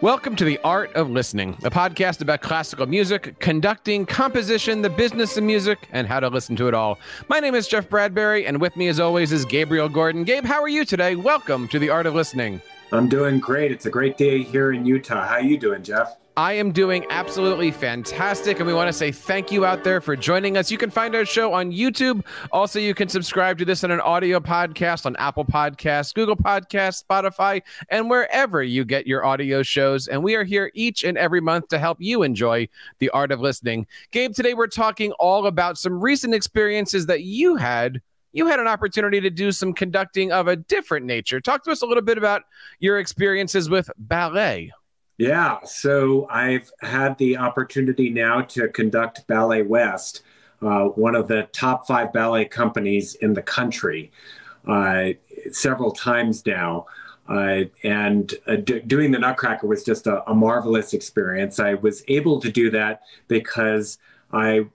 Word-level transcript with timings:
Welcome 0.00 0.36
to 0.36 0.44
The 0.44 0.60
Art 0.62 0.94
of 0.94 1.10
Listening, 1.10 1.58
a 1.64 1.70
podcast 1.70 2.20
about 2.20 2.40
classical 2.40 2.86
music, 2.86 3.36
conducting, 3.40 4.06
composition, 4.06 4.80
the 4.80 4.88
business 4.88 5.36
of 5.36 5.42
music, 5.42 5.88
and 5.90 6.06
how 6.06 6.20
to 6.20 6.28
listen 6.28 6.54
to 6.54 6.68
it 6.68 6.74
all. 6.74 7.00
My 7.26 7.40
name 7.40 7.56
is 7.56 7.66
Jeff 7.66 7.88
Bradbury, 7.88 8.46
and 8.46 8.60
with 8.60 8.76
me, 8.76 8.86
as 8.86 9.00
always, 9.00 9.32
is 9.32 9.44
Gabriel 9.44 9.88
Gordon. 9.88 10.22
Gabe, 10.22 10.44
how 10.44 10.62
are 10.62 10.68
you 10.68 10.84
today? 10.84 11.16
Welcome 11.16 11.66
to 11.66 11.80
The 11.80 11.90
Art 11.90 12.06
of 12.06 12.14
Listening. 12.14 12.62
I'm 12.92 13.08
doing 13.08 13.40
great. 13.40 13.72
It's 13.72 13.86
a 13.86 13.90
great 13.90 14.16
day 14.16 14.44
here 14.44 14.72
in 14.72 14.86
Utah. 14.86 15.26
How 15.26 15.34
are 15.34 15.42
you 15.42 15.58
doing, 15.58 15.82
Jeff? 15.82 16.16
I 16.38 16.52
am 16.52 16.70
doing 16.70 17.04
absolutely 17.10 17.72
fantastic, 17.72 18.58
and 18.58 18.66
we 18.68 18.72
want 18.72 18.86
to 18.86 18.92
say 18.92 19.10
thank 19.10 19.50
you 19.50 19.64
out 19.64 19.82
there 19.82 20.00
for 20.00 20.14
joining 20.14 20.56
us. 20.56 20.70
You 20.70 20.78
can 20.78 20.88
find 20.88 21.16
our 21.16 21.24
show 21.24 21.52
on 21.52 21.72
YouTube. 21.72 22.24
Also, 22.52 22.78
you 22.78 22.94
can 22.94 23.08
subscribe 23.08 23.58
to 23.58 23.64
this 23.64 23.82
on 23.82 23.90
an 23.90 23.98
audio 23.98 24.38
podcast 24.38 25.04
on 25.04 25.16
Apple 25.16 25.44
Podcasts, 25.44 26.14
Google 26.14 26.36
Podcasts, 26.36 27.02
Spotify, 27.04 27.60
and 27.88 28.08
wherever 28.08 28.62
you 28.62 28.84
get 28.84 29.04
your 29.04 29.24
audio 29.24 29.64
shows. 29.64 30.06
And 30.06 30.22
we 30.22 30.36
are 30.36 30.44
here 30.44 30.70
each 30.74 31.02
and 31.02 31.18
every 31.18 31.40
month 31.40 31.66
to 31.70 31.78
help 31.80 31.98
you 32.00 32.22
enjoy 32.22 32.68
the 33.00 33.10
art 33.10 33.32
of 33.32 33.40
listening. 33.40 33.88
Gabe, 34.12 34.32
today 34.32 34.54
we're 34.54 34.68
talking 34.68 35.10
all 35.18 35.48
about 35.48 35.76
some 35.76 35.98
recent 35.98 36.34
experiences 36.34 37.06
that 37.06 37.22
you 37.22 37.56
had 37.56 38.00
you 38.32 38.46
had 38.46 38.60
an 38.60 38.68
opportunity 38.68 39.20
to 39.22 39.30
do 39.30 39.50
some 39.50 39.72
conducting 39.72 40.30
of 40.30 40.46
a 40.46 40.54
different 40.54 41.06
nature. 41.06 41.40
Talk 41.40 41.64
to 41.64 41.70
us 41.72 41.82
a 41.82 41.86
little 41.86 42.02
bit 42.02 42.18
about 42.18 42.42
your 42.78 43.00
experiences 43.00 43.68
with 43.68 43.90
ballet. 43.96 44.70
Yeah, 45.18 45.58
so 45.64 46.28
I've 46.30 46.70
had 46.80 47.18
the 47.18 47.38
opportunity 47.38 48.08
now 48.08 48.42
to 48.42 48.68
conduct 48.68 49.26
Ballet 49.26 49.62
West, 49.62 50.22
uh, 50.62 50.84
one 50.84 51.16
of 51.16 51.26
the 51.26 51.48
top 51.52 51.88
five 51.88 52.12
ballet 52.12 52.44
companies 52.44 53.16
in 53.16 53.34
the 53.34 53.42
country, 53.42 54.12
uh, 54.68 55.08
several 55.50 55.90
times 55.90 56.46
now. 56.46 56.86
Uh, 57.28 57.64
and 57.82 58.32
uh, 58.46 58.56
d- 58.56 58.78
doing 58.80 59.10
the 59.10 59.18
Nutcracker 59.18 59.66
was 59.66 59.82
just 59.82 60.06
a, 60.06 60.22
a, 60.30 60.34
marvelous 60.34 60.94
experience. 60.94 61.58
I 61.58 61.74
was 61.74 62.02
able 62.08 62.40
to 62.40 62.50
do 62.50 62.70
that 62.70 63.02
because 63.26 63.98
I 64.32 64.66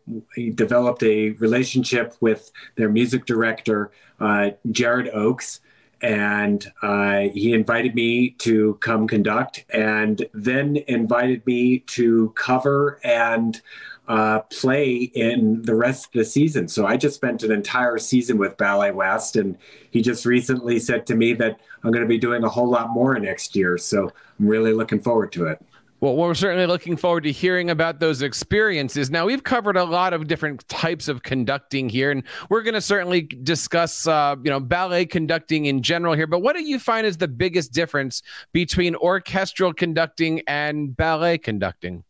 developed 0.53 1.01
a 1.01 1.31
relationship 1.31 2.15
with 2.19 2.51
their 2.75 2.89
music 2.89 3.25
director, 3.25 3.91
uh, 4.19 4.51
Jared 4.69 5.09
Oakes 5.15 5.61
and 6.03 6.71
uh, 6.81 7.21
he 7.33 7.53
invited 7.53 7.95
me 7.95 8.31
to 8.31 8.75
come 8.81 9.07
conduct 9.07 9.65
and 9.69 10.27
then 10.33 10.77
invited 10.87 11.45
me 11.47 11.79
to 11.79 12.31
cover 12.35 12.99
and 13.05 13.61
uh, 14.09 14.39
play 14.51 14.95
in 14.95 15.61
the 15.61 15.73
rest 15.73 16.07
of 16.07 16.11
the 16.11 16.25
season. 16.25 16.67
So 16.67 16.85
I 16.85 16.97
just 16.97 17.15
spent 17.15 17.41
an 17.43 17.53
entire 17.53 17.97
season 17.97 18.37
with 18.37 18.57
Ballet 18.57 18.91
West, 18.91 19.37
and 19.37 19.57
he 19.91 20.01
just 20.01 20.25
recently 20.25 20.77
said 20.77 21.07
to 21.07 21.15
me 21.15 21.33
that 21.35 21.61
I'm 21.83 21.91
going 21.91 22.03
to 22.03 22.07
be 22.07 22.17
doing 22.17 22.43
a 22.43 22.49
whole 22.49 22.69
lot 22.69 22.89
more 22.89 23.17
next 23.17 23.55
year. 23.55 23.77
So 23.77 24.11
I'm 24.39 24.47
really 24.47 24.73
looking 24.73 24.99
forward 24.99 25.31
to 25.33 25.45
it. 25.45 25.65
Well, 26.03 26.17
we're 26.17 26.33
certainly 26.33 26.65
looking 26.65 26.97
forward 26.97 27.23
to 27.23 27.31
hearing 27.31 27.69
about 27.69 28.01
those 28.01 28.23
experiences. 28.23 29.09
Now, 29.09 29.25
we've 29.25 29.41
covered 29.41 29.77
a 29.77 29.85
lot 29.85 30.11
of 30.11 30.27
different 30.27 30.67
types 30.67 31.07
of 31.07 31.23
conducting 31.23 31.87
here, 31.87 32.11
and 32.11 32.23
we're 32.49 32.61
going 32.61 32.73
to 32.73 32.81
certainly 32.81 33.21
discuss, 33.21 34.05
uh, 34.05 34.35
you 34.43 34.51
know, 34.51 34.59
ballet 34.59 35.05
conducting 35.05 35.63
in 35.63 35.81
general 35.81 36.13
here. 36.13 36.27
But 36.27 36.39
what 36.39 36.57
do 36.57 36.61
you 36.61 36.77
find 36.77 37.07
is 37.07 37.15
the 37.15 37.29
biggest 37.29 37.71
difference 37.71 38.21
between 38.51 38.97
orchestral 38.97 39.73
conducting 39.73 40.41
and 40.45 40.93
ballet 40.93 41.37
conducting? 41.37 42.03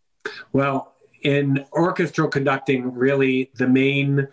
Well, 0.54 0.96
in 1.22 1.64
orchestral 1.72 2.30
conducting, 2.30 2.96
really 2.96 3.52
the 3.58 3.68
main 3.68 4.28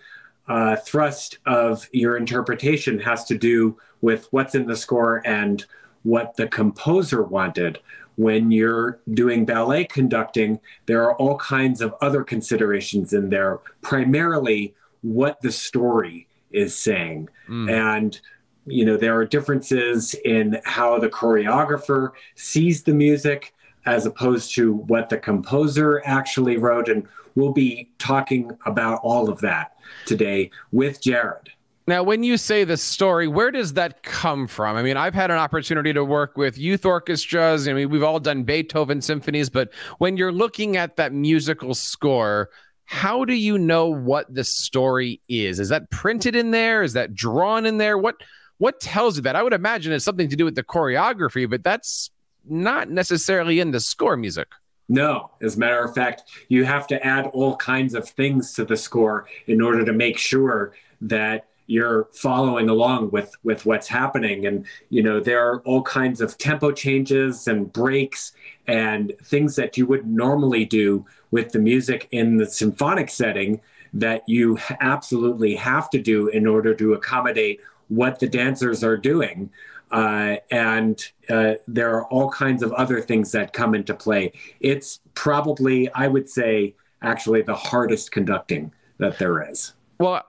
uh, 0.49 0.77
thrust 0.77 1.37
of 1.45 1.87
your 1.93 2.17
interpretation 2.17 2.99
has 3.01 3.25
to 3.25 3.37
do 3.37 3.77
with 4.01 4.27
what's 4.31 4.55
in 4.55 4.67
the 4.67 4.77
score 4.77 5.21
and 5.27 5.67
what 6.03 6.35
the 6.37 6.49
composer 6.49 7.23
wanted 7.23 7.79
when 8.21 8.51
you're 8.51 9.01
doing 9.15 9.47
ballet 9.47 9.83
conducting, 9.83 10.61
there 10.85 11.03
are 11.03 11.17
all 11.17 11.39
kinds 11.39 11.81
of 11.81 11.95
other 12.03 12.23
considerations 12.23 13.15
in 13.15 13.31
there, 13.31 13.61
primarily 13.81 14.75
what 15.01 15.41
the 15.41 15.51
story 15.51 16.29
is 16.51 16.77
saying. 16.77 17.31
Mm. 17.49 17.71
And 17.71 18.21
you 18.67 18.85
know, 18.85 18.99
there 18.99 19.17
are 19.17 19.25
differences 19.25 20.15
in 20.27 20.61
how 20.65 20.99
the 20.99 21.09
choreographer 21.09 22.11
sees 22.35 22.83
the 22.83 22.93
music 22.93 23.55
as 23.87 24.05
opposed 24.05 24.55
to 24.55 24.75
what 24.75 25.09
the 25.09 25.17
composer 25.17 26.03
actually 26.05 26.59
wrote. 26.59 26.91
And 26.91 27.09
we'll 27.35 27.55
be 27.55 27.89
talking 27.99 28.51
about 28.67 29.01
all 29.03 29.31
of 29.31 29.41
that 29.41 29.79
today 30.05 30.51
with 30.73 31.01
Jared. 31.01 31.49
Now, 31.87 32.03
when 32.03 32.23
you 32.23 32.37
say 32.37 32.65
the 32.65 32.77
story, 32.77 33.27
where 33.27 33.51
does 33.51 33.73
that 33.73 34.03
come 34.03 34.47
from? 34.47 34.77
I 34.77 34.83
mean, 34.83 34.97
I've 34.97 35.15
had 35.15 35.31
an 35.31 35.39
opportunity 35.39 35.93
to 35.93 36.05
work 36.05 36.37
with 36.37 36.57
youth 36.57 36.85
orchestras. 36.85 37.67
I 37.67 37.73
mean, 37.73 37.91
we've 37.91 38.03
all 38.03 38.21
done 38.21 38.45
Beethoven 38.45 39.01
symphonies, 39.01 39.51
but 39.51 39.73
when 39.99 40.17
you're 40.17 40.33
looking 40.33 40.77
at 40.77 40.97
that 40.97 41.13
musical 41.13 41.75
score, 41.75 42.51
how 42.85 43.25
do 43.25 43.35
you 43.35 43.57
know 43.57 43.87
what 43.87 44.33
the 44.33 44.45
story 44.45 45.21
is? 45.29 45.59
Is 45.59 45.69
that 45.71 45.91
printed 45.91 46.37
in 46.37 46.51
there? 46.51 46.83
Is 46.83 46.93
that 46.93 47.15
drawn 47.15 47.67
in 47.67 47.79
there? 47.79 47.97
What 47.97 48.17
what 48.59 48.79
tells 48.79 49.17
you 49.17 49.23
that? 49.23 49.37
I 49.37 49.43
would 49.43 49.55
imagine 49.55 49.93
it's 49.93 50.05
something 50.05 50.29
to 50.29 50.37
do 50.37 50.45
with 50.45 50.55
the 50.55 50.63
choreography, 50.63 51.49
but 51.49 51.65
that's 51.65 52.11
not 52.45 52.91
necessarily 52.91 53.59
in 53.59 53.71
the 53.71 53.81
score 53.81 54.17
music. 54.17 54.49
No, 54.89 55.31
as 55.41 55.57
a 55.57 55.59
matter 55.61 55.83
of 55.85 55.95
fact, 55.95 56.25
you 56.49 56.65
have 56.65 56.87
to 56.89 57.07
add 57.07 57.27
all 57.27 57.57
kinds 57.57 57.95
of 57.95 58.09
things 58.09 58.53
to 58.55 58.65
the 58.65 58.77
score 58.77 59.27
in 59.47 59.63
order 59.63 59.85
to 59.85 59.93
make 59.93 60.19
sure 60.19 60.75
that 61.01 61.47
you're 61.71 62.09
following 62.13 62.69
along 62.69 63.11
with 63.13 63.33
with 63.45 63.65
what's 63.65 63.87
happening. 63.87 64.47
And 64.47 64.67
you 64.89 65.03
know 65.03 65.21
there 65.21 65.49
are 65.49 65.61
all 65.61 65.83
kinds 65.83 66.21
of 66.21 66.37
tempo 66.37 66.73
changes 66.73 67.47
and 67.47 67.73
breaks 67.73 68.33
and 68.67 69.13
things 69.23 69.55
that 69.57 69.77
you 69.77 69.87
would 69.87 70.07
normally 70.07 70.65
do 70.65 71.07
with 71.31 71.53
the 71.53 71.61
music 71.61 72.09
in 72.11 72.37
the 72.37 72.47
symphonic 72.47 73.09
setting 73.09 73.61
that 73.93 74.23
you 74.29 74.59
absolutely 74.81 75.55
have 75.55 75.89
to 75.91 76.01
do 76.01 76.29
in 76.29 76.47
order 76.47 76.75
to 76.75 76.95
accommodate 76.95 77.61
what 77.89 78.19
the 78.19 78.29
dancers 78.29 78.83
are 78.85 78.97
doing. 78.97 79.51
Uh, 79.91 80.37
and 80.53 81.11
uh, 81.29 81.55
there 81.67 81.91
are 81.97 82.07
all 82.07 82.31
kinds 82.31 82.63
of 82.63 82.73
other 82.75 83.01
things 83.01 83.33
that 83.33 83.53
come 83.53 83.75
into 83.75 83.95
play. 83.95 84.33
It's 84.61 85.01
probably 85.15 85.89
i 85.93 86.09
would 86.09 86.29
say 86.29 86.75
actually 87.03 87.43
the 87.43 87.55
hardest 87.55 88.11
conducting 88.11 88.73
that 88.99 89.19
there 89.19 89.49
is. 89.49 89.75
Well 89.99 90.25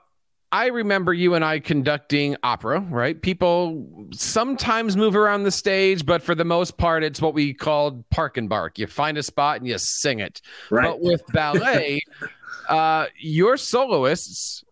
I 0.52 0.66
remember 0.66 1.14
you 1.14 1.34
and 1.34 1.42
I 1.42 1.60
conducting 1.60 2.36
opera, 2.42 2.80
right? 2.90 3.20
People 3.20 3.88
sometimes 4.12 4.98
move 4.98 5.16
around 5.16 5.44
the 5.44 5.50
stage, 5.50 6.04
but 6.04 6.22
for 6.22 6.34
the 6.34 6.44
most 6.44 6.76
part, 6.76 7.02
it's 7.02 7.22
what 7.22 7.32
we 7.32 7.54
called 7.54 8.08
park 8.10 8.36
and 8.36 8.50
bark. 8.50 8.78
You 8.78 8.86
find 8.86 9.16
a 9.16 9.22
spot 9.22 9.56
and 9.56 9.66
you 9.66 9.78
sing 9.78 10.20
it. 10.20 10.42
Right. 10.70 10.84
But 10.84 11.00
with 11.00 11.22
ballet, 11.28 12.02
uh, 12.68 13.06
your 13.18 13.56
soloists, 13.56 14.62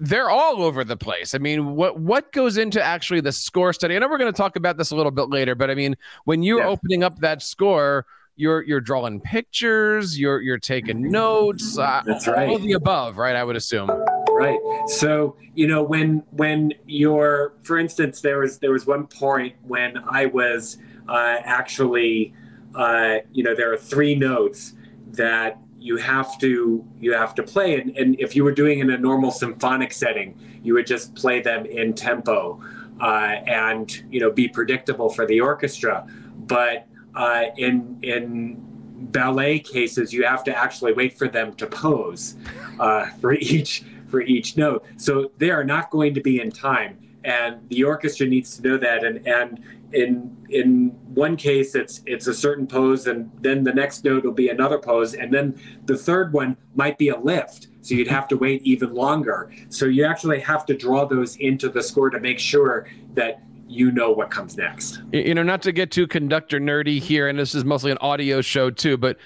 they're 0.00 0.30
all 0.30 0.62
over 0.62 0.82
the 0.82 0.96
place. 0.96 1.34
I 1.34 1.38
mean, 1.38 1.74
what 1.76 2.00
what 2.00 2.32
goes 2.32 2.56
into 2.56 2.82
actually 2.82 3.20
the 3.20 3.32
score 3.32 3.74
study? 3.74 3.96
I 3.96 3.98
know 3.98 4.08
we're 4.08 4.16
going 4.16 4.32
to 4.32 4.36
talk 4.36 4.56
about 4.56 4.78
this 4.78 4.92
a 4.92 4.96
little 4.96 5.12
bit 5.12 5.28
later, 5.28 5.54
but 5.54 5.70
I 5.70 5.74
mean, 5.74 5.94
when 6.24 6.42
you're 6.42 6.60
yeah. 6.60 6.68
opening 6.68 7.02
up 7.02 7.18
that 7.18 7.42
score, 7.42 8.06
you're 8.36 8.62
you're 8.62 8.80
drawing 8.80 9.20
pictures, 9.20 10.18
you're 10.18 10.40
you're 10.40 10.58
taking 10.58 11.10
notes. 11.10 11.76
Uh, 11.76 12.02
That's 12.06 12.26
right. 12.26 12.48
All 12.48 12.58
the 12.58 12.72
above, 12.72 13.18
right? 13.18 13.36
I 13.36 13.44
would 13.44 13.56
assume 13.56 13.90
right. 14.38 14.88
So 14.88 15.36
you 15.54 15.66
know 15.66 15.82
when 15.82 16.22
when 16.30 16.72
you're 16.86 17.54
for 17.62 17.78
instance 17.78 18.20
there 18.20 18.38
was 18.38 18.58
there 18.58 18.72
was 18.72 18.86
one 18.86 19.06
point 19.06 19.54
when 19.66 19.98
i 20.08 20.26
was 20.26 20.78
uh, 21.08 21.36
actually 21.42 22.32
uh, 22.74 23.16
you 23.32 23.42
know 23.42 23.54
there 23.54 23.72
are 23.72 23.76
three 23.76 24.14
notes 24.14 24.74
that 25.10 25.58
you 25.78 25.96
have 25.96 26.38
to 26.38 26.84
you 26.98 27.12
have 27.12 27.34
to 27.36 27.42
play. 27.42 27.80
And, 27.80 27.96
and 27.96 28.20
if 28.20 28.36
you 28.36 28.44
were 28.44 28.52
doing 28.52 28.80
in 28.80 28.90
a 28.90 28.98
normal 28.98 29.30
symphonic 29.30 29.92
setting 29.92 30.38
you 30.62 30.74
would 30.74 30.86
just 30.86 31.14
play 31.14 31.40
them 31.40 31.66
in 31.66 31.94
tempo 31.94 32.60
uh, 33.00 33.36
and 33.46 34.04
you 34.10 34.20
know 34.20 34.30
be 34.30 34.48
predictable 34.48 35.08
for 35.08 35.26
the 35.26 35.40
orchestra. 35.40 36.06
But 36.36 36.86
uh, 37.14 37.46
in 37.56 37.98
in 38.02 38.64
ballet 39.10 39.60
cases 39.60 40.12
you 40.12 40.24
have 40.24 40.44
to 40.44 40.56
actually 40.56 40.92
wait 40.92 41.16
for 41.16 41.28
them 41.28 41.54
to 41.54 41.66
pose 41.66 42.36
uh, 42.78 43.06
for 43.20 43.32
each 43.34 43.84
for 44.08 44.20
each 44.22 44.56
note. 44.56 44.84
So 44.96 45.32
they 45.38 45.50
are 45.50 45.64
not 45.64 45.90
going 45.90 46.14
to 46.14 46.20
be 46.20 46.40
in 46.40 46.50
time. 46.50 46.98
And 47.24 47.68
the 47.68 47.84
orchestra 47.84 48.26
needs 48.26 48.56
to 48.56 48.62
know 48.62 48.76
that. 48.78 49.04
And, 49.04 49.26
and 49.26 49.60
in 49.92 50.36
in 50.50 50.88
one 51.14 51.36
case 51.36 51.74
it's 51.74 52.02
it's 52.04 52.26
a 52.26 52.34
certain 52.34 52.66
pose 52.66 53.06
and 53.06 53.30
then 53.40 53.64
the 53.64 53.72
next 53.72 54.04
note 54.04 54.24
will 54.24 54.32
be 54.32 54.50
another 54.50 54.78
pose 54.78 55.14
and 55.14 55.32
then 55.32 55.58
the 55.86 55.96
third 55.96 56.32
one 56.32 56.56
might 56.74 56.98
be 56.98 57.08
a 57.08 57.18
lift 57.18 57.68
so 57.80 57.94
you'd 57.94 58.08
have 58.08 58.28
to 58.28 58.36
wait 58.36 58.60
even 58.62 58.92
longer 58.92 59.50
so 59.70 59.86
you 59.86 60.04
actually 60.04 60.40
have 60.40 60.66
to 60.66 60.76
draw 60.76 61.06
those 61.06 61.36
into 61.36 61.68
the 61.68 61.82
score 61.82 62.10
to 62.10 62.20
make 62.20 62.38
sure 62.38 62.86
that 63.14 63.42
you 63.66 63.90
know 63.90 64.10
what 64.10 64.30
comes 64.30 64.56
next 64.56 65.00
you 65.12 65.34
know 65.34 65.42
not 65.42 65.62
to 65.62 65.72
get 65.72 65.90
too 65.90 66.06
conductor 66.06 66.60
nerdy 66.60 67.00
here 67.00 67.28
and 67.28 67.38
this 67.38 67.54
is 67.54 67.64
mostly 67.64 67.90
an 67.90 67.98
audio 68.00 68.40
show 68.42 68.70
too 68.70 68.96
but 68.96 69.16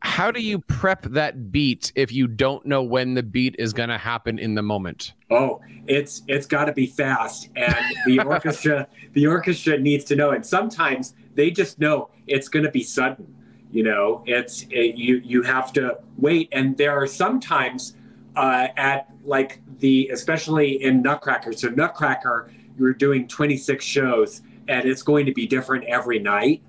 how 0.00 0.30
do 0.30 0.40
you 0.40 0.58
prep 0.58 1.02
that 1.02 1.52
beat 1.52 1.92
if 1.94 2.12
you 2.12 2.26
don't 2.26 2.66
know 2.66 2.82
when 2.82 3.14
the 3.14 3.22
beat 3.22 3.54
is 3.58 3.72
going 3.72 3.88
to 3.88 3.98
happen 3.98 4.38
in 4.38 4.54
the 4.54 4.62
moment 4.62 5.12
oh 5.30 5.60
it's 5.86 6.22
it's 6.26 6.46
got 6.46 6.64
to 6.64 6.72
be 6.72 6.86
fast 6.86 7.48
and 7.56 7.96
the 8.06 8.18
orchestra 8.26 8.86
the 9.12 9.26
orchestra 9.26 9.78
needs 9.78 10.04
to 10.04 10.16
know 10.16 10.30
and 10.30 10.44
sometimes 10.44 11.14
they 11.34 11.50
just 11.50 11.78
know 11.78 12.08
it's 12.26 12.48
going 12.48 12.64
to 12.64 12.70
be 12.70 12.82
sudden 12.82 13.32
You 13.70 13.82
know, 13.82 14.22
it's 14.26 14.62
it, 14.70 14.96
you 14.96 15.20
you 15.24 15.42
have 15.42 15.72
to 15.74 15.98
wait, 16.16 16.48
and 16.52 16.76
there 16.76 16.92
are 16.92 17.06
sometimes 17.06 17.94
uh, 18.36 18.68
at 18.76 19.10
like 19.24 19.60
the 19.80 20.08
especially 20.12 20.82
in 20.82 21.02
Nutcracker. 21.02 21.52
So 21.52 21.68
Nutcracker, 21.68 22.50
you're 22.78 22.94
doing 22.94 23.26
26 23.26 23.84
shows, 23.84 24.40
and 24.68 24.86
it's 24.88 25.02
going 25.02 25.26
to 25.26 25.32
be 25.32 25.46
different 25.46 25.84
every 25.84 26.20
night, 26.20 26.62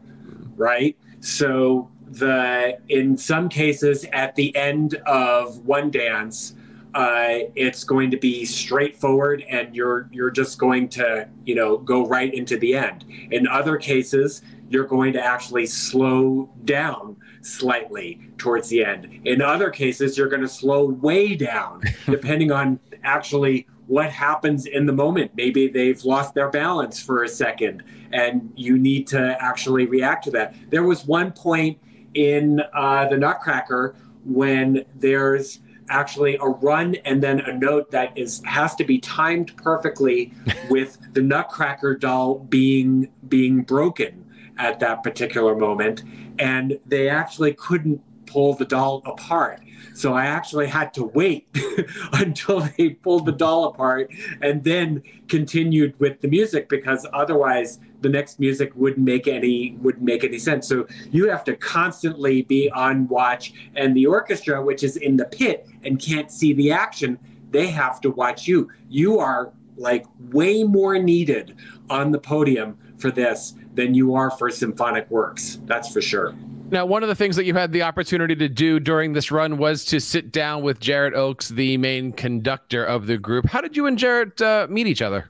right? 0.56 0.98
So 1.20 1.90
the 2.12 2.80
in 2.90 3.18
some 3.18 3.50
cases 3.50 4.06
at 4.14 4.36
the 4.36 4.56
end 4.56 4.96
of 5.06 5.58
one 5.66 5.92
dance 5.92 6.56
uh, 6.98 7.46
it's 7.56 7.84
going 7.84 8.10
to 8.10 8.18
be 8.18 8.44
straightforward 8.44 9.44
and 9.48 9.76
you're 9.76 10.10
you're 10.12 10.32
just 10.32 10.58
going 10.58 10.90
to 10.90 11.28
you 11.46 11.54
know 11.54 11.78
go 11.78 12.08
right 12.08 12.34
into 12.34 12.58
the 12.58 12.76
end. 12.76 13.06
In 13.32 13.48
other 13.48 13.78
cases 13.78 14.42
you're 14.70 14.88
going 14.88 15.14
to 15.14 15.24
actually 15.24 15.66
slow 15.66 16.50
down 16.66 17.16
slightly 17.42 18.20
towards 18.38 18.70
the 18.70 18.84
end. 18.84 19.22
In 19.26 19.42
other 19.42 19.70
cases 19.70 20.18
you're 20.18 20.28
going 20.28 20.42
to 20.42 20.48
slow 20.48 20.86
way 20.86 21.36
down 21.36 21.84
depending 22.08 22.52
on 22.52 22.80
actually 23.04 23.68
what 23.86 24.12
happens 24.12 24.66
in 24.66 24.86
the 24.86 24.94
moment. 24.94 25.32
Maybe 25.36 25.68
they've 25.68 26.04
lost 26.04 26.34
their 26.34 26.50
balance 26.50 27.02
for 27.02 27.24
a 27.24 27.30
second 27.30 27.84
and 28.12 28.52
you 28.56 28.78
need 28.78 29.08
to 29.08 29.38
actually 29.40 29.86
react 29.86 30.24
to 30.26 30.32
that. 30.32 30.56
There 30.70 30.84
was 30.84 31.06
one 31.06 31.32
point 31.32 31.80
in 32.18 32.62
uh, 32.74 33.08
the 33.08 33.16
Nutcracker 33.16 33.96
when 34.26 34.84
there's 34.96 35.60
actually 35.90 36.36
a 36.42 36.46
run 36.46 36.96
and 37.06 37.22
then 37.22 37.40
a 37.42 37.54
note 37.54 37.92
that 37.92 38.18
is 38.18 38.42
has 38.44 38.76
to 38.76 38.84
be 38.84 39.00
timed 39.00 39.56
perfectly 39.58 40.34
with 40.70 40.98
the 41.14 41.22
Nutcracker 41.22 41.96
doll 41.96 42.40
being 42.40 43.10
being 43.30 43.62
broken 43.62 44.26
at 44.58 44.80
that 44.80 45.04
particular 45.04 45.56
moment, 45.56 46.04
and 46.40 46.80
they 46.88 47.08
actually 47.08 47.54
couldn't 47.54 48.02
pull 48.26 48.56
the 48.56 48.66
doll 48.66 49.04
apart. 49.06 49.62
So 49.94 50.14
I 50.14 50.26
actually 50.26 50.68
had 50.68 50.94
to 50.96 51.06
wait 51.06 51.48
until 52.14 52.62
they 52.62 52.90
pulled 52.90 53.28
the 53.28 53.32
doll 53.32 53.66
apart 53.66 54.12
and 54.42 54.64
then 54.64 55.04
continued 55.28 55.98
with 56.00 56.20
the 56.22 56.28
music 56.28 56.68
because 56.68 57.06
otherwise 57.14 57.80
the 58.02 58.10
next 58.10 58.40
music 58.40 58.72
wouldn't 58.76 59.06
make 59.06 59.28
any 59.28 59.78
wouldn't 59.82 60.04
make 60.04 60.24
any 60.24 60.40
sense. 60.40 60.68
So 60.68 60.88
you 61.12 61.30
have 61.30 61.44
to 61.46 61.56
constantly 61.56 62.44
be 62.44 62.70
on 62.72 63.08
watch 63.08 63.54
and 63.76 63.96
the 63.96 64.06
orchestra 64.06 64.64
which 64.64 64.84
is 64.84 64.98
in 64.98 65.18
the 65.18 65.26
pit 65.26 65.68
and 65.84 66.00
can't 66.00 66.32
see 66.32 66.54
the 66.54 66.72
action, 66.72 67.20
they 67.52 67.68
have 67.68 68.02
to 68.02 68.12
watch 68.12 68.48
you. 68.48 68.70
You 68.90 69.20
are 69.20 69.52
like 69.78 70.06
way 70.32 70.64
more 70.64 71.00
needed 71.00 71.56
on 71.90 72.12
the 72.12 72.20
podium 72.20 72.78
for 72.98 73.12
this 73.12 73.54
than 73.76 73.94
you 73.94 74.16
are 74.16 74.32
for 74.32 74.50
symphonic 74.50 75.10
works. 75.10 75.60
That's 75.66 75.92
for 75.92 76.02
sure. 76.02 76.36
Now, 76.70 76.86
one 76.86 77.02
of 77.02 77.08
the 77.08 77.16
things 77.16 77.38
that 77.38 77.46
you 77.46 77.54
had 77.54 77.72
the 77.72 77.84
opportunity 77.84 78.36
to 78.36 78.50
do 78.50 78.80
during 78.80 79.14
this 79.14 79.32
run 79.32 79.58
was 79.58 79.86
to 79.86 80.02
sit 80.02 80.34
down 80.34 80.64
with 80.64 80.82
Jared 80.82 81.14
Oakes, 81.14 81.48
the 81.48 81.78
main 81.78 82.12
conductor 82.12 82.84
of 82.84 83.08
the 83.08 83.18
group. 83.18 83.46
How 83.46 83.62
did 83.62 83.78
you 83.78 83.86
and 83.86 83.98
Jared 83.98 84.42
uh, 84.42 84.68
meet 84.70 84.86
each 84.86 85.02
other? 85.02 85.30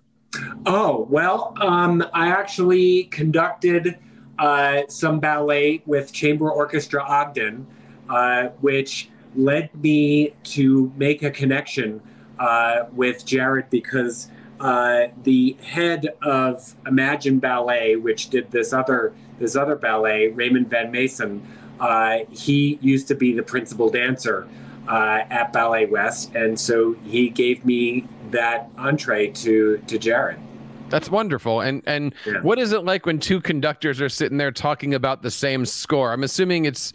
Oh, 0.65 1.07
well, 1.09 1.53
um, 1.61 2.03
I 2.13 2.27
actually 2.27 3.05
conducted 3.05 3.97
uh, 4.39 4.83
some 4.87 5.19
ballet 5.19 5.81
with 5.85 6.11
Chamber 6.11 6.51
Orchestra 6.51 7.03
Ogden, 7.03 7.65
uh, 8.09 8.49
which 8.61 9.09
led 9.35 9.73
me 9.81 10.33
to 10.43 10.91
make 10.95 11.23
a 11.23 11.31
connection 11.31 12.01
uh, 12.39 12.85
with 12.93 13.25
Jared 13.25 13.69
because 13.69 14.29
uh, 14.59 15.07
the 15.23 15.55
head 15.61 16.09
of 16.21 16.75
Imagine 16.85 17.39
Ballet, 17.39 17.95
which 17.95 18.29
did 18.29 18.51
this 18.51 18.73
other 18.73 19.13
this 19.39 19.55
other 19.55 19.75
ballet, 19.75 20.29
Raymond 20.29 20.67
Van 20.67 20.89
Mason, 20.89 21.45
uh, 21.79 22.19
he 22.31 22.79
used 22.81 23.07
to 23.09 23.15
be 23.15 23.33
the 23.33 23.43
principal 23.43 23.87
dancer 23.91 24.47
uh, 24.87 25.21
at 25.29 25.53
Ballet 25.53 25.85
West, 25.85 26.33
and 26.33 26.59
so 26.59 26.93
he 27.05 27.29
gave 27.29 27.63
me 27.63 28.07
that 28.31 28.69
entree 28.77 29.29
to 29.31 29.77
to 29.87 29.97
Jared. 29.97 30.39
That's 30.89 31.09
wonderful. 31.09 31.61
And 31.61 31.83
and 31.85 32.13
yeah. 32.25 32.41
what 32.41 32.59
is 32.59 32.71
it 32.71 32.83
like 32.83 33.05
when 33.05 33.19
two 33.19 33.41
conductors 33.41 34.01
are 34.01 34.09
sitting 34.09 34.37
there 34.37 34.51
talking 34.51 34.93
about 34.93 35.21
the 35.21 35.31
same 35.31 35.65
score? 35.65 36.13
I'm 36.13 36.23
assuming 36.23 36.65
it's 36.65 36.93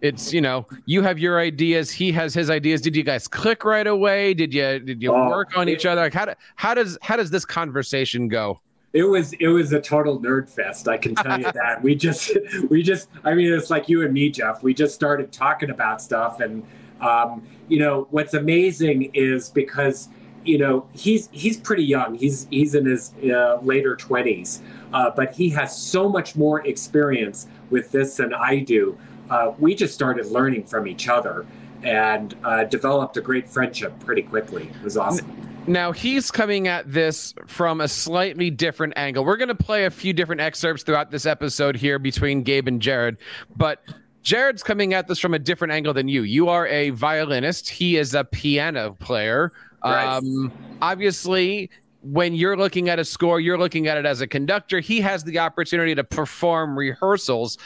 it's 0.00 0.32
you 0.32 0.40
know 0.40 0.66
you 0.86 1.02
have 1.02 1.18
your 1.18 1.40
ideas, 1.40 1.90
he 1.90 2.12
has 2.12 2.34
his 2.34 2.50
ideas. 2.50 2.80
Did 2.80 2.96
you 2.96 3.02
guys 3.02 3.28
click 3.28 3.64
right 3.64 3.86
away? 3.86 4.34
Did 4.34 4.54
you 4.54 4.78
did 4.78 5.02
you 5.02 5.12
oh, 5.12 5.28
work 5.28 5.56
on 5.56 5.68
it, 5.68 5.72
each 5.72 5.86
other? 5.86 6.02
Like 6.02 6.14
how 6.14 6.26
do, 6.26 6.34
how 6.56 6.74
does 6.74 6.98
how 7.02 7.16
does 7.16 7.30
this 7.30 7.44
conversation 7.44 8.28
go? 8.28 8.60
it 8.92 9.04
was 9.04 9.32
it 9.34 9.48
was 9.48 9.72
a 9.72 9.80
total 9.80 10.20
nerd 10.20 10.48
fest 10.48 10.86
i 10.86 10.96
can 10.96 11.14
tell 11.14 11.38
you 11.38 11.50
that 11.54 11.82
we 11.82 11.94
just 11.94 12.36
we 12.68 12.82
just 12.82 13.08
i 13.24 13.32
mean 13.32 13.52
it's 13.52 13.70
like 13.70 13.88
you 13.88 14.02
and 14.04 14.12
me 14.12 14.30
jeff 14.30 14.62
we 14.62 14.74
just 14.74 14.94
started 14.94 15.32
talking 15.32 15.70
about 15.70 16.02
stuff 16.02 16.40
and 16.40 16.62
um, 17.00 17.42
you 17.68 17.78
know 17.78 18.06
what's 18.10 18.34
amazing 18.34 19.10
is 19.12 19.48
because 19.48 20.08
you 20.44 20.58
know 20.58 20.86
he's 20.92 21.28
he's 21.32 21.56
pretty 21.56 21.84
young. 21.84 22.14
He's 22.14 22.46
he's 22.50 22.74
in 22.74 22.86
his 22.86 23.12
uh, 23.24 23.58
later 23.62 23.96
20s 23.96 24.60
uh, 24.92 25.10
but 25.10 25.32
he 25.32 25.48
has 25.50 25.76
so 25.76 26.08
much 26.08 26.36
more 26.36 26.66
experience 26.66 27.46
with 27.70 27.90
this 27.92 28.16
than 28.16 28.34
i 28.34 28.58
do. 28.58 28.96
Uh, 29.30 29.52
we 29.58 29.74
just 29.74 29.94
started 29.94 30.26
learning 30.26 30.64
from 30.64 30.86
each 30.86 31.08
other 31.08 31.46
and 31.82 32.36
uh, 32.44 32.64
developed 32.64 33.16
a 33.16 33.20
great 33.20 33.48
friendship 33.48 33.98
pretty 34.00 34.22
quickly. 34.22 34.64
It 34.64 34.84
was 34.84 34.96
awesome. 34.96 35.26
Now 35.66 35.92
he's 35.92 36.30
coming 36.30 36.68
at 36.68 36.92
this 36.92 37.34
from 37.46 37.80
a 37.80 37.88
slightly 37.88 38.50
different 38.50 38.94
angle. 38.96 39.24
We're 39.24 39.36
going 39.36 39.48
to 39.48 39.54
play 39.54 39.84
a 39.84 39.90
few 39.90 40.12
different 40.12 40.40
excerpts 40.40 40.82
throughout 40.82 41.10
this 41.10 41.24
episode 41.24 41.76
here 41.76 41.98
between 41.98 42.42
Gabe 42.42 42.68
and 42.68 42.82
Jared, 42.82 43.16
but 43.56 43.80
Jared's 44.22 44.62
coming 44.62 44.94
at 44.94 45.08
this 45.08 45.18
from 45.18 45.34
a 45.34 45.38
different 45.38 45.72
angle 45.72 45.92
than 45.92 46.08
you. 46.08 46.22
You 46.22 46.48
are 46.48 46.66
a 46.68 46.90
violinist. 46.90 47.68
He 47.68 47.96
is 47.96 48.14
a 48.14 48.24
piano 48.24 48.96
player. 49.00 49.52
Right. 49.84 50.06
Um, 50.06 50.52
obviously, 50.80 51.70
when 52.02 52.34
you're 52.34 52.56
looking 52.56 52.88
at 52.88 52.98
a 52.98 53.04
score, 53.04 53.40
you're 53.40 53.58
looking 53.58 53.88
at 53.88 53.96
it 53.96 54.06
as 54.06 54.20
a 54.20 54.26
conductor. 54.26 54.80
He 54.80 55.00
has 55.00 55.24
the 55.24 55.40
opportunity 55.40 55.94
to 55.94 56.04
perform 56.04 56.78
rehearsals 56.78 57.58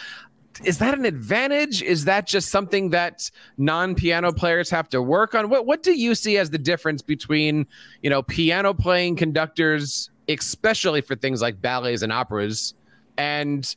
is 0.65 0.79
that 0.79 0.95
an 0.95 1.05
advantage? 1.05 1.83
Is 1.83 2.05
that 2.07 2.27
just 2.27 2.51
something 2.51 2.91
that 2.91 3.31
non-piano 3.59 4.33
players 4.33 4.71
have 4.71 4.89
to 4.91 5.03
work 5.03 5.35
on? 5.35 5.49
What 5.49 5.67
what 5.67 5.83
do 5.83 5.93
you 5.93 6.15
see 6.15 6.39
as 6.39 6.51
the 6.51 6.59
difference 6.59 7.03
between, 7.03 7.67
you 8.03 8.11
know, 8.11 8.23
piano 8.23 8.73
playing 8.73 9.17
conductors, 9.17 10.11
especially 10.29 11.01
for 11.01 11.15
things 11.15 11.43
like 11.43 11.61
ballets 11.61 12.03
and 12.03 12.13
operas, 12.13 12.75
and 13.19 13.75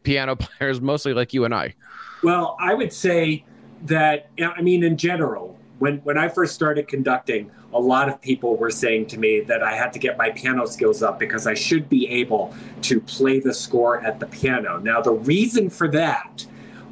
non-piano 0.00 0.36
players, 0.58 0.80
mostly 0.80 1.14
like 1.14 1.32
you 1.32 1.44
and 1.44 1.54
I? 1.54 1.74
Well, 2.22 2.56
I 2.60 2.74
would 2.74 2.92
say 2.92 3.44
that 3.84 4.28
I 4.42 4.60
mean 4.60 4.84
in 4.84 4.96
general, 4.96 5.58
when 5.78 5.98
when 5.98 6.18
I 6.18 6.28
first 6.28 6.54
started 6.54 6.88
conducting, 6.88 7.50
a 7.72 7.80
lot 7.80 8.08
of 8.08 8.20
people 8.20 8.56
were 8.56 8.70
saying 8.70 9.06
to 9.06 9.18
me 9.18 9.40
that 9.40 9.62
I 9.62 9.74
had 9.74 9.92
to 9.94 9.98
get 9.98 10.18
my 10.18 10.30
piano 10.30 10.66
skills 10.66 11.02
up 11.02 11.18
because 11.18 11.46
I 11.46 11.54
should 11.54 11.88
be 11.88 12.06
able 12.08 12.54
to 12.82 13.00
play 13.00 13.40
the 13.40 13.54
score 13.54 14.00
at 14.04 14.20
the 14.20 14.26
piano. 14.26 14.78
Now, 14.78 15.00
the 15.00 15.12
reason 15.12 15.70
for 15.70 15.88
that 15.88 16.44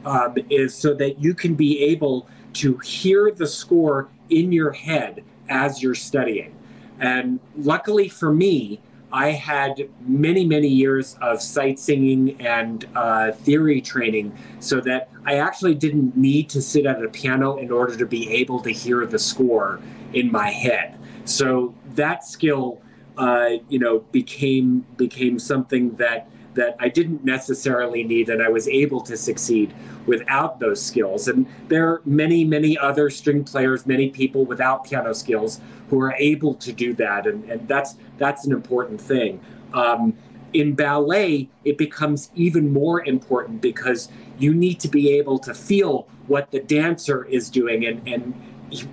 um, 0.07 0.37
is 0.49 0.75
so 0.75 0.95
that 0.95 1.21
you 1.21 1.35
can 1.35 1.55
be 1.55 1.81
able 1.81 2.27
to 2.55 2.79
hear 2.79 3.31
the 3.31 3.47
score 3.47 4.09
in 4.31 4.53
your 4.53 4.73
head 4.73 5.23
as 5.51 5.83
you're 5.83 5.95
studying. 5.95 6.55
And 6.99 7.41
luckily 7.57 8.09
for 8.09 8.33
me, 8.33 8.81
I 9.13 9.31
had 9.31 9.89
many, 10.07 10.45
many 10.45 10.69
years 10.69 11.17
of 11.23 11.41
sight 11.41 11.79
singing 11.79 12.41
and 12.41 12.87
uh, 12.95 13.33
theory 13.33 13.81
training 13.81 14.37
so 14.61 14.81
that 14.83 15.11
I 15.25 15.37
actually 15.39 15.75
didn't 15.75 16.17
need 16.17 16.51
to 16.51 16.61
sit 16.63 16.85
at 16.85 17.03
a 17.03 17.09
piano 17.09 17.57
in 17.57 17.71
order 17.71 17.97
to 17.97 18.07
be 18.07 18.31
able 18.31 18.61
to 18.61 18.71
hear 18.71 19.07
the 19.07 19.19
score 19.19 19.81
in 20.13 20.31
my 20.31 20.51
head. 20.51 20.99
So 21.25 21.75
that 21.95 22.25
skill, 22.25 22.81
uh, 23.17 23.51
you 23.69 23.79
know, 23.79 24.01
became 24.13 24.87
became 24.97 25.39
something 25.39 25.97
that 25.97 26.29
that 26.59 26.77
I 26.79 26.89
didn't 26.89 27.25
necessarily 27.25 28.05
need, 28.05 28.29
and 28.29 28.43
I 28.43 28.49
was 28.49 28.69
able 28.69 29.01
to 29.03 29.17
succeed 29.17 29.75
without 30.07 30.61
those 30.61 30.81
skills. 30.81 31.29
And 31.29 31.47
there 31.69 31.89
are 31.89 32.03
many, 32.05 32.45
many 32.45 32.77
other 32.77 33.11
string 33.11 33.45
players, 33.45 33.87
many 33.87 34.11
people 34.11 34.45
without 34.45 34.85
piano 34.85 35.15
skills 35.15 35.61
who 35.89 36.01
are 36.01 36.15
able 36.15 36.55
to 36.55 36.73
do 36.73 36.95
that, 36.95 37.27
and, 37.27 37.45
and 37.51 37.67
that's 37.67 37.97
that's 38.19 38.45
an 38.47 38.53
important 38.53 39.01
thing. 39.01 39.41
Um, 39.73 40.17
in 40.53 40.75
ballet, 40.75 41.49
it 41.65 41.79
becomes 41.79 42.31
even 42.35 42.73
more 42.73 43.05
important 43.05 43.61
because 43.61 44.09
you 44.39 44.55
need 44.55 44.81
to 44.81 44.89
be 44.89 45.11
able 45.19 45.39
to 45.41 45.55
feel 45.55 46.09
what 46.27 46.51
the 46.51 46.61
dancer 46.61 47.25
is 47.25 47.51
doing 47.51 47.85
and, 47.87 48.07
and 48.09 48.35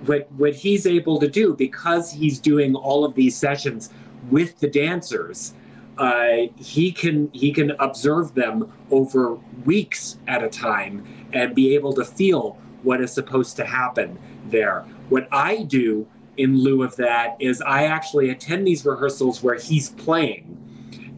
what, 0.06 0.30
what 0.32 0.54
he's 0.54 0.86
able 0.86 1.18
to 1.18 1.28
do 1.28 1.54
because 1.54 2.12
he's 2.12 2.38
doing 2.38 2.74
all 2.74 3.04
of 3.04 3.14
these 3.14 3.36
sessions 3.36 3.90
with 4.30 4.58
the 4.60 4.68
dancers 4.68 5.54
uh, 5.98 6.48
he 6.56 6.92
can 6.92 7.30
he 7.32 7.52
can 7.52 7.72
observe 7.78 8.34
them 8.34 8.72
over 8.90 9.34
weeks 9.64 10.18
at 10.26 10.42
a 10.42 10.48
time 10.48 11.06
and 11.32 11.54
be 11.54 11.74
able 11.74 11.92
to 11.94 12.04
feel 12.04 12.58
what 12.82 13.00
is 13.00 13.12
supposed 13.12 13.56
to 13.56 13.64
happen 13.64 14.18
there. 14.48 14.84
What 15.08 15.28
I 15.32 15.62
do 15.62 16.06
in 16.36 16.58
lieu 16.58 16.82
of 16.82 16.96
that 16.96 17.36
is 17.40 17.62
I 17.62 17.84
actually 17.84 18.30
attend 18.30 18.66
these 18.66 18.84
rehearsals 18.84 19.42
where 19.42 19.54
he's 19.54 19.90
playing, 19.90 20.56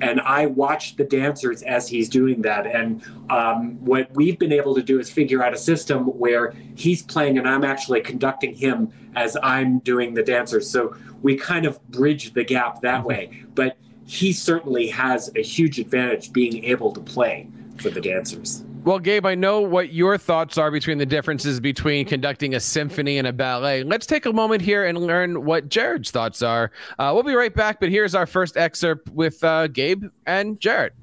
and 0.00 0.20
I 0.20 0.46
watch 0.46 0.96
the 0.96 1.04
dancers 1.04 1.62
as 1.62 1.88
he's 1.88 2.08
doing 2.08 2.42
that. 2.42 2.66
And 2.66 3.02
um, 3.30 3.84
what 3.84 4.14
we've 4.14 4.38
been 4.38 4.52
able 4.52 4.74
to 4.76 4.82
do 4.82 5.00
is 5.00 5.10
figure 5.10 5.42
out 5.42 5.52
a 5.52 5.58
system 5.58 6.04
where 6.18 6.54
he's 6.76 7.02
playing 7.02 7.38
and 7.38 7.48
I'm 7.48 7.64
actually 7.64 8.00
conducting 8.00 8.54
him 8.54 8.92
as 9.16 9.36
I'm 9.42 9.80
doing 9.80 10.14
the 10.14 10.22
dancers. 10.22 10.70
So 10.70 10.94
we 11.22 11.36
kind 11.36 11.66
of 11.66 11.82
bridge 11.88 12.32
the 12.32 12.44
gap 12.44 12.80
that 12.82 13.04
way. 13.04 13.44
But 13.54 13.76
he 14.08 14.32
certainly 14.32 14.88
has 14.88 15.30
a 15.36 15.42
huge 15.42 15.78
advantage 15.78 16.32
being 16.32 16.64
able 16.64 16.90
to 16.92 17.00
play 17.00 17.46
for 17.76 17.90
the 17.90 18.00
dancers. 18.00 18.64
Well, 18.82 18.98
Gabe, 18.98 19.26
I 19.26 19.34
know 19.34 19.60
what 19.60 19.92
your 19.92 20.16
thoughts 20.16 20.56
are 20.56 20.70
between 20.70 20.96
the 20.96 21.04
differences 21.04 21.60
between 21.60 22.06
conducting 22.06 22.54
a 22.54 22.60
symphony 22.60 23.18
and 23.18 23.26
a 23.26 23.34
ballet. 23.34 23.82
Let's 23.82 24.06
take 24.06 24.24
a 24.24 24.32
moment 24.32 24.62
here 24.62 24.86
and 24.86 24.96
learn 24.96 25.44
what 25.44 25.68
Jared's 25.68 26.10
thoughts 26.10 26.40
are. 26.40 26.70
Uh, 26.98 27.10
we'll 27.12 27.22
be 27.22 27.34
right 27.34 27.54
back, 27.54 27.80
but 27.80 27.90
here's 27.90 28.14
our 28.14 28.26
first 28.26 28.56
excerpt 28.56 29.10
with 29.10 29.44
uh, 29.44 29.66
Gabe 29.66 30.04
and 30.24 30.58
Jared. 30.58 30.94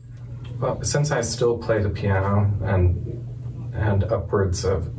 Well, 0.60 0.82
since 0.82 1.12
I 1.12 1.22
still 1.22 1.60
play 1.60 1.84
the 1.84 1.90
piano 1.90 2.52
and 2.64 3.22
and 3.76 4.06
upwards 4.06 4.66
of 4.66 4.90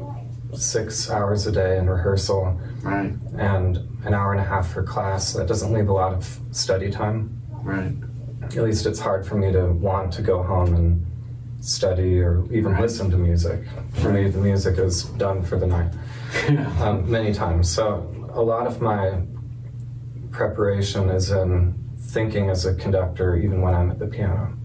six 0.52 1.10
hours 1.10 1.46
a 1.46 1.52
day 1.52 1.78
in 1.78 1.88
rehearsal, 1.88 2.60
right, 2.82 3.14
and 3.36 3.78
an 4.04 4.14
hour 4.14 4.32
and 4.32 4.40
a 4.40 4.44
half 4.44 4.68
for 4.70 4.84
class, 4.84 5.32
that 5.32 5.48
doesn't 5.48 5.72
leave 5.72 5.88
a 5.88 5.92
lot 5.92 6.12
of 6.12 6.38
study 6.52 6.90
time. 6.90 7.35
Right. 7.66 7.92
At 8.42 8.56
least 8.56 8.86
it's 8.86 9.00
hard 9.00 9.26
for 9.26 9.34
me 9.34 9.50
to 9.52 9.66
want 9.72 10.12
to 10.14 10.22
go 10.22 10.42
home 10.42 10.74
and 10.74 11.04
study 11.60 12.20
or 12.20 12.44
even 12.52 12.72
right. 12.72 12.82
listen 12.82 13.10
to 13.10 13.16
music. 13.16 13.66
For 13.94 14.10
right. 14.10 14.24
me, 14.24 14.30
the 14.30 14.38
music 14.38 14.78
is 14.78 15.04
done 15.04 15.42
for 15.42 15.58
the 15.58 15.66
night 15.66 15.92
um, 16.80 17.10
many 17.10 17.34
times. 17.34 17.68
So 17.68 18.12
a 18.32 18.40
lot 18.40 18.68
of 18.68 18.80
my 18.80 19.22
preparation 20.30 21.10
is 21.10 21.30
in 21.32 21.74
thinking 21.98 22.50
as 22.50 22.66
a 22.66 22.74
conductor, 22.74 23.36
even 23.36 23.60
when 23.60 23.74
I'm 23.74 23.90
at 23.90 23.98
the 23.98 24.06
piano. 24.06 24.56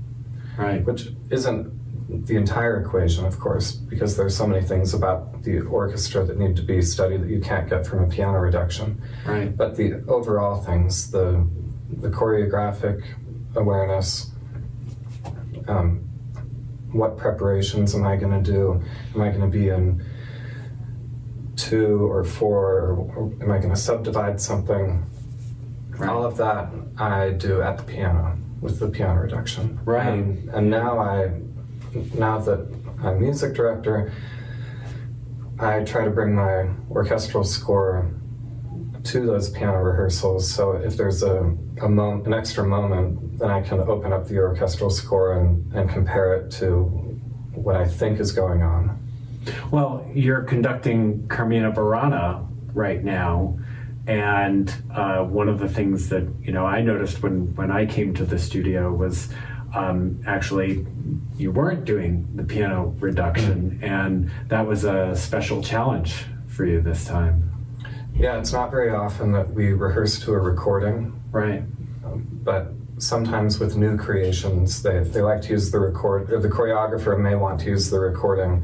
Right. 0.58 0.86
Which 0.86 1.10
isn't 1.32 2.28
the 2.28 2.36
entire 2.36 2.82
equation, 2.82 3.26
of 3.26 3.40
course, 3.40 3.72
because 3.72 4.16
there's 4.16 4.36
so 4.36 4.46
many 4.46 4.64
things 4.64 4.94
about 4.94 5.42
the 5.44 5.62
orchestra 5.62 6.24
that 6.26 6.38
need 6.38 6.56
to 6.58 6.62
be 6.62 6.82
studied 6.82 7.24
that 7.24 7.30
you 7.30 7.40
can't 7.40 7.68
get 7.70 7.88
from 7.88 8.04
a 8.04 8.08
piano 8.08 8.38
reduction. 8.38 9.02
Right. 9.26 9.56
But 9.56 9.76
the 9.76 10.04
overall 10.08 10.62
things, 10.62 11.10
the 11.10 11.48
the 11.98 12.10
choreographic 12.10 13.04
awareness, 13.56 14.32
um, 15.68 16.08
what 16.92 17.18
preparations 17.18 17.96
am 17.96 18.06
I 18.06 18.16
going 18.16 18.44
to 18.44 18.52
do? 18.52 18.82
Am 19.16 19.22
I 19.22 19.30
going 19.30 19.42
to 19.42 19.48
be 19.48 19.70
in 19.70 20.04
two 21.56 22.12
or 22.12 22.24
four, 22.24 23.08
or 23.16 23.34
am 23.42 23.52
I 23.52 23.58
going 23.58 23.70
to 23.70 23.80
subdivide 23.80 24.42
something? 24.42 25.06
Right. 25.90 26.10
All 26.10 26.26
of 26.26 26.38
that 26.38 26.70
I 26.98 27.32
do 27.32 27.62
at 27.62 27.78
the 27.78 27.84
piano 27.84 28.38
with 28.60 28.80
the 28.80 28.90
piano 28.90 29.22
reduction. 29.22 29.80
Right. 29.86 30.08
And, 30.08 30.50
and 30.50 30.70
now 30.70 31.00
I, 31.00 31.32
now 32.16 32.40
that 32.40 32.68
I'm 33.04 33.20
music 33.20 33.54
director, 33.54 34.14
I 35.60 35.84
try 35.84 36.06
to 36.06 36.12
bring 36.12 36.36
my 36.36 36.70
orchestral 36.90 37.44
score 37.44 38.10
to 39.04 39.26
those 39.26 39.50
piano 39.50 39.78
rehearsals. 39.78 40.50
So 40.50 40.74
if 40.74 40.98
there's 40.98 41.24
a, 41.24 41.56
a 41.82 41.90
moment, 41.90 42.28
an 42.28 42.34
extra 42.34 42.66
moment, 42.66 43.40
then 43.40 43.50
I 43.50 43.62
can 43.62 43.80
open 43.80 44.14
up 44.14 44.28
the 44.28 44.38
orchestral 44.40 44.90
score 44.90 45.34
and, 45.34 45.72
and 45.74 45.90
compare 45.90 46.36
it 46.36 46.52
to 46.54 46.84
what 47.54 47.76
I 47.76 47.88
think 47.88 48.20
is 48.20 48.32
going 48.32 48.62
on. 48.62 48.98
Well, 49.72 50.08
you're 50.14 50.44
conducting 50.44 51.28
Carmina 51.28 51.72
Burana 51.72 52.48
right 52.74 53.04
now. 53.04 53.58
And 54.08 54.74
uh, 54.94 55.24
one 55.24 55.48
of 55.48 55.60
the 55.60 55.70
things 55.70 56.10
that 56.10 56.28
you 56.42 56.52
know 56.52 56.66
I 56.66 56.82
noticed 56.82 57.22
when 57.22 57.54
when 57.56 57.70
I 57.70 57.86
came 57.86 58.16
to 58.16 58.26
the 58.26 58.40
studio 58.40 58.92
was 58.92 59.30
um, 59.76 60.22
actually 60.26 60.86
you 61.38 61.52
weren't 61.52 61.86
doing 61.86 62.28
the 62.36 62.44
piano 62.44 62.96
reduction, 63.00 63.80
and 63.84 64.32
that 64.48 64.66
was 64.66 64.86
a 64.86 65.16
special 65.16 65.62
challenge 65.62 66.26
for 66.48 66.66
you 66.66 66.82
this 66.82 67.06
time. 67.06 67.51
Yeah, 68.22 68.38
it's 68.38 68.54
not 68.54 68.70
very 68.70 68.92
often 68.92 69.32
that 69.32 69.52
we 69.52 69.74
rehearse 69.74 70.20
to 70.20 70.34
a 70.34 70.40
recording. 70.40 71.20
Right. 71.32 71.64
Um, 72.06 72.28
but 72.44 72.72
sometimes 73.00 73.60
with 73.60 73.76
new 73.76 73.98
creations, 73.98 74.84
they, 74.84 75.00
they 75.00 75.22
like 75.22 75.42
to 75.42 75.50
use 75.50 75.72
the 75.72 75.80
record, 75.80 76.32
or 76.32 76.40
the 76.40 76.48
choreographer 76.48 77.20
may 77.20 77.34
want 77.34 77.62
to 77.62 77.66
use 77.66 77.90
the 77.90 78.00
recording 78.00 78.64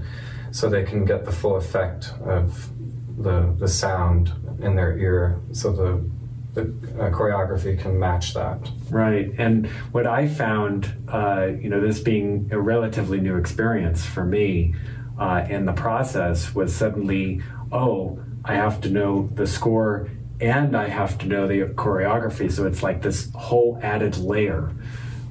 so 0.52 0.70
they 0.70 0.84
can 0.84 1.06
get 1.06 1.26
the 1.26 1.32
full 1.32 1.56
effect 1.56 2.14
of 2.24 2.70
the, 3.18 3.56
the 3.58 3.68
sound 3.68 4.32
in 4.62 4.76
their 4.76 4.96
ear. 4.96 5.42
So 5.54 5.72
the, 5.72 6.08
the 6.54 6.62
uh, 7.02 7.10
choreography 7.10 7.80
can 7.80 7.98
match 7.98 8.36
that. 8.36 8.60
Right. 8.92 9.32
And 9.40 9.66
what 9.92 10.06
I 10.06 10.28
found, 10.28 10.94
uh, 11.12 11.48
you 11.60 11.70
know, 11.70 11.82
this 11.82 12.00
being 12.00 12.48
a 12.52 12.60
relatively 12.60 13.20
new 13.20 13.38
experience 13.38 14.06
for 14.06 14.24
me 14.24 14.76
uh, 15.18 15.48
in 15.50 15.66
the 15.66 15.74
process 15.74 16.54
was 16.54 16.76
suddenly, 16.76 17.42
oh, 17.72 18.20
I 18.48 18.54
have 18.54 18.80
to 18.82 18.90
know 18.90 19.30
the 19.34 19.46
score 19.46 20.10
and 20.40 20.76
I 20.76 20.88
have 20.88 21.18
to 21.20 21.26
know 21.26 21.48
the 21.48 21.62
choreography. 21.74 22.50
So 22.50 22.66
it's 22.66 22.82
like 22.82 23.02
this 23.02 23.30
whole 23.36 23.78
added 23.84 24.18
layer 24.18 24.72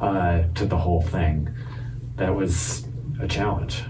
uh, 0.00 0.42
to 0.54 0.66
the 0.66 0.76
whole 0.76 1.00
thing. 1.00 1.48
That 2.16 2.34
was 2.34 2.86
a 3.20 3.26
challenge. 3.26 3.82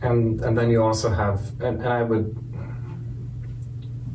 And 0.00 0.40
and 0.40 0.56
then 0.56 0.70
you 0.70 0.82
also 0.82 1.10
have, 1.10 1.40
and, 1.60 1.80
and 1.80 1.88
I 1.88 2.02
would, 2.02 2.36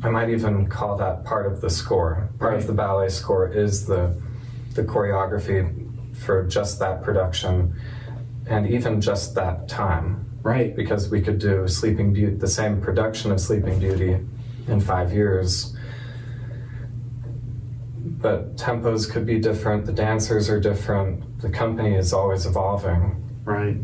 I 0.02 0.10
might 0.10 0.28
even 0.30 0.66
call 0.66 0.96
that 0.98 1.24
part 1.24 1.50
of 1.50 1.60
the 1.60 1.70
score. 1.70 2.28
Part 2.38 2.52
right. 2.52 2.60
of 2.60 2.66
the 2.66 2.72
ballet 2.72 3.08
score 3.08 3.48
is 3.48 3.86
the 3.86 4.20
the 4.74 4.82
choreography 4.82 6.16
for 6.16 6.46
just 6.46 6.78
that 6.80 7.02
production, 7.02 7.74
and 8.46 8.68
even 8.68 9.00
just 9.00 9.34
that 9.36 9.68
time. 9.68 10.24
Right. 10.42 10.74
Because 10.74 11.10
we 11.10 11.20
could 11.20 11.38
do 11.38 11.66
Sleeping 11.68 12.12
Beauty, 12.12 12.36
the 12.36 12.48
same 12.48 12.80
production 12.80 13.32
of 13.32 13.40
Sleeping 13.40 13.78
Beauty 13.78 14.18
in 14.68 14.80
five 14.80 15.12
years. 15.12 15.74
But 17.96 18.56
tempos 18.56 19.10
could 19.10 19.26
be 19.26 19.38
different, 19.38 19.86
the 19.86 19.92
dancers 19.92 20.48
are 20.50 20.60
different, 20.60 21.40
the 21.40 21.50
company 21.50 21.94
is 21.94 22.12
always 22.12 22.46
evolving. 22.46 23.24
Right. 23.44 23.76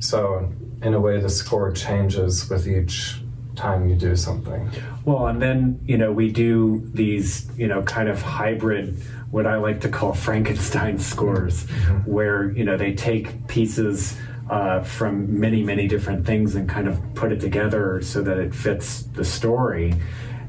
So, 0.00 0.52
in 0.82 0.94
a 0.94 1.00
way, 1.00 1.20
the 1.20 1.28
score 1.28 1.70
changes 1.72 2.48
with 2.48 2.66
each 2.66 3.22
time 3.54 3.88
you 3.88 3.94
do 3.94 4.16
something. 4.16 4.70
Well, 5.04 5.26
and 5.26 5.40
then, 5.40 5.80
you 5.84 5.98
know, 5.98 6.12
we 6.12 6.30
do 6.30 6.82
these, 6.94 7.48
you 7.56 7.68
know, 7.68 7.82
kind 7.82 8.08
of 8.08 8.22
hybrid, 8.22 9.00
what 9.30 9.46
I 9.46 9.56
like 9.56 9.80
to 9.82 9.88
call 9.88 10.14
Frankenstein 10.14 10.98
scores, 11.10 11.64
mm-hmm. 11.64 12.10
where, 12.10 12.50
you 12.50 12.64
know, 12.64 12.76
they 12.76 12.94
take 12.94 13.46
pieces 13.46 14.16
uh, 14.50 14.82
from 14.82 15.38
many, 15.38 15.62
many 15.62 15.86
different 15.86 16.26
things 16.26 16.56
and 16.56 16.68
kind 16.68 16.88
of 16.88 17.00
put 17.14 17.30
it 17.30 17.40
together 17.40 18.02
so 18.02 18.20
that 18.20 18.36
it 18.36 18.52
fits 18.52 19.02
the 19.02 19.24
story. 19.24 19.94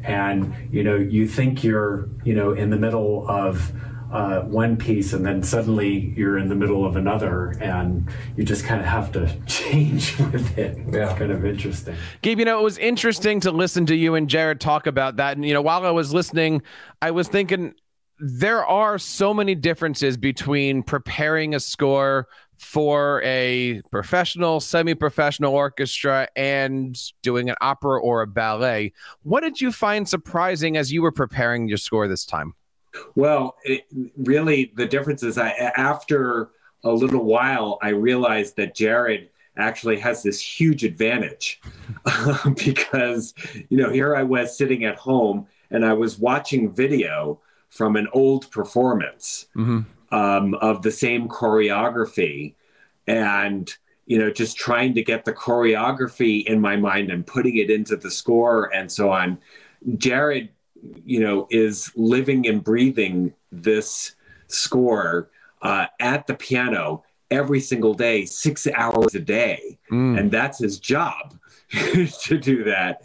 And, 0.03 0.55
you 0.72 0.84
know, 0.84 0.96
you 0.96 1.27
think 1.27 1.63
you're, 1.63 2.10
you 2.24 2.34
know, 2.34 2.51
in 2.51 2.72
the 2.72 2.77
middle 2.77 3.29
of 3.29 3.72
uh, 4.12 4.41
one 4.41 4.75
piece 4.75 5.13
and 5.13 5.24
then 5.24 5.43
suddenly 5.43 6.13
you're 6.17 6.39
in 6.39 6.50
the 6.50 6.55
middle 6.55 6.84
of 6.84 6.96
another 6.96 7.51
and 7.62 8.10
you 8.36 8.43
just 8.43 8.65
kind 8.65 8.81
of 8.81 8.88
have 8.88 9.12
to 9.12 9.39
change 9.46 10.17
with 10.17 10.58
it. 10.58 10.77
Yeah. 10.91 11.12
It's 11.12 11.20
kind 11.20 11.31
of 11.31 11.46
interesting. 11.46 11.96
Gabe, 12.24 12.39
you 12.39 12.46
know, 12.46 12.60
it 12.60 12.63
was 12.63 12.79
interesting 12.79 13.39
to 13.41 13.51
listen 13.51 13.86
to 13.86 13.96
you 13.96 14.15
and 14.15 14.27
Jared 14.27 14.60
talk 14.60 14.88
about 14.88 15.17
that. 15.17 15.38
And, 15.38 15.46
you 15.46 15.53
know, 15.53 15.62
while 15.62 15.86
I 15.86 15.91
was 15.91 16.12
listening, 16.12 16.63
I 17.03 17.12
was 17.12 17.27
thinking, 17.27 17.75
there 18.20 18.65
are 18.65 18.98
so 18.98 19.34
many 19.34 19.55
differences 19.55 20.17
between 20.17 20.84
preparing 20.84 21.55
a 21.55 21.60
score 21.60 22.27
for 22.62 23.22
a 23.24 23.82
professional, 23.89 24.60
semi 24.60 24.94
professional 24.94 25.53
orchestra 25.53 26.27
and 26.36 26.96
doing 27.24 27.50
an 27.50 27.56
opera 27.60 28.00
or 28.00 28.22
a 28.22 28.27
ballet. 28.27 28.94
What 29.24 29.41
did 29.41 29.60
you 29.60 29.72
find 29.72 30.08
surprising 30.08 30.77
as 30.77 30.94
you 30.94 31.01
were 31.01 31.12
preparing 31.12 31.68
your 31.68 31.80
score 31.80 32.08
this 32.08 32.24
time? 32.24 32.53
Well, 33.15 33.56
it, 33.63 33.86
really, 34.15 34.72
the 34.75 34.86
difference 34.86 35.24
is 35.24 35.39
I, 35.39 35.50
after 35.75 36.51
a 36.84 36.91
little 36.91 37.25
while, 37.25 37.80
I 37.82 37.89
realized 37.89 38.58
that 38.58 38.75
Jared 38.75 39.30
actually 39.58 40.00
has 40.00 40.22
this 40.22 40.39
huge 40.39 40.84
advantage 40.84 41.60
because, 42.63 43.34
you 43.70 43.77
know, 43.77 43.89
here 43.89 44.15
I 44.15 44.24
was 44.24 44.56
sitting 44.56 44.86
at 44.86 44.98
home 44.98 45.48
and 45.72 45.84
I 45.84 45.94
was 45.94 46.20
watching 46.20 46.72
video 46.72 47.41
from 47.70 47.96
an 47.96 48.08
old 48.13 48.51
performance. 48.51 49.48
Mm-hmm 49.58 49.82
um, 50.12 50.53
of 50.56 50.82
the 50.82 50.91
same 50.91 51.27
choreography. 51.27 52.56
And 53.08 53.74
you 54.06 54.18
know 54.18 54.30
just 54.30 54.58
trying 54.58 54.94
to 54.96 55.03
get 55.03 55.24
the 55.24 55.34
choreography 55.34 56.44
in 56.46 56.60
my 56.60 56.75
mind 56.75 57.12
and 57.12 57.25
putting 57.25 57.56
it 57.58 57.70
into 57.70 57.96
the 57.96 58.12
score 58.12 58.74
and 58.74 58.91
so 58.91 59.10
on. 59.12 59.39
Jared 59.98 60.50
you 61.06 61.20
know 61.20 61.48
is 61.50 61.91
living 61.96 62.48
and 62.48 62.63
breathing 62.63 63.34
this 63.51 64.15
score 64.48 65.30
uh, 65.62 65.86
at 66.00 66.27
the 66.27 66.34
piano 66.34 67.03
every 67.30 67.62
single 67.62 67.94
day 67.94 68.25
six 68.25 68.68
hours 68.68 69.15
a 69.15 69.20
day. 69.20 69.80
Mm. 69.89 70.20
and 70.20 70.32
that's 70.32 70.60
his 70.60 70.80
job 70.80 71.38
to 72.24 72.38
do 72.38 72.65
that. 72.65 73.01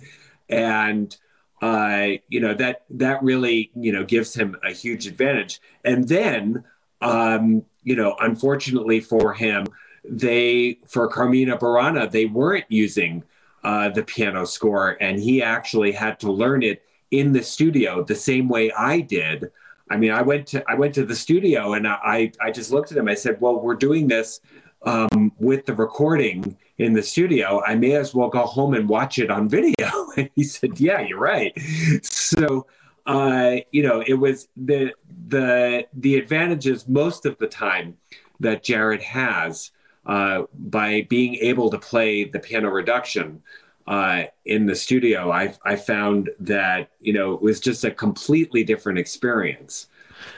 And 0.48 1.16
uh, 1.62 2.08
you 2.28 2.40
know 2.40 2.54
that 2.54 2.84
that 2.90 3.22
really 3.22 3.70
you 3.74 3.92
know 3.92 4.04
gives 4.04 4.34
him 4.34 4.56
a 4.64 4.72
huge 4.72 5.06
advantage. 5.06 5.60
And 5.84 6.08
then 6.08 6.64
um, 7.00 7.64
you 7.82 7.96
know, 7.96 8.16
unfortunately 8.20 9.00
for 9.00 9.32
him, 9.32 9.66
they 10.04 10.78
for 10.86 11.08
Carmina 11.08 11.56
Burana, 11.56 12.10
they 12.10 12.26
weren't 12.26 12.66
using 12.68 13.24
uh, 13.64 13.88
the 13.88 14.02
piano 14.02 14.46
score, 14.46 14.96
and 15.00 15.18
he 15.18 15.42
actually 15.42 15.92
had 15.92 16.20
to 16.20 16.30
learn 16.30 16.62
it 16.62 16.82
in 17.10 17.32
the 17.32 17.42
studio 17.42 18.02
the 18.02 18.14
same 18.14 18.48
way 18.48 18.72
I 18.72 19.00
did. 19.00 19.50
I 19.90 19.96
mean, 19.96 20.10
I 20.10 20.22
went 20.22 20.46
to 20.48 20.64
I 20.68 20.74
went 20.74 20.94
to 20.94 21.04
the 21.04 21.14
studio 21.14 21.74
and 21.74 21.86
I 21.86 22.32
I 22.40 22.50
just 22.50 22.70
looked 22.70 22.92
at 22.92 22.98
him. 22.98 23.08
I 23.08 23.14
said, 23.14 23.40
"Well, 23.40 23.60
we're 23.60 23.74
doing 23.74 24.08
this 24.08 24.40
um, 24.82 25.32
with 25.38 25.66
the 25.66 25.74
recording 25.74 26.56
in 26.78 26.92
the 26.92 27.02
studio. 27.02 27.62
I 27.64 27.74
may 27.76 27.94
as 27.94 28.14
well 28.14 28.28
go 28.28 28.42
home 28.42 28.74
and 28.74 28.88
watch 28.88 29.18
it 29.18 29.30
on 29.30 29.48
video." 29.48 29.74
And 30.16 30.30
he 30.34 30.44
said, 30.44 30.80
"Yeah, 30.80 31.00
you're 31.00 31.20
right." 31.20 31.52
So, 32.02 32.66
uh, 33.06 33.56
you 33.70 33.82
know, 33.82 34.02
it 34.06 34.14
was 34.14 34.48
the 34.56 34.92
the 35.28 35.86
the 35.94 36.16
advantages 36.16 36.88
most 36.88 37.26
of 37.26 37.38
the 37.38 37.46
time 37.46 37.96
that 38.40 38.62
Jared 38.62 39.02
has 39.02 39.70
uh, 40.06 40.42
by 40.54 41.06
being 41.08 41.36
able 41.36 41.70
to 41.70 41.78
play 41.78 42.24
the 42.24 42.38
piano 42.38 42.68
reduction 42.70 43.42
uh, 43.86 44.24
in 44.44 44.66
the 44.66 44.74
studio, 44.74 45.30
I, 45.30 45.54
I 45.64 45.76
found 45.76 46.30
that 46.40 46.90
you 47.00 47.12
know 47.12 47.34
it 47.34 47.42
was 47.42 47.60
just 47.60 47.84
a 47.84 47.90
completely 47.90 48.64
different 48.64 48.98
experience 48.98 49.88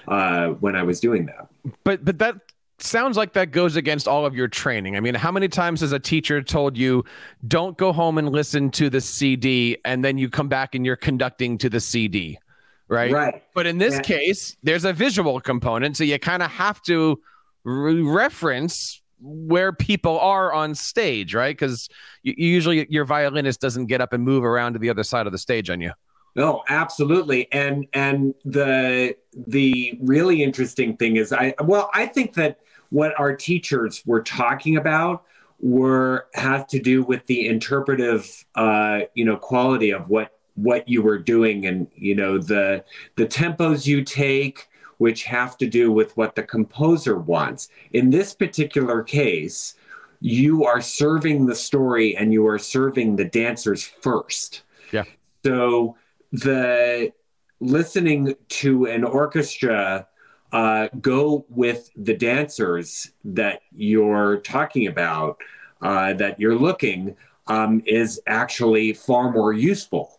uh, 0.07 0.49
when 0.49 0.77
I 0.77 0.83
was 0.83 1.01
doing 1.01 1.27
that. 1.27 1.49
But 1.85 2.05
but 2.05 2.19
that 2.19 2.37
sounds 2.79 3.17
like 3.17 3.33
that 3.33 3.51
goes 3.51 3.77
against 3.77 4.07
all 4.07 4.27
of 4.27 4.35
your 4.35 4.49
training. 4.49 4.97
I 4.97 5.01
mean, 5.01 5.15
how 5.15 5.33
many 5.33 5.49
times 5.49 5.81
has 5.81 5.93
a 5.93 5.99
teacher 5.99 6.43
told 6.43 6.77
you, 6.77 7.05
"Don't 7.47 7.79
go 7.79 7.93
home 7.93 8.19
and 8.19 8.31
listen 8.31 8.71
to 8.73 8.91
the 8.91 9.01
CD," 9.01 9.79
and 9.85 10.05
then 10.05 10.19
you 10.19 10.29
come 10.29 10.49
back 10.49 10.75
and 10.75 10.85
you're 10.85 10.97
conducting 10.97 11.57
to 11.59 11.71
the 11.71 11.81
CD, 11.81 12.39
right? 12.89 13.13
Right. 13.13 13.43
But 13.55 13.67
in 13.67 13.79
this 13.79 13.95
Yeah. 13.95 14.01
case, 14.03 14.57
there's 14.63 14.85
a 14.85 14.93
visual 14.93 15.41
component, 15.41 15.97
so 15.97 16.05
you 16.05 16.19
kind 16.19 16.43
of 16.43 16.51
have 16.51 16.83
to 16.83 17.21
re- 17.65 18.01
reference 18.03 19.03
where 19.21 19.73
people 19.73 20.19
are 20.21 20.53
on 20.53 20.75
stage, 20.75 21.35
right? 21.35 21.57
Because 21.57 21.89
you, 22.23 22.35
usually 22.37 22.87
your 22.89 23.05
violinist 23.05 23.61
doesn't 23.61 23.87
get 23.87 24.01
up 24.01 24.13
and 24.13 24.23
move 24.25 24.45
around 24.45 24.75
to 24.75 24.79
the 24.79 24.91
other 24.91 25.03
side 25.03 25.27
of 25.27 25.33
the 25.33 25.39
stage 25.39 25.71
on 25.71 25.81
you. 25.81 25.93
No, 26.37 26.63
absolutely. 26.69 27.53
And 27.53 27.87
and 27.93 28.35
the 28.45 29.17
the 29.35 29.99
really 30.01 30.43
interesting 30.43 30.97
thing 30.97 31.17
is 31.17 31.33
I 31.33 31.55
well, 31.65 31.91
I 31.95 32.07
think 32.07 32.35
that 32.35 32.61
what 32.91 33.19
our 33.19 33.35
teachers 33.35 34.03
were 34.07 34.23
talking 34.23 34.77
about 34.77 35.25
were 35.61 36.29
have 36.35 36.69
to 36.69 36.79
do 36.79 37.03
with 37.03 37.27
the 37.27 37.49
interpretive 37.49 38.45
uh, 38.55 39.01
you 39.15 39.25
know, 39.25 39.37
quality 39.37 39.91
of 39.91 40.09
what 40.09 40.38
what 40.63 40.89
you 40.89 41.03
were 41.03 41.19
doing 41.19 41.67
and 41.67 41.87
you 41.95 42.15
know 42.15 42.39
the 42.39 42.85
the 43.17 43.27
tempos 43.27 43.87
you 43.87 44.03
take 44.03 44.69
which 44.99 45.25
have 45.25 45.57
to 45.57 45.67
do 45.67 45.91
with 45.93 46.17
what 46.17 46.35
the 46.35 46.43
composer 46.43 47.17
wants. 47.17 47.69
In 47.93 48.11
this 48.11 48.35
particular 48.35 49.03
case, 49.03 49.75
you 50.21 50.65
are 50.65 50.81
serving 50.81 51.47
the 51.47 51.55
story 51.55 52.17
and 52.17 52.33
you 52.33 52.47
are 52.49 52.59
serving 52.59 53.15
the 53.15 53.25
dancers 53.25 53.85
first. 53.85 54.63
Yeah. 54.93 55.05
So 55.45 55.97
the 56.33 57.13
listening 57.61 58.35
to 58.49 58.87
an 58.87 59.05
orchestra 59.05 60.09
uh, 60.53 60.89
go 61.01 61.47
with 61.49 61.91
the 61.97 62.17
dancers 62.17 63.13
that 63.25 63.61
you're 63.71 64.39
talking 64.39 64.89
about, 64.89 65.39
uh, 65.81 66.15
that 66.15 66.41
you're 66.41 66.57
looking, 66.57 67.17
um, 67.47 67.83
is 67.87 68.21
actually 68.27 68.95
far 68.95 69.31
more 69.31 69.53
useful 69.53 70.18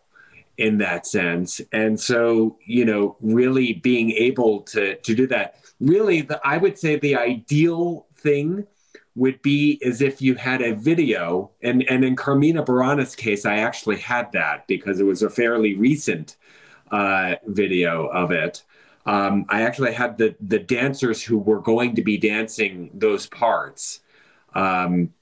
in 0.60 0.76
that 0.76 1.06
sense. 1.06 1.60
And 1.72 1.98
so, 1.98 2.58
you 2.66 2.84
know, 2.84 3.16
really 3.20 3.72
being 3.72 4.10
able 4.10 4.60
to 4.64 4.96
to 4.96 5.14
do 5.14 5.26
that, 5.28 5.56
really, 5.80 6.20
the, 6.20 6.38
I 6.44 6.58
would 6.58 6.78
say 6.78 6.96
the 6.96 7.16
ideal 7.16 8.06
thing 8.12 8.66
would 9.16 9.40
be 9.40 9.80
as 9.82 10.02
if 10.02 10.20
you 10.20 10.34
had 10.34 10.60
a 10.60 10.74
video. 10.74 11.50
And 11.62 11.82
and 11.88 12.04
in 12.04 12.14
carmina 12.14 12.62
burana's 12.62 13.16
case 13.16 13.44
i 13.46 13.56
actually 13.56 13.98
had 13.98 14.30
that 14.32 14.66
because 14.66 15.00
it 15.00 15.04
was 15.04 15.22
a 15.22 15.30
fairly 15.30 15.74
recent 15.74 16.36
uh, 16.90 17.36
video 17.46 18.06
of 18.08 18.30
it. 18.30 18.62
Um, 19.06 19.46
i 19.48 19.62
actually 19.62 19.94
had 19.94 20.18
the 20.18 20.36
the 20.46 20.58
dancers 20.58 21.22
who 21.22 21.38
were 21.38 21.60
going 21.60 21.94
to 21.96 22.02
be 22.02 22.18
dancing 22.18 22.90
those 22.92 23.26
parts 23.26 24.00
um, 24.54 25.14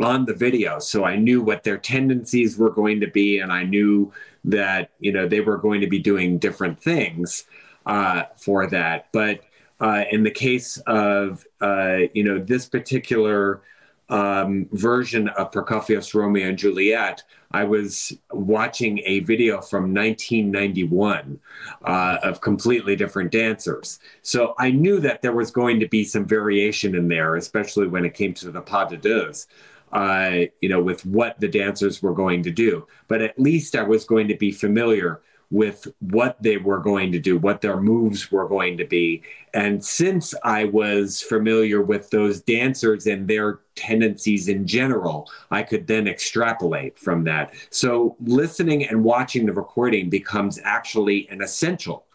on 0.00 0.24
the 0.24 0.34
video. 0.34 0.80
So 0.80 1.04
i 1.04 1.14
knew 1.14 1.40
what 1.40 1.62
their 1.62 1.78
tendencies 1.78 2.58
were 2.58 2.70
going 2.70 3.00
to 3.00 3.06
be 3.06 3.38
and 3.38 3.52
i 3.52 3.62
knew 3.62 4.12
that 4.44 4.90
you 4.98 5.12
know 5.12 5.28
they 5.28 5.40
were 5.40 5.58
going 5.58 5.80
to 5.80 5.86
be 5.86 5.98
doing 5.98 6.38
different 6.38 6.80
things 6.80 7.44
uh, 7.86 8.24
for 8.36 8.66
that 8.66 9.08
but 9.12 9.40
uh, 9.80 10.04
in 10.10 10.22
the 10.22 10.30
case 10.30 10.76
of 10.86 11.46
uh, 11.60 11.98
you 12.12 12.24
know 12.24 12.38
this 12.38 12.66
particular 12.66 13.62
um, 14.10 14.68
version 14.72 15.28
of 15.28 15.52
Prokofiev's 15.52 16.12
Romeo 16.14 16.48
and 16.48 16.58
Juliet, 16.58 17.22
I 17.52 17.64
was 17.64 18.12
watching 18.32 19.00
a 19.06 19.20
video 19.20 19.60
from 19.60 19.94
1991 19.94 21.38
uh, 21.84 22.18
of 22.22 22.40
completely 22.40 22.96
different 22.96 23.30
dancers. 23.30 23.98
So 24.22 24.54
I 24.58 24.70
knew 24.70 25.00
that 25.00 25.22
there 25.22 25.32
was 25.32 25.50
going 25.50 25.80
to 25.80 25.88
be 25.88 26.04
some 26.04 26.26
variation 26.26 26.94
in 26.94 27.08
there, 27.08 27.36
especially 27.36 27.86
when 27.86 28.04
it 28.04 28.14
came 28.14 28.34
to 28.34 28.50
the 28.50 28.60
pas 28.60 28.90
de 28.90 28.96
deux. 28.96 29.46
Uh, 29.92 30.42
you 30.60 30.68
know, 30.68 30.80
with 30.80 31.04
what 31.04 31.40
the 31.40 31.48
dancers 31.48 32.00
were 32.00 32.14
going 32.14 32.44
to 32.44 32.50
do, 32.50 32.86
but 33.08 33.20
at 33.20 33.36
least 33.40 33.74
I 33.74 33.82
was 33.82 34.04
going 34.04 34.28
to 34.28 34.36
be 34.36 34.52
familiar 34.52 35.20
with 35.50 35.88
what 35.98 36.40
they 36.40 36.56
were 36.56 36.78
going 36.78 37.10
to 37.10 37.18
do, 37.18 37.36
what 37.36 37.60
their 37.60 37.80
moves 37.80 38.30
were 38.30 38.46
going 38.46 38.76
to 38.78 38.84
be. 38.84 39.22
And 39.52 39.84
since 39.84 40.32
I 40.44 40.64
was 40.64 41.20
familiar 41.20 41.82
with 41.82 42.10
those 42.10 42.40
dancers 42.40 43.08
and 43.08 43.26
their 43.26 43.60
tendencies 43.74 44.48
in 44.48 44.66
general, 44.66 45.28
I 45.50 45.64
could 45.64 45.88
then 45.88 46.06
extrapolate 46.06 46.98
from 46.98 47.24
that. 47.24 47.54
So 47.70 48.16
listening 48.24 48.86
and 48.86 49.02
watching 49.02 49.46
the 49.46 49.52
recording 49.52 50.08
becomes 50.08 50.60
actually 50.62 51.28
an 51.30 51.42
essential 51.42 52.06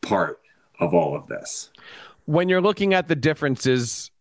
part 0.00 0.40
of 0.80 0.92
all 0.92 1.14
of 1.14 1.28
this. 1.28 1.70
When 2.24 2.48
you're 2.48 2.60
looking 2.60 2.94
at 2.94 3.06
the 3.06 3.16
differences 3.16 4.11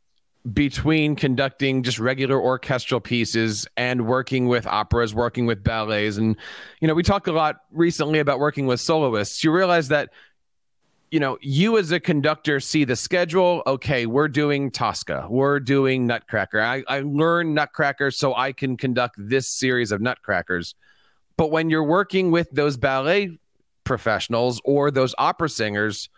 between 0.54 1.15
conducting 1.15 1.84
just 1.84 1.99
regular 1.99 2.39
orchestral 2.39 2.99
pieces 2.99 3.67
and 3.77 4.08
working 4.08 4.47
with 4.47 4.65
operas, 4.65 5.13
working 5.13 5.45
with 5.45 5.63
ballets. 5.63 6.17
And, 6.17 6.36
you 6.80 6.88
know, 6.88 6.95
we 6.95 7.04
talked 7.04 7.27
a 7.27 7.32
lot 7.32 7.58
recently 7.71 8.19
about 8.19 8.39
working 8.39 8.65
with 8.65 8.80
soloists. 8.80 9.43
You 9.43 9.51
realize 9.51 9.89
that, 9.89 10.10
you 11.12 11.19
know, 11.19 11.38
you 11.41 11.77
as 11.77 11.91
a 11.91 11.99
conductor 11.99 12.60
see 12.60 12.86
the 12.86 12.95
schedule. 12.95 13.62
Okay, 13.67 14.08
we're 14.08 14.30
doing 14.30 14.71
Tosca, 14.71 15.27
we're 15.30 15.60
doing 15.60 16.08
Nutcracker. 16.08 16.60
I, 16.60 16.84
I 16.88 17.01
learn 17.01 17.54
Nutcracker 17.54 18.10
so 18.10 18.34
I 18.34 18.51
can 18.51 18.77
conduct 18.77 19.15
this 19.17 19.47
series 19.47 19.91
of 19.91 20.01
Nutcrackers. 20.01 20.73
But 21.38 21.51
when 21.51 21.69
you're 21.69 21.84
working 21.84 22.32
with 22.32 22.49
those 22.51 22.77
ballet 22.77 23.38
professionals 23.84 24.60
or 24.63 24.89
those 24.89 25.13
opera 25.17 25.49
singers, 25.49 26.10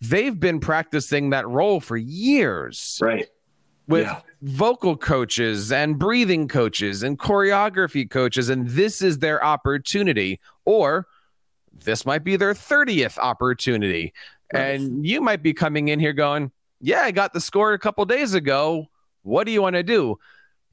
they've 0.00 0.38
been 0.38 0.60
practicing 0.60 1.30
that 1.30 1.48
role 1.48 1.80
for 1.80 1.96
years 1.96 2.98
Right. 3.02 3.28
With 3.86 4.06
Yeah. 4.06 4.20
vocal 4.42 4.96
coaches 4.96 5.70
and 5.72 5.98
breathing 5.98 6.48
coaches 6.48 7.02
and 7.02 7.18
choreography 7.18 8.08
coaches 8.08 8.48
and 8.48 8.68
this 8.68 9.02
is 9.02 9.18
their 9.18 9.42
opportunity 9.44 10.40
or 10.64 11.06
this 11.84 12.06
might 12.06 12.24
be 12.24 12.36
their 12.36 12.54
30th 12.54 13.18
opportunity 13.18 14.12
Right. 14.52 14.60
and 14.80 15.04
you 15.06 15.20
might 15.20 15.42
be 15.42 15.52
coming 15.52 15.88
in 15.88 15.98
here 16.00 16.12
going 16.12 16.50
yeah 16.80 17.02
i 17.02 17.10
got 17.10 17.32
the 17.32 17.40
score 17.40 17.72
a 17.72 17.78
couple 17.78 18.04
days 18.04 18.34
ago 18.34 18.86
what 19.22 19.44
do 19.44 19.52
you 19.52 19.60
want 19.62 19.74
to 19.76 19.82
do 19.82 20.16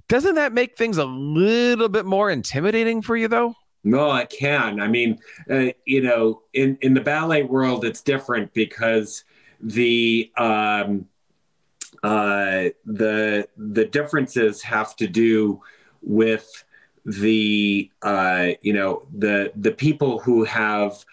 doesn't 0.09 0.35
that 0.35 0.53
make 0.53 0.77
things 0.77 0.97
a 0.97 1.05
little 1.05 1.89
bit 1.89 2.05
more 2.05 2.29
intimidating 2.29 3.01
for 3.01 3.15
you 3.17 3.27
though 3.27 3.55
No, 3.83 4.13
it 4.15 4.29
can. 4.29 4.79
I 4.79 4.87
mean, 4.87 5.17
uh, 5.49 5.71
you 5.85 6.01
know, 6.01 6.43
in 6.53 6.77
in 6.81 6.93
the 6.93 7.01
ballet 7.01 7.41
world, 7.43 7.83
it's 7.83 8.01
different 8.03 8.53
because 8.53 9.23
the 9.59 10.29
um, 10.37 11.07
uh, 12.03 12.69
the 12.85 13.47
the 13.57 13.85
differences 13.85 14.61
have 14.63 14.95
to 14.97 15.07
do 15.07 15.61
with 16.01 16.63
the 17.05 17.91
uh, 18.01 18.49
you 18.61 18.73
know 18.73 19.07
the 19.15 19.51
the 19.55 19.71
people 19.71 20.19
who 20.19 20.43
have 20.43 21.05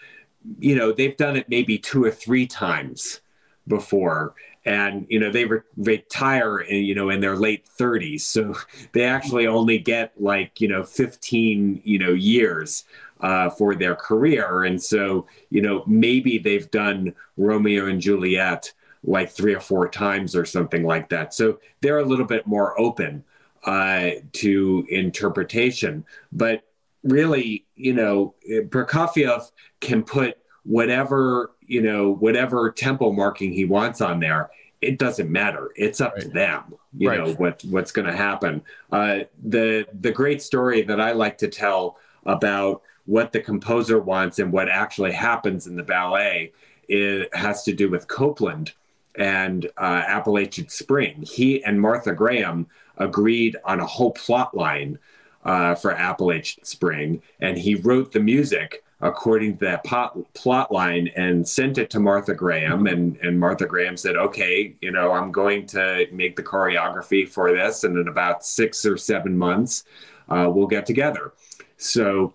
you 0.59 0.75
know 0.75 0.93
they've 0.93 1.17
done 1.17 1.37
it 1.37 1.49
maybe 1.49 1.79
two 1.79 2.05
or 2.05 2.11
three 2.11 2.47
times 2.47 3.21
before. 3.67 4.35
And 4.65 5.07
you 5.09 5.19
know 5.19 5.31
they 5.31 5.45
re- 5.47 5.61
retire 5.77 6.59
in, 6.59 6.85
you 6.85 6.95
know 6.95 7.09
in 7.09 7.21
their 7.21 7.37
late 7.37 7.67
30s 7.79 8.21
so 8.21 8.55
they 8.93 9.05
actually 9.05 9.47
only 9.47 9.79
get 9.79 10.13
like 10.21 10.61
you 10.61 10.69
know 10.69 10.85
15 10.85 11.81
you 11.85 11.99
know 11.99 12.13
years 12.13 12.85
uh, 13.21 13.51
for 13.51 13.75
their 13.75 13.95
career. 13.95 14.65
And 14.65 14.83
so 14.83 15.27
you 15.51 15.63
know 15.63 15.85
maybe 15.87 16.39
they've 16.39 16.71
done 16.71 17.15
romeo 17.37 17.87
and 17.87 18.01
juliet 18.01 18.73
like 19.05 19.31
three 19.31 19.55
or 19.55 19.61
four 19.61 19.89
times 19.89 20.35
or 20.35 20.45
something 20.45 20.85
like 20.85 21.09
that 21.09 21.33
so 21.33 21.59
they're 21.81 21.99
a 21.99 22.05
little 22.05 22.27
bit 22.27 22.47
more 22.47 22.79
open 22.81 23.25
uh, 23.65 24.11
to 24.33 24.87
interpretation 24.89 26.05
but 26.33 26.63
really 27.05 27.65
you 27.77 27.93
know 27.93 28.35
prokofiev 28.49 29.51
can 29.81 30.03
put 30.03 30.39
whatever 30.65 31.53
you 31.67 31.81
know 31.81 32.11
whatever 32.15 32.71
tempo 32.71 33.13
marking 33.13 33.53
he 33.53 33.65
wants 33.65 34.01
on 34.01 34.21
there 34.21 34.51
it 34.81 34.99
doesn't 34.99 35.31
matter. 35.31 35.71
It's 35.75 36.01
up 36.01 36.15
right. 36.15 36.23
to 36.23 36.29
them, 36.29 36.75
you 36.97 37.09
right. 37.09 37.19
know, 37.19 37.33
what 37.35 37.63
what's 37.65 37.91
going 37.91 38.07
to 38.07 38.17
happen. 38.17 38.63
Uh, 38.93 39.21
the 39.43 39.87
the 40.01 40.13
great 40.13 40.41
story 40.41 40.83
that 40.83 41.01
I 41.01 41.13
like 41.13 41.39
to 41.39 41.49
tell 41.49 41.99
about 42.25 42.83
what 43.07 43.33
the 43.33 43.41
composer 43.41 43.99
wants 43.99 44.39
and 44.39 44.53
what 44.53 44.69
actually 44.69 45.13
happens 45.13 45.67
in 45.67 45.77
the 45.77 45.83
ballet 45.83 46.53
it 46.89 47.35
has 47.35 47.63
to 47.65 47.73
do 47.73 47.91
with 47.91 48.09
Copland 48.09 48.73
and 49.17 49.67
uh, 49.77 50.03
Appalachian 50.07 50.69
Spring. 50.69 51.23
He 51.23 51.63
and 51.65 51.81
Martha 51.81 52.13
Graham 52.13 52.67
agreed 52.97 53.57
on 53.65 53.81
a 53.81 53.87
whole 53.87 54.13
plot 54.13 54.57
line 54.57 54.99
uh, 55.45 55.75
for 55.75 55.93
Appalachian 55.93 56.65
Spring, 56.65 57.23
and 57.41 57.57
he 57.59 57.75
wrote 57.75 58.13
the 58.13 58.21
music 58.21 58.83
according 59.01 59.57
to 59.57 59.65
that 59.65 59.85
plot, 59.85 60.17
plot 60.35 60.73
line 60.73 61.09
and 61.15 61.49
sent 61.49 61.79
it 61.79 61.89
to 61.91 62.01
Martha 62.01 62.35
Graham. 62.35 62.87
And, 62.87 63.17
and 63.19 63.39
Martha 63.39 63.67
Graham 63.67 63.97
said, 63.97 64.17
okay, 64.17 64.75
you 64.81 64.91
know, 64.91 65.13
I'm 65.13 65.31
going 65.31 65.67
to 65.67 66.07
make 66.11 66.37
the 66.37 66.43
choreography 66.43 67.29
for 67.29 67.53
this. 67.53 67.85
And 67.85 67.97
in 67.97 68.09
about 68.09 68.45
six 68.45 68.85
or 68.85 68.97
seven 68.97 69.39
months, 69.39 69.85
uh, 70.29 70.51
we'll 70.53 70.67
get 70.67 70.85
together. 70.85 71.33
So 71.77 72.35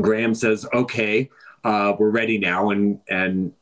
Graham 0.00 0.34
says, 0.34 0.66
okay, 0.72 1.30
uh, 1.64 1.94
we're 1.98 2.10
ready 2.10 2.38
now. 2.38 2.70
And, 2.70 3.00
and 3.08 3.52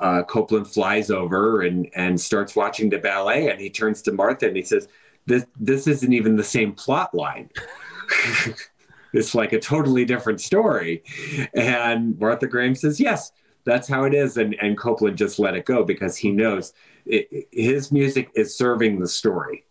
uh, 0.00 0.22
Copland 0.22 0.66
flies 0.66 1.10
over 1.10 1.62
and, 1.62 1.88
and 1.94 2.20
starts 2.20 2.56
watching 2.56 2.90
the 2.90 2.98
ballet. 2.98 3.50
And 3.50 3.60
he 3.60 3.70
turns 3.70 4.02
to 4.02 4.12
Martha 4.12 4.46
and 4.46 4.56
he 4.56 4.62
says, 4.62 4.88
this, 5.26 5.46
this 5.58 5.86
isn't 5.86 6.12
even 6.12 6.36
the 6.36 6.44
same 6.44 6.72
plot 6.72 7.14
line. 7.14 7.50
it's 9.12 9.34
like 9.34 9.52
a 9.52 9.60
totally 9.60 10.04
different 10.04 10.40
story. 10.40 11.04
And 11.54 12.18
Martha 12.18 12.46
Graham 12.46 12.74
says, 12.74 12.98
yes, 12.98 13.32
that's 13.64 13.86
how 13.86 14.04
it 14.04 14.14
is. 14.14 14.38
And, 14.38 14.54
and 14.54 14.76
Copland 14.76 15.18
just 15.18 15.38
let 15.38 15.54
it 15.54 15.66
go 15.66 15.84
because 15.84 16.16
he 16.16 16.30
knows 16.30 16.72
it, 17.06 17.48
his 17.52 17.92
music 17.92 18.30
is 18.34 18.56
serving 18.56 18.98
the 18.98 19.08
story. 19.08 19.64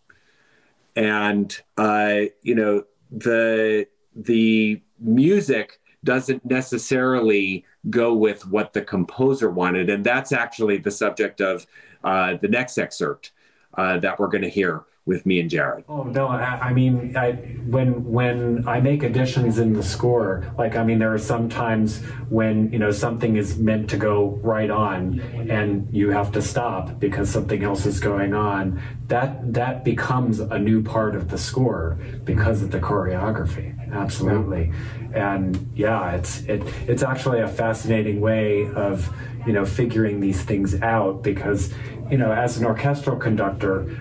And, 0.96 1.56
uh, 1.76 2.20
you 2.42 2.54
know, 2.54 2.84
the, 3.10 3.86
the 4.14 4.82
music 4.98 5.80
doesn't 6.04 6.44
necessarily 6.44 7.64
go 7.88 8.14
with 8.14 8.46
what 8.46 8.72
the 8.72 8.82
composer 8.82 9.50
wanted. 9.50 9.88
And 9.88 10.04
that's 10.04 10.32
actually 10.32 10.78
the 10.78 10.90
subject 10.90 11.40
of 11.40 11.66
uh, 12.04 12.36
the 12.36 12.48
next 12.48 12.76
excerpt 12.76 13.32
uh, 13.74 13.98
that 13.98 14.18
we're 14.18 14.28
going 14.28 14.42
to 14.42 14.50
hear 14.50 14.84
with 15.10 15.26
me 15.26 15.40
and 15.40 15.50
Jared. 15.50 15.84
Oh 15.88 16.04
no, 16.04 16.28
I, 16.28 16.68
I, 16.68 16.72
mean, 16.72 17.16
I, 17.16 17.32
when 17.66 18.04
when 18.04 18.66
I 18.66 18.80
make 18.80 19.02
additions 19.02 19.58
in 19.58 19.72
the 19.72 19.82
score, 19.82 20.50
like 20.56 20.76
I 20.76 20.84
mean, 20.84 21.00
there 21.00 21.12
are 21.12 21.18
some 21.18 21.48
times 21.48 22.00
when 22.28 22.72
you 22.72 22.78
know 22.78 22.92
something 22.92 23.36
is 23.36 23.58
meant 23.58 23.90
to 23.90 23.96
go 23.96 24.38
right 24.42 24.70
on, 24.70 25.18
and 25.50 25.88
you 25.92 26.10
have 26.10 26.30
to 26.32 26.40
stop 26.40 27.00
because 27.00 27.28
something 27.28 27.62
else 27.64 27.84
is 27.86 27.98
going 27.98 28.32
on. 28.32 28.80
That 29.08 29.52
that 29.52 29.84
becomes 29.84 30.38
a 30.38 30.58
new 30.58 30.80
part 30.82 31.16
of 31.16 31.28
the 31.28 31.38
score 31.38 31.98
because 32.24 32.62
of 32.62 32.70
the 32.70 32.78
choreography. 32.78 33.76
Absolutely, 33.92 34.72
and 35.12 35.70
yeah, 35.74 36.12
it's 36.12 36.42
it 36.42 36.62
it's 36.86 37.02
actually 37.02 37.40
a 37.40 37.48
fascinating 37.48 38.20
way 38.20 38.70
of 38.74 39.12
you 39.44 39.52
know 39.52 39.66
figuring 39.66 40.20
these 40.20 40.42
things 40.42 40.80
out 40.82 41.22
because 41.24 41.72
you 42.10 42.18
know 42.18 42.32
as 42.32 42.58
an 42.58 42.64
orchestral 42.64 43.16
conductor 43.16 43.98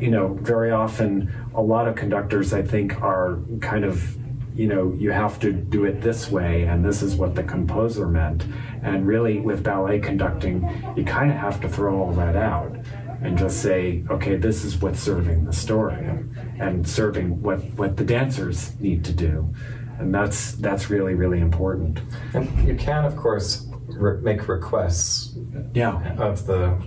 you 0.00 0.10
know, 0.10 0.34
very 0.40 0.70
often 0.70 1.32
a 1.54 1.62
lot 1.62 1.88
of 1.88 1.96
conductors, 1.96 2.52
I 2.52 2.62
think, 2.62 3.00
are 3.02 3.38
kind 3.60 3.84
of, 3.84 4.16
you 4.54 4.66
know, 4.66 4.92
you 4.98 5.10
have 5.10 5.38
to 5.40 5.52
do 5.52 5.84
it 5.84 6.00
this 6.00 6.30
way, 6.30 6.64
and 6.64 6.84
this 6.84 7.02
is 7.02 7.16
what 7.16 7.34
the 7.34 7.42
composer 7.42 8.06
meant. 8.06 8.44
And 8.82 9.06
really, 9.06 9.40
with 9.40 9.62
ballet 9.62 9.98
conducting, 9.98 10.62
you 10.96 11.04
kind 11.04 11.30
of 11.30 11.36
have 11.36 11.60
to 11.60 11.68
throw 11.68 12.00
all 12.00 12.12
that 12.14 12.36
out 12.36 12.76
and 13.20 13.36
just 13.36 13.60
say, 13.62 14.04
okay, 14.10 14.36
this 14.36 14.64
is 14.64 14.80
what's 14.80 15.00
serving 15.00 15.44
the 15.44 15.52
story 15.52 16.04
and, 16.04 16.36
and 16.60 16.88
serving 16.88 17.42
what, 17.42 17.58
what 17.74 17.96
the 17.96 18.04
dancers 18.04 18.78
need 18.80 19.04
to 19.04 19.12
do. 19.12 19.52
And 19.98 20.14
that's 20.14 20.52
that's 20.52 20.90
really 20.90 21.14
really 21.14 21.40
important. 21.40 22.00
And 22.32 22.68
you 22.68 22.76
can, 22.76 23.04
of 23.04 23.16
course, 23.16 23.66
re- 23.88 24.20
make 24.20 24.46
requests. 24.46 25.36
Yeah. 25.74 26.14
Of 26.16 26.46
the 26.46 26.80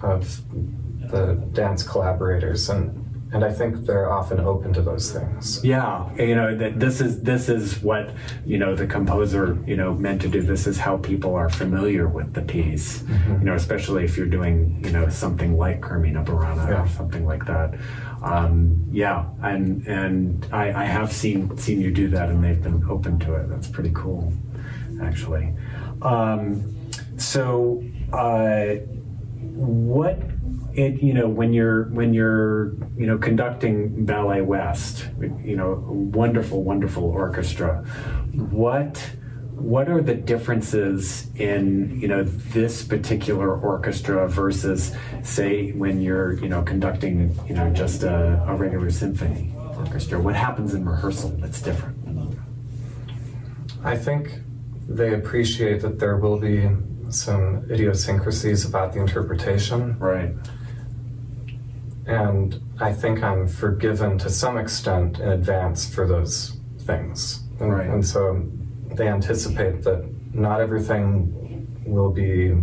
of 0.00 0.40
the 1.10 1.34
dance 1.52 1.82
collaborators 1.82 2.68
and 2.68 3.06
and 3.32 3.44
I 3.44 3.52
think 3.52 3.86
they're 3.86 4.10
often 4.10 4.40
open 4.40 4.72
to 4.72 4.82
those 4.82 5.12
things. 5.12 5.64
Yeah, 5.64 6.12
you 6.16 6.34
know, 6.34 6.56
this 6.56 7.00
is 7.00 7.22
this 7.22 7.48
is 7.48 7.80
what 7.80 8.10
you 8.44 8.58
know 8.58 8.74
the 8.74 8.86
composer 8.86 9.56
you 9.66 9.76
know 9.76 9.94
meant 9.94 10.20
to 10.22 10.28
do. 10.28 10.42
This 10.42 10.66
is 10.66 10.78
how 10.78 10.96
people 10.96 11.36
are 11.36 11.48
familiar 11.48 12.08
with 12.08 12.34
the 12.34 12.42
piece. 12.42 13.02
Mm-hmm. 13.02 13.38
You 13.38 13.44
know, 13.44 13.54
especially 13.54 14.04
if 14.04 14.16
you're 14.16 14.26
doing 14.26 14.82
you 14.84 14.90
know 14.90 15.08
something 15.08 15.56
like 15.56 15.80
Carmina 15.80 16.24
Burana 16.24 16.68
yeah. 16.68 16.82
or 16.82 16.88
something 16.88 17.24
like 17.24 17.46
that. 17.46 17.78
Um, 18.22 18.84
yeah, 18.90 19.26
and 19.42 19.86
and 19.86 20.46
I, 20.52 20.82
I 20.82 20.84
have 20.84 21.12
seen 21.12 21.56
seen 21.56 21.80
you 21.80 21.92
do 21.92 22.08
that, 22.08 22.30
and 22.30 22.42
they've 22.42 22.60
been 22.60 22.84
open 22.90 23.20
to 23.20 23.34
it. 23.34 23.48
That's 23.48 23.68
pretty 23.68 23.92
cool, 23.94 24.32
actually. 25.00 25.54
Um, 26.02 26.76
so, 27.16 27.84
uh, 28.12 28.76
what 29.54 30.18
it 30.80 31.02
you 31.02 31.12
know 31.12 31.28
when 31.28 31.52
you're 31.52 31.84
when 31.90 32.14
you're 32.14 32.72
you 32.96 33.06
know 33.06 33.18
conducting 33.18 34.04
ballet 34.04 34.40
west 34.40 35.08
you 35.42 35.56
know 35.56 35.84
wonderful 35.88 36.62
wonderful 36.62 37.04
orchestra 37.04 37.84
what 38.32 39.10
what 39.60 39.90
are 39.90 40.00
the 40.00 40.14
differences 40.14 41.30
in 41.36 42.00
you 42.00 42.08
know 42.08 42.24
this 42.24 42.82
particular 42.82 43.54
orchestra 43.60 44.26
versus 44.26 44.94
say 45.22 45.72
when 45.72 46.00
you're 46.00 46.32
you 46.34 46.48
know 46.48 46.62
conducting 46.62 47.38
you 47.46 47.54
know 47.54 47.70
just 47.70 48.02
a, 48.02 48.42
a 48.48 48.54
regular 48.54 48.90
symphony 48.90 49.52
orchestra? 49.76 50.20
What 50.20 50.34
happens 50.34 50.74
in 50.74 50.88
rehearsal 50.88 51.30
that's 51.38 51.60
different? 51.60 51.96
I 53.84 53.96
think 53.96 54.40
they 54.88 55.14
appreciate 55.14 55.82
that 55.82 55.98
there 55.98 56.16
will 56.16 56.38
be 56.38 56.68
some 57.10 57.70
idiosyncrasies 57.70 58.64
about 58.64 58.92
the 58.92 59.00
interpretation. 59.00 59.98
Right 59.98 60.34
and 62.06 62.60
I 62.80 62.92
think 62.92 63.22
I'm 63.22 63.46
forgiven 63.46 64.18
to 64.18 64.30
some 64.30 64.58
extent 64.58 65.18
in 65.18 65.28
advance 65.28 65.92
for 65.92 66.06
those 66.06 66.58
things. 66.80 67.42
And, 67.60 67.72
right. 67.72 67.88
and 67.88 68.06
so 68.06 68.42
they 68.94 69.08
anticipate 69.08 69.82
that 69.82 70.08
not 70.34 70.60
everything 70.60 71.82
will 71.84 72.10
be 72.10 72.54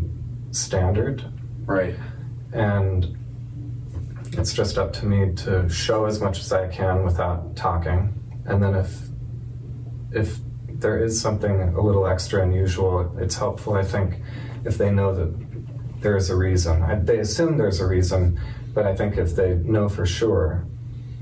standard. 0.52 1.24
Right. 1.66 1.96
And 2.54 3.18
it's 4.34 4.54
just 4.54 4.78
up 4.78 4.94
to 4.94 5.06
me 5.06 5.34
to 5.36 5.70
show 5.70 6.06
as 6.06 6.22
much 6.22 6.40
as 6.40 6.52
I 6.52 6.68
can 6.68 7.04
without 7.04 7.56
talking. 7.56 8.14
And 8.46 8.62
then 8.62 8.76
if 8.76 9.08
if 10.12 10.40
there 10.70 11.04
is 11.04 11.20
something 11.20 11.62
a 11.76 11.82
little 11.82 12.08
extra 12.08 12.44
unusual, 12.44 13.16
it's 13.18 13.36
helpful, 13.36 13.74
I 13.74 13.84
think, 13.84 14.22
if 14.64 14.78
they 14.78 14.92
know 14.92 15.14
that 15.14 16.02
there 16.02 16.16
is 16.16 16.30
a 16.30 16.36
reason. 16.36 16.84
I, 16.84 16.96
they 16.96 17.20
assume 17.20 17.58
there's 17.58 17.80
a 17.80 17.88
reason, 17.88 18.40
but 18.78 18.86
I 18.86 18.94
think 18.94 19.18
if 19.18 19.36
they 19.36 19.56
know 19.56 19.90
for 19.90 20.06
sure, 20.06 20.64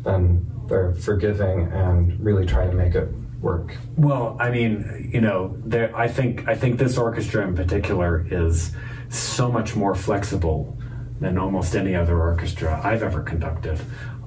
then 0.04 0.46
they're 0.68 0.94
forgiving 0.94 1.72
and 1.72 2.20
really 2.20 2.46
try 2.46 2.68
to 2.68 2.74
make 2.74 2.96
it 2.96 3.08
work. 3.40 3.78
Well, 3.96 4.36
I 4.42 4.50
mean, 4.50 5.10
you 5.14 5.22
know, 5.22 5.56
there, 5.64 5.96
I 5.96 6.10
think 6.10 6.50
I 6.50 6.56
think 6.56 6.78
this 6.78 6.98
orchestra 6.98 7.48
in 7.48 7.56
particular 7.56 8.28
is 8.30 8.76
so 9.08 9.50
much 9.50 9.74
more 9.74 9.96
flexible 9.96 10.78
than 11.22 11.38
almost 11.38 11.78
any 11.78 11.96
other 11.96 12.20
orchestra 12.20 12.82
I've 12.84 13.04
ever 13.04 13.24
conducted. 13.24 13.80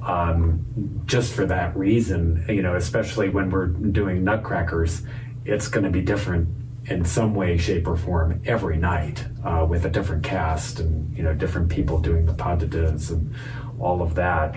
Um, 0.02 0.64
just 1.04 1.34
for 1.34 1.44
that 1.44 1.76
reason, 1.76 2.46
you 2.48 2.62
know, 2.62 2.76
especially 2.76 3.28
when 3.28 3.50
we're 3.50 3.66
doing 3.66 4.24
Nutcrackers, 4.24 5.02
it's 5.44 5.68
going 5.68 5.84
to 5.84 5.90
be 5.90 6.00
different 6.00 6.48
in 6.90 7.05
some 7.05 7.35
way, 7.35 7.57
shape, 7.57 7.87
or 7.87 7.96
form 7.96 8.40
every 8.44 8.77
night 8.77 9.27
uh, 9.44 9.66
with 9.68 9.85
a 9.85 9.90
different 9.90 10.24
cast 10.24 10.81
and 10.81 11.16
you 11.16 11.22
know 11.22 11.35
different 11.35 11.68
people 11.68 11.98
doing 11.98 12.24
the 12.27 12.35
pas 12.35 12.59
de 12.59 12.66
deux 12.66 13.11
and 13.11 13.35
all 13.79 14.03
of 14.03 14.14
that. 14.14 14.57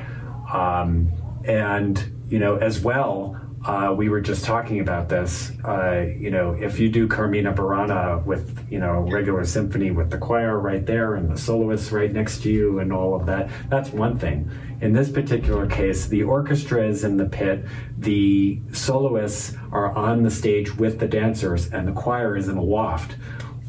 Um, 0.54 1.12
and 1.44 2.22
you 2.28 2.40
know 2.40 2.56
as 2.58 2.80
well, 2.80 3.40
uh, 3.66 3.94
we 3.96 4.10
were 4.10 4.22
just 4.22 4.44
talking 4.44 4.80
about 4.80 5.08
this. 5.08 5.52
Uh, 5.64 6.06
you 6.18 6.32
know, 6.32 6.54
if 6.54 6.80
you 6.80 6.90
do 6.90 7.08
Carmina 7.08 7.54
Burana 7.54 8.24
with 8.26 8.66
you 8.72 8.80
know 8.80 9.02
regular 9.12 9.46
symphony 9.46 9.92
with 9.92 10.10
the 10.10 10.18
choir 10.18 10.60
right 10.60 10.86
there 10.86 11.16
and 11.16 11.30
the 11.30 11.38
soloists 11.38 11.92
right 11.92 12.12
next 12.12 12.42
to 12.44 12.50
you 12.50 12.80
and 12.80 12.92
all 12.92 13.14
of 13.14 13.26
that, 13.28 13.50
that's 13.70 13.92
one 13.92 14.18
thing. 14.18 14.50
In 14.82 14.94
this 14.94 15.12
particular 15.12 15.68
case, 15.68 16.08
the 16.08 16.24
orchestra 16.24 16.88
is 16.88 17.04
in 17.04 17.18
the 17.18 17.26
pit, 17.26 17.66
the 18.00 18.60
soloists 18.72 19.56
are 19.72 19.96
on 19.96 20.24
the 20.24 20.32
stage 20.32 20.76
with 20.76 21.00
the 21.00 21.08
dancers, 21.08 21.72
and 21.72 21.88
the 21.88 21.92
choir 21.92 22.36
is 22.36 22.48
in 22.48 22.58
a 22.58 22.64
loft 22.64 23.16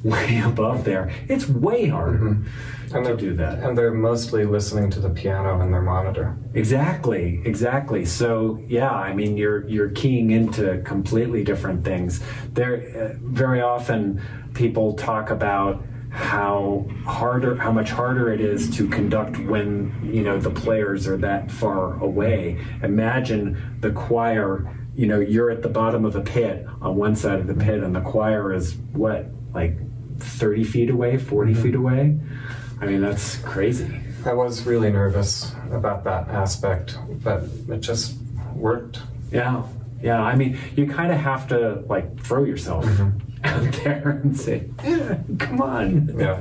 way 0.03 0.41
above 0.45 0.85
there. 0.85 1.13
It's 1.29 1.49
way 1.49 1.89
harder. 1.89 2.19
Mm-hmm 2.19 2.49
and 2.95 3.07
to 3.07 3.17
do 3.17 3.35
that. 3.37 3.59
And 3.61 3.77
they're 3.77 3.93
mostly 3.93 4.45
listening 4.45 4.91
to 4.91 5.01
the 5.01 5.11
piano 5.11 5.61
in 5.61 5.71
their 5.71 5.83
monitor. 5.83 6.37
Exactly, 6.55 7.41
exactly. 7.45 8.05
So 8.05 8.63
yeah, 8.67 8.91
I 8.91 9.15
mean, 9.15 9.37
you're 9.37 9.67
you're 9.69 9.91
keying 9.91 10.31
into 10.31 10.81
completely 10.85 11.45
different 11.45 11.85
things. 11.85 12.23
There, 12.53 13.15
uh, 13.15 13.19
very 13.23 13.61
often 13.61 14.23
people 14.55 14.95
talk 14.95 15.31
about 15.31 15.83
how 16.11 16.87
harder 17.07 17.57
how 17.57 17.73
much 17.73 17.91
harder 17.91 18.31
it 18.31 18.41
is 18.41 18.69
to 18.77 18.87
conduct 18.87 19.39
when 19.39 19.99
you 20.05 20.23
know 20.23 20.39
the 20.39 20.51
players 20.51 21.09
are 21.09 21.17
that 21.17 21.51
far 21.51 21.99
away 22.03 22.63
imagine 22.83 23.79
the 23.81 23.91
choir 23.93 24.79
you 24.95 25.07
know 25.07 25.19
you're 25.19 25.51
at 25.51 25.63
the 25.63 25.71
bottom 25.71 26.05
of 26.05 26.13
the 26.13 26.21
pit 26.21 26.67
on 26.83 26.97
one 26.97 27.17
side 27.17 27.41
of 27.41 27.47
the 27.47 27.55
pit 27.55 27.83
and 27.83 27.97
the 27.97 28.01
choir 28.03 28.53
is 28.53 28.75
what 28.93 29.25
like 29.55 29.75
30 30.19 30.65
feet 30.65 30.91
away 30.91 31.17
40 31.17 31.53
mm-hmm. 31.53 31.63
feet 31.63 31.75
away 31.75 32.19
i 32.81 32.87
mean 32.87 33.01
that's 33.01 33.37
crazy 33.39 34.01
I 34.25 34.35
was 34.35 34.67
really 34.67 34.93
nervous 34.93 35.53
about 35.73 36.05
that 36.05 36.29
aspect, 36.29 36.97
but 37.25 37.43
it 37.69 37.81
just 37.81 38.17
worked. 38.55 39.01
yeah 39.33 39.65
yeah 40.01 40.21
i 40.23 40.35
mean 40.35 40.59
you 40.77 40.87
kind 40.87 41.11
of 41.13 41.19
have 41.19 41.49
to 41.49 41.83
like 41.89 42.21
throw 42.21 42.45
yourself 42.45 42.85
mm-hmm. 42.85 43.19
out 43.45 43.73
there 43.85 44.21
and 44.23 44.39
say 44.39 44.69
yeah, 44.85 45.19
come 45.39 45.61
on 45.61 46.19
Yeah. 46.19 46.39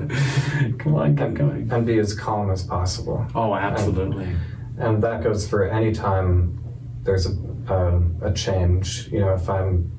come 0.80 0.96
on 0.96 1.16
keep 1.16 1.34
going 1.36 1.72
And 1.72 1.86
be 1.86 1.98
as 2.00 2.14
calm 2.14 2.52
as 2.52 2.64
possible. 2.64 3.26
oh 3.34 3.56
absolutely 3.56 4.36
And 4.78 5.02
that 5.04 5.24
goes 5.24 5.48
for 5.48 5.70
any 5.70 5.92
time 5.92 6.62
there's 7.04 7.26
a, 7.26 7.34
a, 7.74 8.30
a 8.30 8.34
change. 8.34 9.08
You 9.12 9.22
know, 9.22 9.34
if 9.34 9.50
I'm 9.50 9.92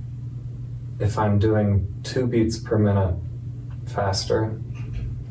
if 1.01 1.19
I'm 1.19 1.39
doing 1.39 2.01
two 2.05 2.27
beats 2.27 2.59
per 2.59 2.79
minute 2.79 3.15
faster, 3.87 4.61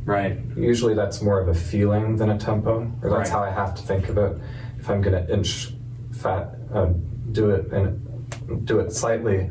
right 0.05 0.39
usually 0.55 0.93
that's 0.93 1.21
more 1.21 1.39
of 1.39 1.47
a 1.47 1.53
feeling 1.53 2.15
than 2.17 2.29
a 2.29 2.37
tempo, 2.37 2.91
or 3.01 3.09
that's 3.09 3.29
Right. 3.29 3.29
how 3.29 3.43
I 3.43 3.51
have 3.51 3.75
to 3.75 3.81
think 3.83 4.09
of 4.09 4.17
it. 4.17 4.37
If 4.79 4.89
I'm 4.89 5.01
going 5.01 5.25
to 5.25 5.33
inch 5.33 5.73
fat, 6.11 6.55
uh, 6.73 6.89
do 7.31 7.51
it 7.51 7.71
and 7.71 8.65
do 8.65 8.79
it 8.79 8.91
slightly 8.91 9.49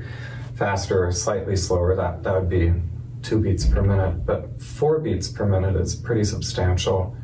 faster 0.54 1.04
or 1.06 1.12
slightly 1.12 1.56
slower, 1.56 1.94
that 1.96 2.22
that 2.22 2.34
would 2.34 2.48
be 2.48 2.72
two 3.22 3.38
beats 3.40 3.66
per 3.66 3.82
minute. 3.82 4.26
But 4.26 4.60
four 4.60 4.98
beats 4.98 5.28
per 5.28 5.46
minute 5.46 5.76
is 5.76 5.94
pretty 5.94 6.24
substantial 6.24 7.16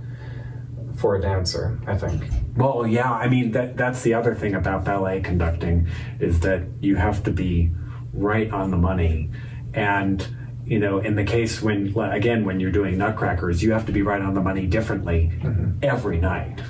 for 0.94 1.16
a 1.16 1.20
dancer, 1.20 1.78
I 1.86 1.96
think. 1.96 2.22
Well, 2.56 2.86
yeah, 2.86 3.12
I 3.12 3.28
mean 3.28 3.50
that 3.52 3.76
that's 3.76 4.02
the 4.02 4.14
other 4.14 4.34
thing 4.34 4.54
about 4.54 4.84
ballet 4.84 5.20
conducting 5.20 5.88
is 6.20 6.40
that 6.40 6.62
you 6.80 6.96
have 6.96 7.22
to 7.24 7.30
be 7.30 7.70
right 8.14 8.50
on 8.50 8.70
the 8.70 8.78
money. 8.78 9.30
And 9.74 10.26
you 10.66 10.80
know, 10.80 10.98
in 10.98 11.14
the 11.14 11.24
case 11.24 11.62
when 11.62 11.96
again 11.96 12.44
when 12.44 12.58
you're 12.58 12.72
doing 12.72 12.98
nutcrackers, 12.98 13.62
you 13.62 13.72
have 13.72 13.86
to 13.86 13.92
be 13.92 14.02
right 14.02 14.20
on 14.20 14.34
the 14.34 14.40
money 14.40 14.66
differently 14.66 15.30
mm-hmm. 15.40 15.78
every 15.82 16.18
night. 16.18 16.60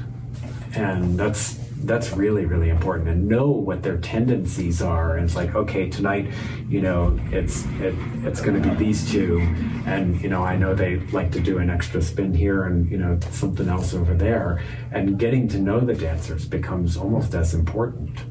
And 0.75 1.19
that's 1.19 1.55
that's 1.79 2.13
really 2.13 2.45
really 2.45 2.69
important. 2.69 3.09
And 3.09 3.27
know 3.27 3.49
what 3.49 3.83
their 3.83 3.97
tendencies 3.97 4.83
are. 4.83 5.17
And 5.17 5.25
it's 5.25 5.35
like 5.35 5.55
okay 5.55 5.89
tonight 5.89 6.31
you 6.69 6.83
know 6.83 7.19
it's 7.31 7.65
it, 7.81 7.95
it's 8.23 8.43
going 8.43 8.61
to 8.61 8.69
be 8.69 8.75
these 8.75 9.11
two. 9.11 9.41
And 9.87 10.21
you 10.21 10.29
know 10.29 10.43
i 10.43 10.57
know 10.57 10.75
they 10.75 10.97
like 11.07 11.33
to 11.33 11.41
do 11.41 11.59
an 11.59 11.71
extra 11.71 12.03
spin 12.03 12.35
here 12.35 12.65
and 12.65 12.91
you 12.91 12.99
know 12.99 13.19
something 13.31 13.69
else 13.69 13.95
over 13.95 14.13
there. 14.13 14.63
And 14.93 15.19
getting 15.19 15.49
to 15.49 15.59
know 15.59 15.81
the 15.81 15.95
dancers 15.95 16.45
becomes 16.45 16.99
almost 16.99 17.35
as 17.35 17.55
important 17.55 18.25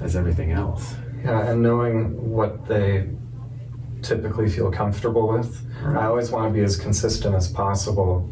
as 0.00 0.14
everything 0.14 0.52
else. 0.52 0.94
Yeah, 1.24 1.50
and 1.50 1.62
knowing 1.62 2.30
what 2.30 2.66
they 2.66 3.08
typically 4.02 4.48
feel 4.48 4.70
comfortable 4.70 5.28
with. 5.28 5.66
I 5.84 6.06
always 6.06 6.30
want 6.30 6.48
to 6.48 6.52
be 6.52 6.64
as 6.64 6.76
consistent 6.76 7.34
as 7.34 7.48
possible. 7.48 8.30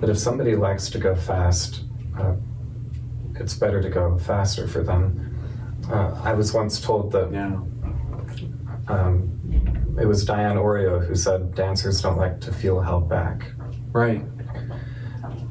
But 0.00 0.08
if 0.08 0.18
somebody 0.18 0.56
likes 0.56 0.88
to 0.90 0.98
go 0.98 1.14
fast, 1.14 1.84
uh, 2.18 2.34
it's 3.34 3.54
better 3.54 3.82
to 3.82 3.88
go 3.88 4.18
faster 4.18 4.66
for 4.66 4.82
them. 4.82 5.26
Uh, 5.90 6.20
I 6.22 6.34
was 6.34 6.52
once 6.52 6.80
told 6.80 7.12
that 7.12 7.32
yeah 7.32 7.58
um, 8.88 9.96
it 10.00 10.06
was 10.06 10.24
Diane 10.24 10.56
Oreo 10.56 11.04
who 11.06 11.14
said 11.14 11.54
dancers 11.54 12.00
don't 12.00 12.16
like 12.16 12.40
to 12.42 12.52
feel 12.52 12.80
held 12.80 13.08
back. 13.08 13.50
right 13.92 14.22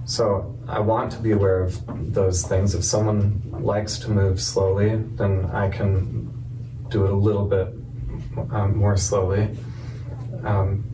So 0.05 0.57
I 0.67 0.79
want 0.79 1.11
to 1.13 1.19
be 1.19 1.31
aware 1.31 1.61
of 1.61 2.13
those 2.13 2.45
things. 2.45 2.75
If 2.75 2.83
someone 2.83 3.41
likes 3.59 3.97
to 3.99 4.09
move 4.09 4.41
slowly, 4.41 4.95
then 5.15 5.45
I 5.51 5.69
can 5.69 6.33
do 6.89 7.05
it 7.05 7.11
a 7.11 7.15
little 7.15 7.45
bit 7.45 7.67
um, 8.52 8.78
more 8.78 8.97
slowly. 8.97 9.49
Um, 10.43 10.86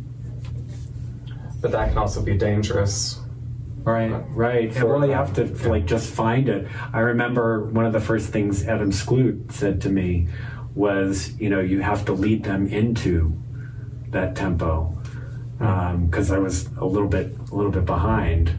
but 1.61 1.71
that 1.71 1.89
can 1.89 1.97
also 1.97 2.21
be 2.21 2.37
dangerous. 2.37 3.19
Right, 3.83 4.09
right. 4.29 4.65
And 4.69 4.75
For, 4.75 4.97
well, 4.97 5.05
you 5.05 5.13
have 5.13 5.33
to 5.35 5.43
um, 5.43 5.69
like 5.69 5.85
just 5.85 6.13
find 6.13 6.49
it. 6.49 6.67
I 6.91 6.99
remember 6.99 7.65
one 7.65 7.85
of 7.85 7.93
the 7.93 8.01
first 8.01 8.29
things 8.29 8.67
Adam 8.67 8.91
Sklute 8.91 9.51
said 9.51 9.81
to 9.81 9.89
me 9.89 10.27
was, 10.73 11.39
you 11.39 11.49
know, 11.49 11.59
you 11.59 11.81
have 11.81 12.05
to 12.05 12.13
lead 12.13 12.43
them 12.43 12.67
into 12.67 13.39
that 14.09 14.35
tempo 14.35 14.91
because 15.57 16.31
I 16.31 16.37
was 16.37 16.67
a 16.77 16.85
little 16.85 17.07
bit, 17.07 17.35
a 17.51 17.55
little 17.55 17.71
bit 17.71 17.85
behind, 17.85 18.53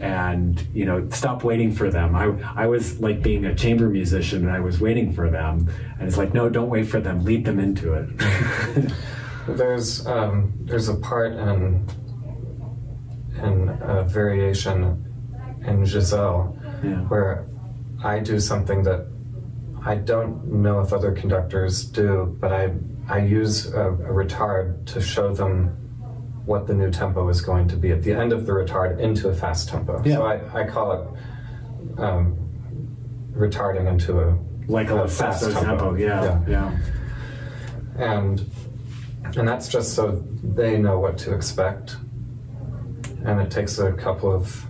and 0.00 0.66
you 0.72 0.86
know, 0.86 1.08
stop 1.10 1.44
waiting 1.44 1.70
for 1.70 1.90
them. 1.90 2.16
I, 2.16 2.64
I 2.64 2.66
was 2.66 3.00
like 3.00 3.22
being 3.22 3.44
a 3.44 3.54
chamber 3.54 3.88
musician, 3.88 4.46
and 4.46 4.50
I 4.50 4.60
was 4.60 4.80
waiting 4.80 5.12
for 5.12 5.30
them, 5.30 5.68
and 5.98 6.08
it's 6.08 6.16
like, 6.16 6.32
no, 6.32 6.48
don't 6.48 6.70
wait 6.70 6.88
for 6.88 7.00
them. 7.00 7.24
Lead 7.24 7.44
them 7.44 7.60
into 7.60 7.94
it. 7.94 8.92
There's 9.56 10.06
um, 10.06 10.52
there's 10.60 10.88
a 10.88 10.96
part 10.96 11.32
in 11.32 11.86
in 13.42 13.68
a 13.80 14.04
variation 14.04 15.04
in 15.66 15.84
Giselle 15.84 16.56
yeah. 16.84 17.00
where 17.08 17.48
I 18.04 18.20
do 18.20 18.38
something 18.38 18.82
that 18.84 19.06
I 19.84 19.96
don't 19.96 20.46
know 20.46 20.80
if 20.80 20.92
other 20.92 21.12
conductors 21.12 21.84
do, 21.84 22.36
but 22.38 22.52
I 22.52 22.74
I 23.08 23.20
use 23.20 23.72
a, 23.72 23.88
a 23.88 24.12
retard 24.12 24.86
to 24.92 25.00
show 25.00 25.34
them 25.34 25.79
what 26.46 26.66
the 26.66 26.74
new 26.74 26.90
tempo 26.90 27.28
is 27.28 27.40
going 27.40 27.68
to 27.68 27.76
be 27.76 27.92
at 27.92 28.02
the 28.02 28.12
end 28.12 28.32
of 28.32 28.46
the 28.46 28.52
retard 28.52 28.98
into 28.98 29.28
a 29.28 29.34
fast 29.34 29.68
tempo. 29.68 30.02
Yeah. 30.04 30.16
So 30.16 30.22
I, 30.24 30.62
I 30.62 30.66
call 30.66 30.92
it 30.92 32.00
um, 32.00 32.36
retarding 33.32 33.88
into 33.88 34.20
a 34.20 34.38
Like 34.66 34.90
a 34.90 35.02
a 35.04 35.08
fast 35.08 35.44
tempo. 35.44 35.60
tempo. 35.64 35.94
Yeah, 35.94 36.40
yeah. 36.48 36.78
and 37.96 38.44
and 39.36 39.46
that's 39.46 39.68
just 39.68 39.94
so 39.94 40.24
they 40.42 40.76
know 40.78 40.98
what 40.98 41.16
to 41.18 41.34
expect 41.34 41.96
and 43.24 43.40
it 43.40 43.50
takes 43.50 43.78
a 43.78 43.92
couple 43.92 44.32
of 44.34 44.64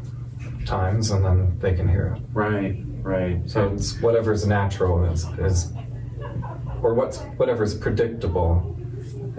times 0.67 1.11
and 1.13 1.25
then 1.25 1.59
they 1.61 1.73
can 1.73 1.89
hear 1.89 2.17
it 2.17 2.23
Right, 2.35 2.83
right. 3.03 3.49
so 3.49 3.69
it's 3.73 4.01
whatever's 4.03 4.47
natural 4.47 5.05
is, 5.05 5.25
is 5.39 5.73
or 6.83 6.95
what's 6.95 7.19
whatever's 7.39 7.75
predictable 7.75 8.77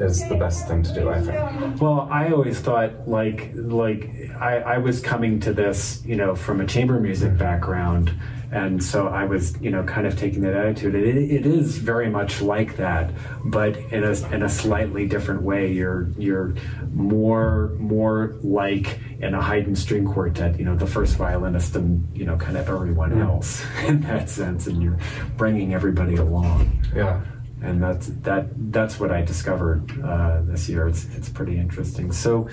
is 0.01 0.27
the 0.29 0.35
best 0.35 0.67
thing 0.67 0.83
to 0.83 0.93
do 0.93 1.09
i 1.09 1.19
think 1.21 1.81
Well, 1.81 2.07
I 2.11 2.31
always 2.31 2.59
thought 2.59 3.07
like 3.07 3.51
like 3.55 4.09
I, 4.39 4.57
I 4.59 4.77
was 4.77 4.99
coming 4.99 5.39
to 5.41 5.53
this, 5.53 6.01
you 6.05 6.15
know, 6.15 6.35
from 6.35 6.61
a 6.61 6.65
chamber 6.65 6.99
music 6.99 7.37
background, 7.37 8.13
and 8.51 8.83
so 8.83 9.07
I 9.07 9.25
was, 9.25 9.59
you 9.61 9.71
know, 9.71 9.83
kind 9.83 10.05
of 10.05 10.17
taking 10.17 10.41
that 10.41 10.53
attitude. 10.53 10.95
It, 10.95 11.05
it 11.07 11.45
is 11.45 11.77
very 11.77 12.09
much 12.09 12.41
like 12.41 12.77
that, 12.77 13.11
but 13.45 13.77
in 13.77 14.03
a 14.03 14.11
in 14.33 14.43
a 14.43 14.49
slightly 14.49 15.07
different 15.07 15.41
way. 15.43 15.71
You're 15.71 16.09
you're 16.17 16.53
more 16.93 17.75
more 17.79 18.37
like 18.41 18.99
in 19.19 19.33
a 19.33 19.41
Haydn 19.41 19.75
string 19.75 20.05
quartet, 20.05 20.59
you 20.59 20.65
know, 20.65 20.75
the 20.75 20.87
first 20.87 21.15
violinist 21.17 21.75
and 21.75 22.07
you 22.15 22.25
know, 22.25 22.37
kind 22.37 22.57
of 22.57 22.67
everyone 22.67 23.11
mm-hmm. 23.11 23.21
else 23.21 23.63
in 23.85 24.01
that 24.01 24.29
sense, 24.29 24.67
and 24.67 24.81
you're 24.81 24.99
bringing 25.37 25.73
everybody 25.73 26.15
along 26.15 26.81
yeah 26.95 27.21
and 27.61 27.81
that's 27.81 28.07
that 28.23 28.47
that's 28.71 28.99
what 28.99 29.11
I 29.11 29.21
discovered 29.21 29.83
uh, 30.03 30.41
this 30.43 30.67
year. 30.67 30.87
It's 30.87 31.05
it's 31.15 31.29
pretty 31.29 31.57
interesting. 31.57 32.11
So, 32.11 32.49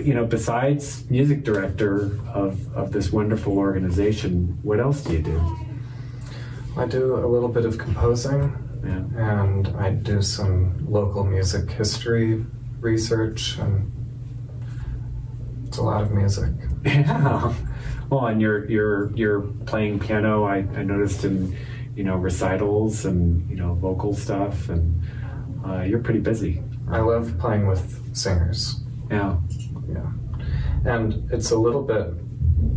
you 0.00 0.14
know, 0.14 0.26
besides 0.26 1.08
music 1.10 1.42
director 1.44 2.18
of 2.32 2.72
of 2.74 2.92
this 2.92 3.10
wonderful 3.12 3.56
organization, 3.58 4.58
what 4.62 4.78
else 4.80 5.02
do 5.04 5.12
you 5.14 5.22
do? 5.22 5.56
i 6.74 6.86
do 6.86 7.16
a 7.16 7.28
little 7.28 7.50
bit 7.50 7.66
of 7.66 7.76
composing 7.76 8.50
Yeah. 8.82 9.04
and 9.44 9.68
i 9.76 9.90
do 9.90 10.22
some 10.22 10.86
local 10.90 11.22
music 11.22 11.70
history 11.70 12.46
research 12.80 13.58
and 13.58 13.92
it's 15.66 15.76
a 15.76 15.82
lot 15.82 16.00
of 16.02 16.12
music 16.12 16.50
Yeah. 16.84 17.54
Well, 18.08 18.26
and 18.26 18.40
you're 18.40 18.64
you're 18.70 19.10
you're 19.14 19.40
playing 19.66 19.98
piano. 20.00 20.44
I, 20.44 20.56
I 20.76 20.82
noticed 20.82 21.24
in 21.24 21.56
you 21.94 22.04
know 22.04 22.16
recitals 22.16 23.04
and 23.04 23.48
you 23.50 23.56
know 23.56 23.74
vocal 23.74 24.14
stuff, 24.14 24.68
and 24.68 25.02
uh, 25.66 25.80
you're 25.82 26.00
pretty 26.00 26.20
busy. 26.20 26.62
i 26.90 26.98
love 27.00 27.36
playing 27.38 27.66
with 27.66 28.00
singers 28.16 28.80
Yeah. 29.10 29.36
Yeah. 29.88 30.10
And 30.84 31.30
it's 31.30 31.50
a 31.52 31.56
little 31.58 31.82
bit 31.82 32.06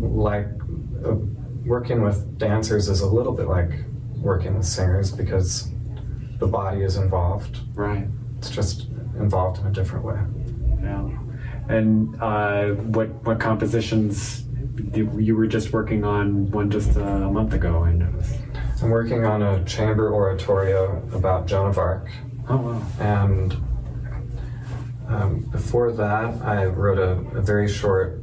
like 0.01 0.47
uh, 1.05 1.15
working 1.65 2.01
with 2.01 2.37
dancers 2.37 2.87
is 2.89 3.01
a 3.01 3.07
little 3.07 3.33
bit 3.33 3.47
like 3.47 3.71
working 4.17 4.55
with 4.55 4.65
singers 4.65 5.11
because 5.11 5.69
the 6.39 6.47
body 6.47 6.81
is 6.83 6.97
involved. 6.97 7.59
Right. 7.75 8.07
It's 8.37 8.49
just 8.49 8.87
involved 9.17 9.59
in 9.61 9.67
a 9.67 9.71
different 9.71 10.05
way. 10.05 10.19
Yeah. 10.83 11.09
And 11.67 12.21
uh, 12.21 12.67
what 12.95 13.09
what 13.25 13.39
compositions 13.39 14.43
you, 14.93 15.09
you 15.19 15.35
were 15.35 15.47
just 15.47 15.73
working 15.73 16.03
on 16.03 16.51
one 16.51 16.69
just 16.69 16.95
a 16.97 17.29
month 17.29 17.53
ago? 17.53 17.83
I 17.83 17.93
noticed. 17.93 18.39
I'm 18.81 18.89
working 18.89 19.25
on 19.25 19.41
a 19.41 19.63
chamber 19.65 20.13
oratorio 20.13 21.01
about 21.13 21.47
Joan 21.47 21.69
of 21.69 21.77
Arc, 21.77 22.09
Oh 22.47 22.57
wow. 22.57 22.81
and 22.99 23.55
Um, 25.07 25.41
before 25.51 25.91
that, 25.91 26.41
I 26.41 26.65
wrote 26.65 26.97
a, 26.97 27.11
a, 27.37 27.41
very 27.41 27.67
short 27.67 28.19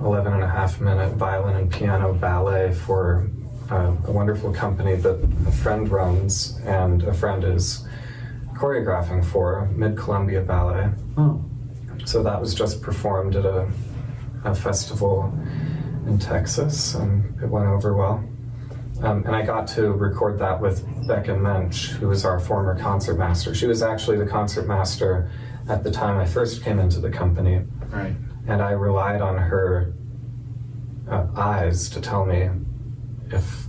11 0.00 0.34
and 0.34 0.42
a 0.42 0.48
half 0.48 0.78
minute 0.78 1.14
violin 1.14 1.56
and 1.56 1.72
piano 1.72 2.12
ballet 2.12 2.72
for 2.74 3.26
uh, 3.70 3.96
a 4.04 4.12
wonderful 4.12 4.52
company 4.52 4.96
that 4.96 5.16
a 5.46 5.50
friend 5.50 5.88
runs 5.88 6.58
and 6.66 7.04
a 7.04 7.14
friend 7.14 7.42
is 7.42 7.86
choreographing 8.54 9.24
for, 9.24 9.66
Mid 9.74 9.96
Columbia 9.96 10.42
Ballet. 10.42 10.90
Oh. 11.16 11.42
So 12.04 12.22
that 12.22 12.38
was 12.38 12.54
just 12.54 12.82
performed 12.82 13.34
at 13.34 13.46
a, 13.46 13.66
a 14.44 14.54
festival 14.54 15.32
in 16.06 16.18
Texas, 16.18 16.94
and 16.94 17.34
it 17.42 17.48
went 17.48 17.66
over 17.66 17.94
well. 17.96 18.22
Um, 19.02 19.24
and 19.26 19.34
I 19.34 19.42
got 19.42 19.66
to 19.68 19.92
record 19.92 20.38
that 20.38 20.60
with 20.60 20.84
Becca 21.06 21.36
Mensch, 21.36 21.90
who 21.90 22.08
was 22.08 22.24
our 22.24 22.38
former 22.38 22.78
concertmaster. 22.78 23.54
She 23.54 23.66
was 23.66 23.82
actually 23.82 24.18
the 24.18 24.26
concertmaster 24.26 25.30
at 25.68 25.82
the 25.82 25.90
time 25.90 26.18
I 26.18 26.26
first 26.26 26.62
came 26.62 26.78
into 26.78 27.00
the 27.00 27.10
company. 27.10 27.62
Right. 27.90 28.14
And 28.46 28.62
I 28.62 28.70
relied 28.70 29.20
on 29.20 29.36
her 29.36 29.94
uh, 31.10 31.26
eyes 31.36 31.88
to 31.90 32.00
tell 32.00 32.24
me 32.24 32.50
if 33.30 33.66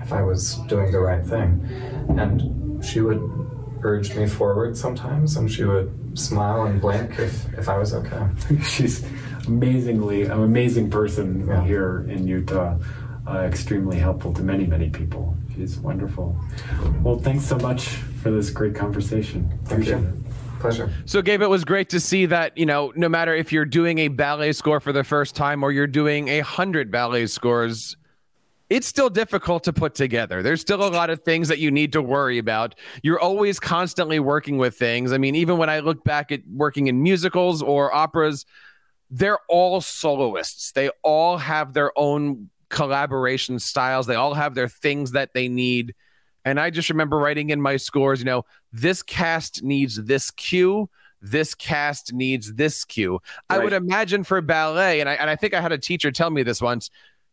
if 0.00 0.12
I 0.12 0.22
was 0.22 0.54
doing 0.68 0.90
the 0.90 1.00
right 1.00 1.24
thing. 1.24 1.66
And 2.16 2.82
she 2.84 3.00
would 3.00 3.20
urge 3.82 4.14
me 4.16 4.26
forward 4.26 4.76
sometimes, 4.76 5.36
and 5.36 5.50
she 5.50 5.64
would 5.64 6.18
smile 6.18 6.64
and 6.64 6.80
blink 6.80 7.18
if, 7.18 7.52
if 7.54 7.68
I 7.68 7.76
was 7.76 7.94
okay. 7.94 8.26
She's 8.62 9.04
amazingly 9.46 10.22
an 10.22 10.32
amazing 10.32 10.90
person 10.90 11.46
yeah. 11.46 11.64
here 11.64 12.06
in 12.08 12.26
Utah. 12.26 12.78
Uh, 13.28 13.40
extremely 13.40 13.98
helpful 13.98 14.32
to 14.32 14.42
many, 14.42 14.66
many 14.66 14.88
people. 14.88 15.36
She's 15.54 15.78
wonderful. 15.78 16.34
Well, 17.02 17.18
thanks 17.18 17.44
so 17.44 17.58
much 17.58 17.88
for 18.22 18.30
this 18.30 18.48
great 18.48 18.74
conversation. 18.74 19.50
Thank 19.64 19.82
Appreciate 19.82 20.00
you. 20.00 20.06
It. 20.06 20.60
Pleasure. 20.60 20.90
So, 21.04 21.20
Gabe, 21.20 21.42
it 21.42 21.50
was 21.50 21.62
great 21.62 21.90
to 21.90 22.00
see 22.00 22.24
that, 22.26 22.56
you 22.56 22.64
know, 22.64 22.90
no 22.96 23.08
matter 23.08 23.34
if 23.34 23.52
you're 23.52 23.66
doing 23.66 23.98
a 23.98 24.08
ballet 24.08 24.52
score 24.52 24.80
for 24.80 24.92
the 24.92 25.04
first 25.04 25.36
time 25.36 25.62
or 25.62 25.70
you're 25.70 25.86
doing 25.86 26.28
a 26.28 26.40
hundred 26.40 26.90
ballet 26.90 27.26
scores, 27.26 27.98
it's 28.70 28.86
still 28.86 29.10
difficult 29.10 29.62
to 29.64 29.74
put 29.74 29.94
together. 29.94 30.42
There's 30.42 30.62
still 30.62 30.82
a 30.82 30.88
lot 30.88 31.10
of 31.10 31.22
things 31.22 31.48
that 31.48 31.58
you 31.58 31.70
need 31.70 31.92
to 31.92 32.02
worry 32.02 32.38
about. 32.38 32.74
You're 33.02 33.20
always 33.20 33.60
constantly 33.60 34.20
working 34.20 34.56
with 34.56 34.74
things. 34.74 35.12
I 35.12 35.18
mean, 35.18 35.34
even 35.34 35.58
when 35.58 35.68
I 35.68 35.80
look 35.80 36.02
back 36.02 36.32
at 36.32 36.40
working 36.50 36.86
in 36.86 37.02
musicals 37.02 37.62
or 37.62 37.94
operas, 37.94 38.46
they're 39.10 39.38
all 39.48 39.80
soloists. 39.80 40.72
They 40.72 40.88
all 41.02 41.36
have 41.36 41.74
their 41.74 41.96
own 41.96 42.50
collaboration 42.70 43.58
styles. 43.58 44.06
They 44.06 44.14
all 44.14 44.34
have 44.34 44.54
their 44.54 44.68
things 44.68 45.12
that 45.12 45.34
they 45.34 45.48
need. 45.48 45.94
And 46.44 46.58
I 46.58 46.70
just 46.70 46.88
remember 46.90 47.18
writing 47.18 47.50
in 47.50 47.60
my 47.60 47.76
scores, 47.76 48.20
you 48.20 48.24
know, 48.24 48.44
this 48.72 49.02
cast 49.02 49.62
needs 49.62 49.96
this 50.04 50.30
cue 50.30 50.88
this 51.20 51.52
cast 51.52 52.12
needs 52.12 52.54
this 52.54 52.84
cue. 52.84 53.14
Right. 53.50 53.58
I 53.60 53.64
would 53.64 53.72
imagine 53.72 54.22
for 54.22 54.40
ballet, 54.40 55.00
and 55.00 55.08
I, 55.08 55.14
and 55.14 55.28
I 55.28 55.34
think 55.34 55.52
I 55.52 55.60
had 55.60 55.72
a 55.72 55.78
teacher 55.78 56.12
tell 56.12 56.30
me 56.30 56.44
this 56.44 56.62
once 56.62 56.90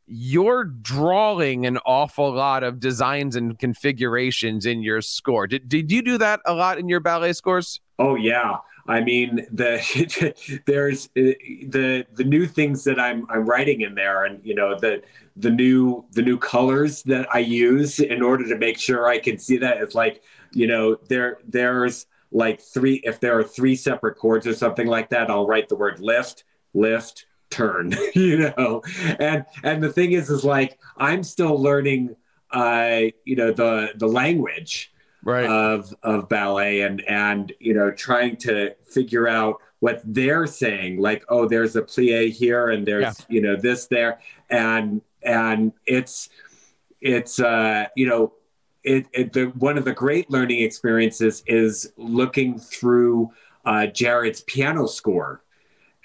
you're 0.07 0.65
drawing 0.65 1.65
an 1.65 1.79
awful 1.79 2.31
lot 2.31 2.63
of 2.63 2.79
designs 2.79 3.35
and 3.35 3.57
configurations 3.57 4.65
in 4.65 4.83
your 4.83 5.01
score. 5.01 5.47
Did, 5.47 5.67
did 5.67 5.91
you 5.91 6.01
do 6.01 6.17
that 6.19 6.41
a 6.45 6.53
lot 6.53 6.77
in 6.77 6.87
your 6.87 6.99
ballet 6.99 7.33
scores? 7.33 7.81
Oh 7.97 8.15
yeah. 8.15 8.57
I 8.87 9.01
mean, 9.01 9.47
the 9.51 10.61
there's 10.65 11.05
uh, 11.07 11.33
the 11.67 12.05
the 12.13 12.23
new 12.23 12.45
things 12.45 12.83
that 12.83 12.99
I'm 12.99 13.25
I'm 13.29 13.45
writing 13.45 13.81
in 13.81 13.95
there, 13.95 14.25
and 14.25 14.45
you 14.45 14.55
know 14.55 14.77
the 14.79 15.01
the 15.35 15.49
new 15.49 16.05
the 16.11 16.21
new 16.21 16.37
colors 16.37 17.03
that 17.03 17.27
I 17.33 17.39
use 17.39 17.99
in 17.99 18.21
order 18.21 18.47
to 18.47 18.57
make 18.57 18.77
sure 18.77 19.07
I 19.07 19.19
can 19.19 19.37
see 19.37 19.57
that. 19.57 19.77
It's 19.77 19.95
like 19.95 20.21
you 20.51 20.67
know 20.67 20.97
there 21.09 21.39
there's 21.47 22.05
like 22.31 22.61
three 22.61 23.01
if 23.03 23.19
there 23.19 23.37
are 23.39 23.43
three 23.43 23.75
separate 23.75 24.17
chords 24.17 24.45
or 24.45 24.53
something 24.53 24.87
like 24.87 25.09
that, 25.09 25.29
I'll 25.29 25.47
write 25.47 25.69
the 25.69 25.75
word 25.75 25.99
lift, 25.99 26.43
lift, 26.73 27.25
turn 27.49 27.93
you 28.15 28.51
know 28.57 28.81
and 29.19 29.45
and 29.63 29.81
the 29.81 29.91
thing 29.91 30.11
is 30.11 30.29
is 30.29 30.43
like 30.43 30.79
i'm 30.97 31.23
still 31.23 31.61
learning 31.61 32.15
uh 32.51 33.01
you 33.23 33.35
know 33.35 33.51
the 33.51 33.91
the 33.95 34.07
language 34.07 34.91
right. 35.25 35.45
of 35.45 35.93
of 36.03 36.29
ballet 36.29 36.81
and 36.81 37.01
and 37.01 37.51
you 37.59 37.73
know 37.73 37.91
trying 37.91 38.37
to 38.37 38.73
figure 38.85 39.27
out 39.27 39.57
what 39.79 40.01
they're 40.05 40.47
saying 40.47 41.01
like 41.01 41.25
oh 41.27 41.47
there's 41.47 41.75
a 41.75 41.81
plie 41.81 42.31
here 42.31 42.69
and 42.69 42.87
there's 42.87 43.03
yeah. 43.03 43.25
you 43.27 43.41
know 43.41 43.55
this 43.57 43.87
there 43.87 44.19
and 44.49 45.01
and 45.23 45.73
it's 45.85 46.29
it's 47.01 47.39
uh 47.39 47.85
you 47.95 48.07
know 48.07 48.31
it, 48.85 49.07
it 49.13 49.33
the 49.33 49.45
one 49.57 49.77
of 49.77 49.83
the 49.83 49.93
great 49.93 50.29
learning 50.29 50.61
experiences 50.61 51.43
is 51.47 51.91
looking 51.97 52.57
through 52.57 53.31
uh, 53.65 53.87
Jared's 53.87 54.41
piano 54.41 54.85
score 54.85 55.43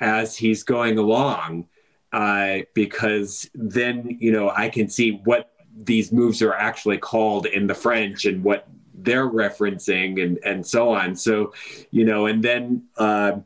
as 0.00 0.35
he's 0.35 0.62
going 0.62 0.96
along 0.96 1.68
uh, 2.12 2.61
because 2.74 3.48
then 3.54 4.16
you 4.18 4.33
know 4.33 4.50
I 4.50 4.70
can 4.70 4.88
see 4.88 5.20
what 5.24 5.52
these 5.76 6.11
moves 6.11 6.42
are 6.42 6.54
actually 6.54 6.98
called 6.98 7.46
in 7.46 7.66
the 7.66 7.74
French 7.74 8.24
and 8.24 8.42
what 8.42 8.66
they're 9.02 9.28
referencing 9.28 10.22
and 10.22 10.38
and 10.44 10.66
so 10.66 10.90
on. 10.90 11.16
So 11.16 11.52
you 11.90 12.04
know, 12.04 12.26
and 12.26 12.42
then 12.42 12.84
uh, 12.96 13.38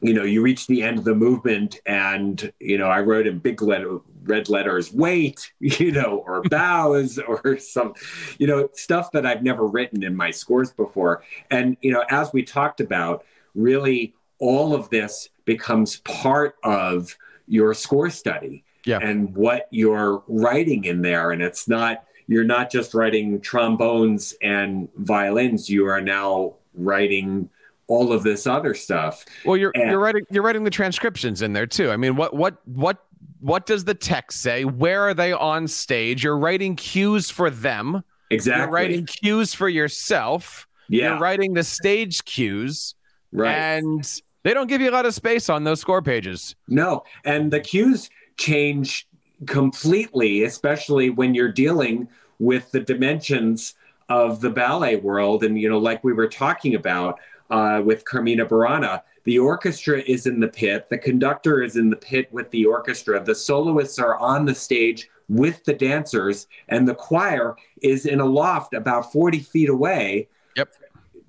you 0.00 0.14
know 0.14 0.24
you 0.24 0.42
reach 0.42 0.66
the 0.66 0.82
end 0.82 0.98
of 0.98 1.04
the 1.04 1.14
movement, 1.14 1.80
and 1.86 2.52
you 2.60 2.78
know 2.78 2.86
I 2.86 3.00
wrote 3.00 3.26
in 3.26 3.38
big 3.38 3.62
letter 3.62 3.98
red 4.24 4.50
letters 4.50 4.92
wait 4.92 5.50
you 5.60 5.90
know 5.90 6.22
or 6.26 6.42
bows 6.50 7.18
or 7.18 7.56
some 7.56 7.94
you 8.38 8.46
know 8.46 8.68
stuff 8.74 9.10
that 9.12 9.24
i've 9.24 9.42
never 9.42 9.66
written 9.66 10.02
in 10.02 10.14
my 10.14 10.30
scores 10.30 10.70
before 10.72 11.22
and 11.50 11.74
you 11.80 11.90
know 11.90 12.04
as 12.10 12.30
we 12.30 12.42
talked 12.42 12.82
about 12.82 13.24
really 13.54 14.14
all 14.38 14.74
of 14.74 14.90
this 14.90 15.30
becomes 15.46 16.00
part 16.00 16.56
of 16.62 17.16
your 17.46 17.72
score 17.72 18.10
study 18.10 18.62
yeah. 18.84 18.98
and 18.98 19.34
what 19.34 19.68
you're 19.70 20.22
writing 20.26 20.84
in 20.84 21.02
there. 21.02 21.30
And 21.30 21.42
it's 21.42 21.68
not, 21.68 22.04
you're 22.30 22.44
not 22.44 22.70
just 22.70 22.94
writing 22.94 23.40
trombones 23.40 24.34
and 24.40 24.88
violins, 24.94 25.68
you 25.68 25.86
are 25.86 26.00
now 26.00 26.54
writing 26.74 27.50
all 27.88 28.12
of 28.12 28.22
this 28.22 28.46
other 28.46 28.72
stuff. 28.72 29.24
Well, 29.44 29.56
you're 29.56 29.72
and, 29.74 29.90
you're 29.90 29.98
writing 29.98 30.24
you're 30.30 30.44
writing 30.44 30.62
the 30.62 30.70
transcriptions 30.70 31.42
in 31.42 31.54
there 31.54 31.66
too. 31.66 31.90
I 31.90 31.96
mean, 31.96 32.14
what 32.14 32.32
what 32.32 32.58
what 32.66 33.04
what 33.40 33.66
does 33.66 33.84
the 33.84 33.94
text 33.94 34.42
say? 34.42 34.64
Where 34.64 35.02
are 35.08 35.12
they 35.12 35.32
on 35.32 35.66
stage? 35.66 36.22
You're 36.22 36.38
writing 36.38 36.76
cues 36.76 37.30
for 37.30 37.50
them. 37.50 38.04
Exactly. 38.30 38.62
You're 38.62 38.70
writing 38.70 39.06
cues 39.06 39.52
for 39.52 39.68
yourself. 39.68 40.68
Yeah. 40.88 41.10
You're 41.10 41.18
writing 41.18 41.54
the 41.54 41.64
stage 41.64 42.24
cues. 42.24 42.94
Right. 43.32 43.50
And 43.50 44.22
they 44.44 44.54
don't 44.54 44.68
give 44.68 44.80
you 44.80 44.88
a 44.88 44.92
lot 44.92 45.04
of 45.04 45.14
space 45.14 45.48
on 45.48 45.64
those 45.64 45.80
score 45.80 46.00
pages. 46.00 46.54
No, 46.68 47.02
and 47.24 47.50
the 47.50 47.58
cues 47.58 48.08
change 48.36 49.08
completely, 49.46 50.44
especially 50.44 51.10
when 51.10 51.34
you're 51.34 51.52
dealing 51.52 52.08
with 52.40 52.72
the 52.72 52.80
dimensions 52.80 53.74
of 54.08 54.40
the 54.40 54.50
ballet 54.50 54.96
world. 54.96 55.44
And, 55.44 55.56
you 55.60 55.68
know, 55.68 55.78
like 55.78 56.02
we 56.02 56.12
were 56.12 56.26
talking 56.26 56.74
about 56.74 57.20
uh, 57.50 57.80
with 57.84 58.04
Carmina 58.04 58.44
Burana, 58.46 59.02
the 59.22 59.38
orchestra 59.38 60.00
is 60.00 60.26
in 60.26 60.40
the 60.40 60.48
pit, 60.48 60.88
the 60.90 60.98
conductor 60.98 61.62
is 61.62 61.76
in 61.76 61.90
the 61.90 61.96
pit 61.96 62.28
with 62.32 62.50
the 62.50 62.64
orchestra, 62.64 63.22
the 63.22 63.34
soloists 63.34 64.00
are 64.00 64.18
on 64.18 64.46
the 64.46 64.54
stage 64.54 65.08
with 65.28 65.62
the 65.64 65.74
dancers, 65.74 66.48
and 66.68 66.88
the 66.88 66.94
choir 66.94 67.54
is 67.82 68.06
in 68.06 68.18
a 68.18 68.24
loft 68.24 68.74
about 68.74 69.12
40 69.12 69.38
feet 69.38 69.68
away. 69.68 70.28
Yep 70.56 70.74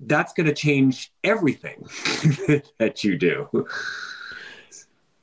that's 0.06 0.32
going 0.32 0.46
to 0.46 0.54
change 0.54 1.12
everything 1.24 1.86
that 2.78 3.04
you 3.04 3.16
do. 3.16 3.48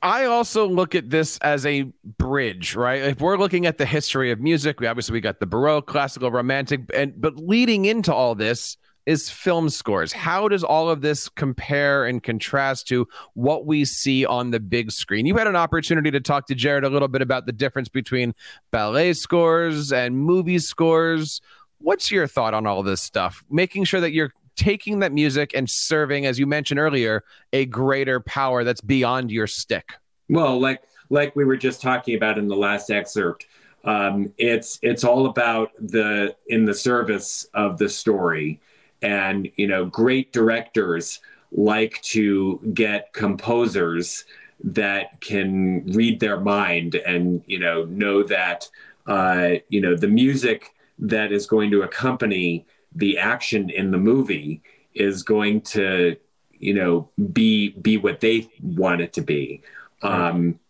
I 0.02 0.24
also 0.24 0.66
look 0.66 0.94
at 0.94 1.10
this 1.10 1.36
as 1.38 1.66
a 1.66 1.82
bridge, 2.18 2.74
right? 2.74 3.02
If 3.02 3.20
we're 3.20 3.36
looking 3.36 3.66
at 3.66 3.76
the 3.76 3.84
history 3.84 4.30
of 4.30 4.40
music, 4.40 4.80
we 4.80 4.86
obviously 4.86 5.12
we 5.12 5.20
got 5.20 5.40
the 5.40 5.46
Baroque, 5.46 5.86
classical, 5.86 6.30
romantic, 6.30 6.82
and 6.94 7.20
but 7.20 7.36
leading 7.36 7.84
into 7.84 8.14
all 8.14 8.34
this 8.34 8.78
is 9.06 9.28
film 9.28 9.68
scores. 9.68 10.12
How 10.12 10.48
does 10.48 10.62
all 10.62 10.88
of 10.88 11.00
this 11.00 11.28
compare 11.28 12.04
and 12.04 12.22
contrast 12.22 12.86
to 12.88 13.08
what 13.34 13.66
we 13.66 13.84
see 13.84 14.24
on 14.24 14.50
the 14.50 14.60
big 14.60 14.90
screen? 14.90 15.26
You 15.26 15.36
had 15.36 15.46
an 15.46 15.56
opportunity 15.56 16.10
to 16.10 16.20
talk 16.20 16.46
to 16.46 16.54
Jared 16.54 16.84
a 16.84 16.88
little 16.88 17.08
bit 17.08 17.22
about 17.22 17.46
the 17.46 17.52
difference 17.52 17.88
between 17.88 18.34
ballet 18.70 19.12
scores 19.14 19.92
and 19.92 20.18
movie 20.18 20.58
scores. 20.58 21.40
What's 21.78 22.10
your 22.10 22.26
thought 22.26 22.54
on 22.54 22.66
all 22.66 22.82
this 22.82 23.02
stuff? 23.02 23.42
Making 23.50 23.84
sure 23.84 24.00
that 24.00 24.12
you're 24.12 24.32
taking 24.60 24.98
that 24.98 25.10
music 25.10 25.52
and 25.54 25.68
serving, 25.70 26.26
as 26.26 26.38
you 26.38 26.46
mentioned 26.46 26.78
earlier, 26.78 27.24
a 27.54 27.64
greater 27.64 28.20
power 28.20 28.62
that's 28.62 28.82
beyond 28.82 29.30
your 29.30 29.46
stick. 29.46 29.94
Well, 30.28 30.60
like 30.60 30.82
like 31.08 31.34
we 31.34 31.44
were 31.44 31.56
just 31.56 31.80
talking 31.80 32.14
about 32.14 32.36
in 32.36 32.46
the 32.46 32.54
last 32.54 32.90
excerpt, 32.90 33.46
um, 33.84 34.32
it's 34.36 34.78
it's 34.82 35.02
all 35.02 35.26
about 35.26 35.70
the 35.80 36.36
in 36.48 36.66
the 36.66 36.74
service 36.74 37.48
of 37.54 37.78
the 37.78 37.88
story, 37.88 38.60
and 39.00 39.50
you 39.56 39.66
know, 39.66 39.86
great 39.86 40.30
directors 40.30 41.20
like 41.52 42.00
to 42.02 42.60
get 42.74 43.12
composers 43.14 44.26
that 44.62 45.20
can 45.22 45.86
read 45.86 46.20
their 46.20 46.38
mind 46.38 46.96
and 46.96 47.42
you 47.46 47.58
know 47.58 47.84
know 47.86 48.22
that 48.22 48.68
uh, 49.06 49.52
you 49.70 49.80
know 49.80 49.96
the 49.96 50.06
music 50.06 50.74
that 50.98 51.32
is 51.32 51.46
going 51.46 51.70
to 51.70 51.80
accompany 51.80 52.66
the 52.94 53.18
action 53.18 53.70
in 53.70 53.90
the 53.90 53.98
movie 53.98 54.62
is 54.94 55.22
going 55.22 55.60
to 55.60 56.16
you 56.60 56.74
know, 56.74 57.08
be 57.32 57.70
be 57.70 57.96
what 57.96 58.20
they 58.20 58.48
want 58.62 59.00
it 59.00 59.12
to 59.14 59.22
be. 59.22 59.62
Um, 60.02 60.60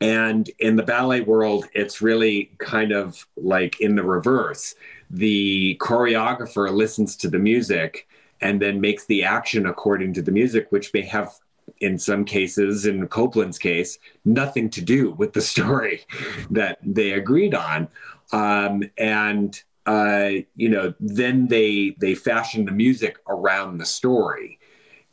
and 0.00 0.50
in 0.58 0.76
the 0.76 0.82
ballet 0.82 1.22
world, 1.22 1.66
it's 1.72 2.02
really 2.02 2.50
kind 2.58 2.92
of 2.92 3.26
like 3.36 3.80
in 3.80 3.94
the 3.94 4.02
reverse. 4.02 4.74
The 5.08 5.78
choreographer 5.80 6.70
listens 6.70 7.16
to 7.16 7.30
the 7.30 7.38
music 7.38 8.08
and 8.40 8.60
then 8.60 8.80
makes 8.80 9.06
the 9.06 9.22
action 9.22 9.66
according 9.66 10.12
to 10.14 10.22
the 10.22 10.32
music, 10.32 10.66
which 10.70 10.92
may 10.92 11.02
have, 11.02 11.32
in 11.78 11.98
some 11.98 12.24
cases, 12.24 12.84
in 12.84 13.06
Copland's 13.06 13.58
case, 13.58 13.98
nothing 14.24 14.68
to 14.70 14.82
do 14.82 15.12
with 15.12 15.32
the 15.32 15.40
story 15.40 16.04
that 16.50 16.78
they 16.82 17.12
agreed 17.12 17.54
on. 17.54 17.88
Um, 18.32 18.82
and 18.98 19.62
uh, 19.86 20.30
you 20.54 20.68
know, 20.68 20.94
then 21.00 21.46
they 21.48 21.96
they 21.98 22.14
fashion 22.14 22.64
the 22.64 22.72
music 22.72 23.18
around 23.28 23.78
the 23.78 23.86
story 23.86 24.58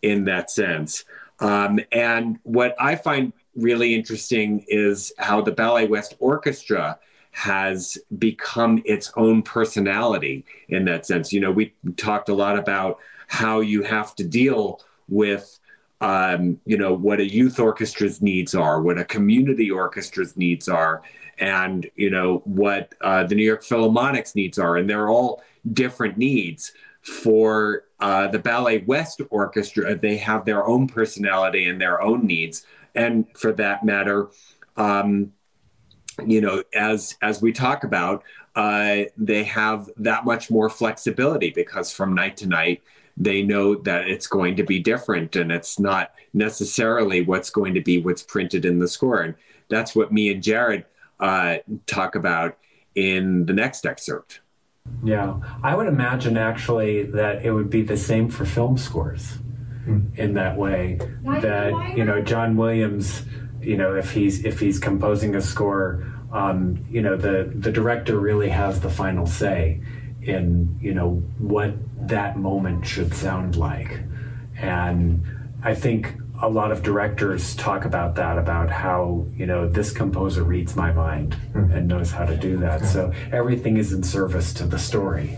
in 0.02 0.26
that 0.26 0.50
sense. 0.50 1.06
Um, 1.40 1.80
and 1.92 2.40
what 2.44 2.76
I 2.80 2.96
find 2.96 3.34
really 3.56 3.94
interesting 3.94 4.64
is 4.68 5.12
how 5.18 5.42
the 5.42 5.52
Ballet 5.52 5.88
West 5.88 6.16
Orchestra 6.20 7.00
has 7.32 7.98
become 8.18 8.82
its 8.86 9.12
own 9.16 9.42
personality 9.42 10.46
in 10.70 10.86
that 10.86 11.06
sense. 11.06 11.34
You 11.34 11.40
know, 11.40 11.52
we 11.52 11.74
talked 11.98 12.30
a 12.30 12.34
lot 12.34 12.58
about 12.58 13.00
how 13.28 13.62
you 13.62 13.84
have 13.84 14.16
to 14.16 14.24
deal 14.24 14.82
with 15.08 15.58
um, 16.02 16.60
you 16.66 16.78
know 16.78 16.94
what 16.94 17.20
a 17.20 17.32
youth 17.32 17.58
orchestra's 17.58 18.22
needs 18.22 18.56
are, 18.56 18.82
what 18.82 18.98
a 18.98 19.06
community 19.06 19.70
orchestra's 19.70 20.36
needs 20.36 20.68
are, 20.68 21.04
and 21.40 21.90
you 21.96 22.10
know 22.10 22.42
what 22.46 22.94
uh, 23.02 23.24
the 23.24 23.36
New 23.36 23.46
York 23.46 23.64
Philharmonic's 23.64 24.36
needs 24.36 24.58
are, 24.60 24.78
and 24.78 24.90
they're 24.90 25.10
all 25.10 25.44
different 25.74 26.18
needs. 26.18 26.74
For 27.02 27.86
uh, 28.00 28.28
the 28.28 28.38
Ballet 28.38 28.84
West 28.86 29.22
Orchestra, 29.32 29.96
they 29.96 30.18
have 30.18 30.46
their 30.46 30.68
own 30.68 30.88
personality 30.88 31.68
and 31.68 31.82
their 31.82 32.02
own 32.02 32.28
needs, 32.28 32.66
and 32.94 33.26
for 33.36 33.52
that 33.54 33.84
matter, 33.84 34.30
um, 34.78 35.34
you 36.26 36.42
know, 36.42 36.64
as 36.76 37.16
as 37.22 37.42
we 37.42 37.52
talk 37.52 37.84
about, 37.84 38.24
uh, 38.56 39.04
they 39.18 39.44
have 39.44 39.90
that 39.98 40.26
much 40.26 40.52
more 40.52 40.70
flexibility 40.70 41.50
because 41.50 41.92
from 41.92 42.14
night 42.14 42.38
to 42.38 42.48
night 42.48 42.84
they 43.18 43.42
know 43.42 43.76
that 43.76 44.08
it's 44.08 44.28
going 44.28 44.56
to 44.56 44.64
be 44.64 44.80
different 44.80 45.36
and 45.36 45.52
it's 45.52 45.80
not 45.80 46.12
necessarily 46.34 47.22
what's 47.22 47.50
going 47.50 47.74
to 47.74 47.82
be 47.82 48.02
what's 48.02 48.24
printed 48.24 48.66
in 48.66 48.80
the 48.80 48.88
score. 48.88 49.22
And 49.22 49.36
that's 49.70 49.96
what 49.96 50.12
me 50.12 50.32
and 50.32 50.42
Jared 50.42 50.86
uh, 51.22 51.58
talk 51.86 52.16
about 52.16 52.58
in 52.96 53.46
the 53.46 53.54
next 53.54 53.86
excerpt. 53.86 54.42
Yeah, 55.04 55.40
I 55.64 55.76
would 55.76 55.88
imagine 55.88 56.38
actually 56.38 57.04
that 57.04 57.46
it 57.46 57.52
would 57.52 57.70
be 57.70 57.84
the 57.84 57.98
same 57.98 58.30
for 58.30 58.46
film 58.46 58.78
scores 58.78 59.38
in 60.16 60.34
that 60.34 60.58
way. 60.58 61.00
That 61.24 61.96
you 61.96 62.04
know, 62.04 62.22
John 62.22 62.58
Williams, 62.58 63.24
you 63.62 63.78
know, 63.78 63.96
if 63.96 64.12
he's 64.12 64.44
if 64.44 64.60
he's 64.60 64.80
composing 64.80 65.36
a 65.36 65.42
score, 65.42 66.06
um, 66.32 66.86
you 66.90 67.02
know, 67.02 67.16
the 67.16 67.52
the 67.56 67.72
director 67.72 68.20
really 68.20 68.50
has 68.50 68.80
the 68.82 68.90
final 68.90 69.26
say 69.26 69.82
in 70.22 70.78
you 70.82 70.94
know 70.94 71.16
what 71.38 71.74
that 72.08 72.38
moment 72.38 72.86
should 72.86 73.14
sound 73.14 73.56
like, 73.56 74.02
and 74.58 75.24
I 75.64 75.76
think 75.76 76.16
a 76.42 76.50
lot 76.50 76.72
of 76.72 76.82
directors 76.82 77.56
talk 77.56 77.86
about 77.86 78.16
that 78.16 78.38
about 78.38 78.70
how 78.70 79.26
you 79.34 79.46
know 79.46 79.68
this 79.68 79.92
composer 79.92 80.44
reads 80.44 80.76
my 80.76 80.92
mind 80.92 81.36
mm-hmm. 81.54 81.72
and 81.72 81.88
knows 81.88 82.12
how 82.12 82.26
to 82.26 82.36
do 82.36 82.58
that. 82.58 82.84
So 82.86 83.14
everything 83.32 83.78
is 83.78 83.94
in 83.94 84.04
service 84.04 84.54
to 84.56 84.66
the 84.66 84.80
story 84.80 85.38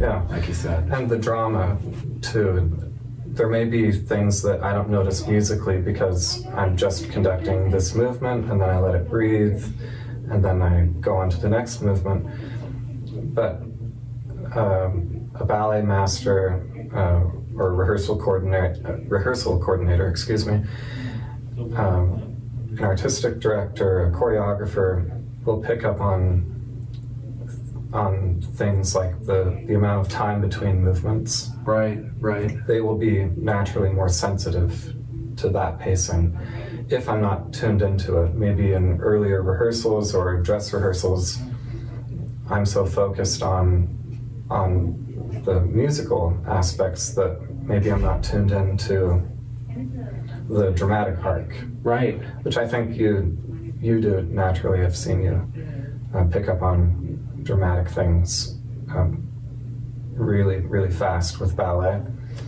yeah. 0.00 0.22
like 0.30 0.46
you 0.48 0.54
said. 0.54 0.88
And 0.90 1.08
the 1.08 1.18
drama 1.18 1.78
too. 2.22 2.90
There 3.26 3.48
may 3.48 3.64
be 3.64 3.90
things 3.90 4.42
that 4.42 4.62
i 4.62 4.72
don't 4.72 4.88
notice 4.88 5.26
musically 5.26 5.78
because 5.78 6.46
i'm 6.54 6.76
just 6.76 7.10
conducting 7.10 7.68
this 7.68 7.92
movement 7.92 8.48
and 8.48 8.60
then 8.60 8.70
i 8.70 8.78
let 8.78 8.94
it 8.94 9.10
breathe 9.10 9.60
and 10.30 10.44
then 10.44 10.62
i 10.62 10.86
go 11.00 11.16
on 11.16 11.30
to 11.30 11.36
the 11.38 11.48
next 11.48 11.82
movement. 11.82 12.26
But 13.34 13.62
um, 14.56 15.30
a 15.34 15.44
ballet 15.44 15.82
master 15.82 16.62
uh, 16.94 17.43
or 17.56 17.74
rehearsal 17.74 18.16
coordinator, 18.16 18.76
uh, 18.86 18.96
rehearsal 19.08 19.58
coordinator, 19.58 20.08
excuse 20.08 20.46
me, 20.46 20.62
um, 21.76 22.34
an 22.70 22.82
artistic 22.82 23.40
director, 23.40 24.06
a 24.06 24.12
choreographer 24.12 25.22
will 25.44 25.62
pick 25.62 25.84
up 25.84 26.00
on 26.00 26.50
on 27.92 28.40
things 28.54 28.96
like 28.96 29.24
the 29.24 29.62
the 29.66 29.74
amount 29.74 30.04
of 30.04 30.12
time 30.12 30.40
between 30.40 30.82
movements. 30.82 31.50
Right, 31.62 32.00
right. 32.18 32.66
They 32.66 32.80
will 32.80 32.98
be 32.98 33.26
naturally 33.36 33.90
more 33.90 34.08
sensitive 34.08 34.94
to 35.36 35.48
that 35.50 35.78
pacing. 35.78 36.36
If 36.90 37.08
I'm 37.08 37.20
not 37.20 37.52
tuned 37.52 37.82
into 37.82 38.22
it, 38.22 38.34
maybe 38.34 38.72
in 38.72 39.00
earlier 39.00 39.42
rehearsals 39.42 40.14
or 40.14 40.40
dress 40.42 40.72
rehearsals, 40.72 41.38
I'm 42.50 42.66
so 42.66 42.84
focused 42.84 43.42
on 43.42 44.00
on 44.50 45.03
the 45.44 45.60
musical 45.60 46.36
aspects 46.46 47.14
that 47.14 47.38
maybe 47.62 47.90
I'm 47.90 48.02
not 48.02 48.22
tuned 48.22 48.52
into 48.52 49.22
the 50.48 50.70
dramatic 50.70 51.22
arc. 51.24 51.54
Right. 51.82 52.20
Which 52.42 52.56
I 52.56 52.66
think 52.66 52.96
you 52.96 53.38
you 53.80 54.00
do 54.00 54.22
naturally. 54.22 54.84
I've 54.84 54.96
seen 54.96 55.22
you 55.22 55.52
uh, 56.14 56.24
pick 56.24 56.48
up 56.48 56.62
on 56.62 57.40
dramatic 57.42 57.92
things 57.92 58.58
um, 58.90 59.28
really 60.12 60.60
really 60.60 60.90
fast 60.90 61.40
with 61.40 61.56
ballet. 61.56 62.02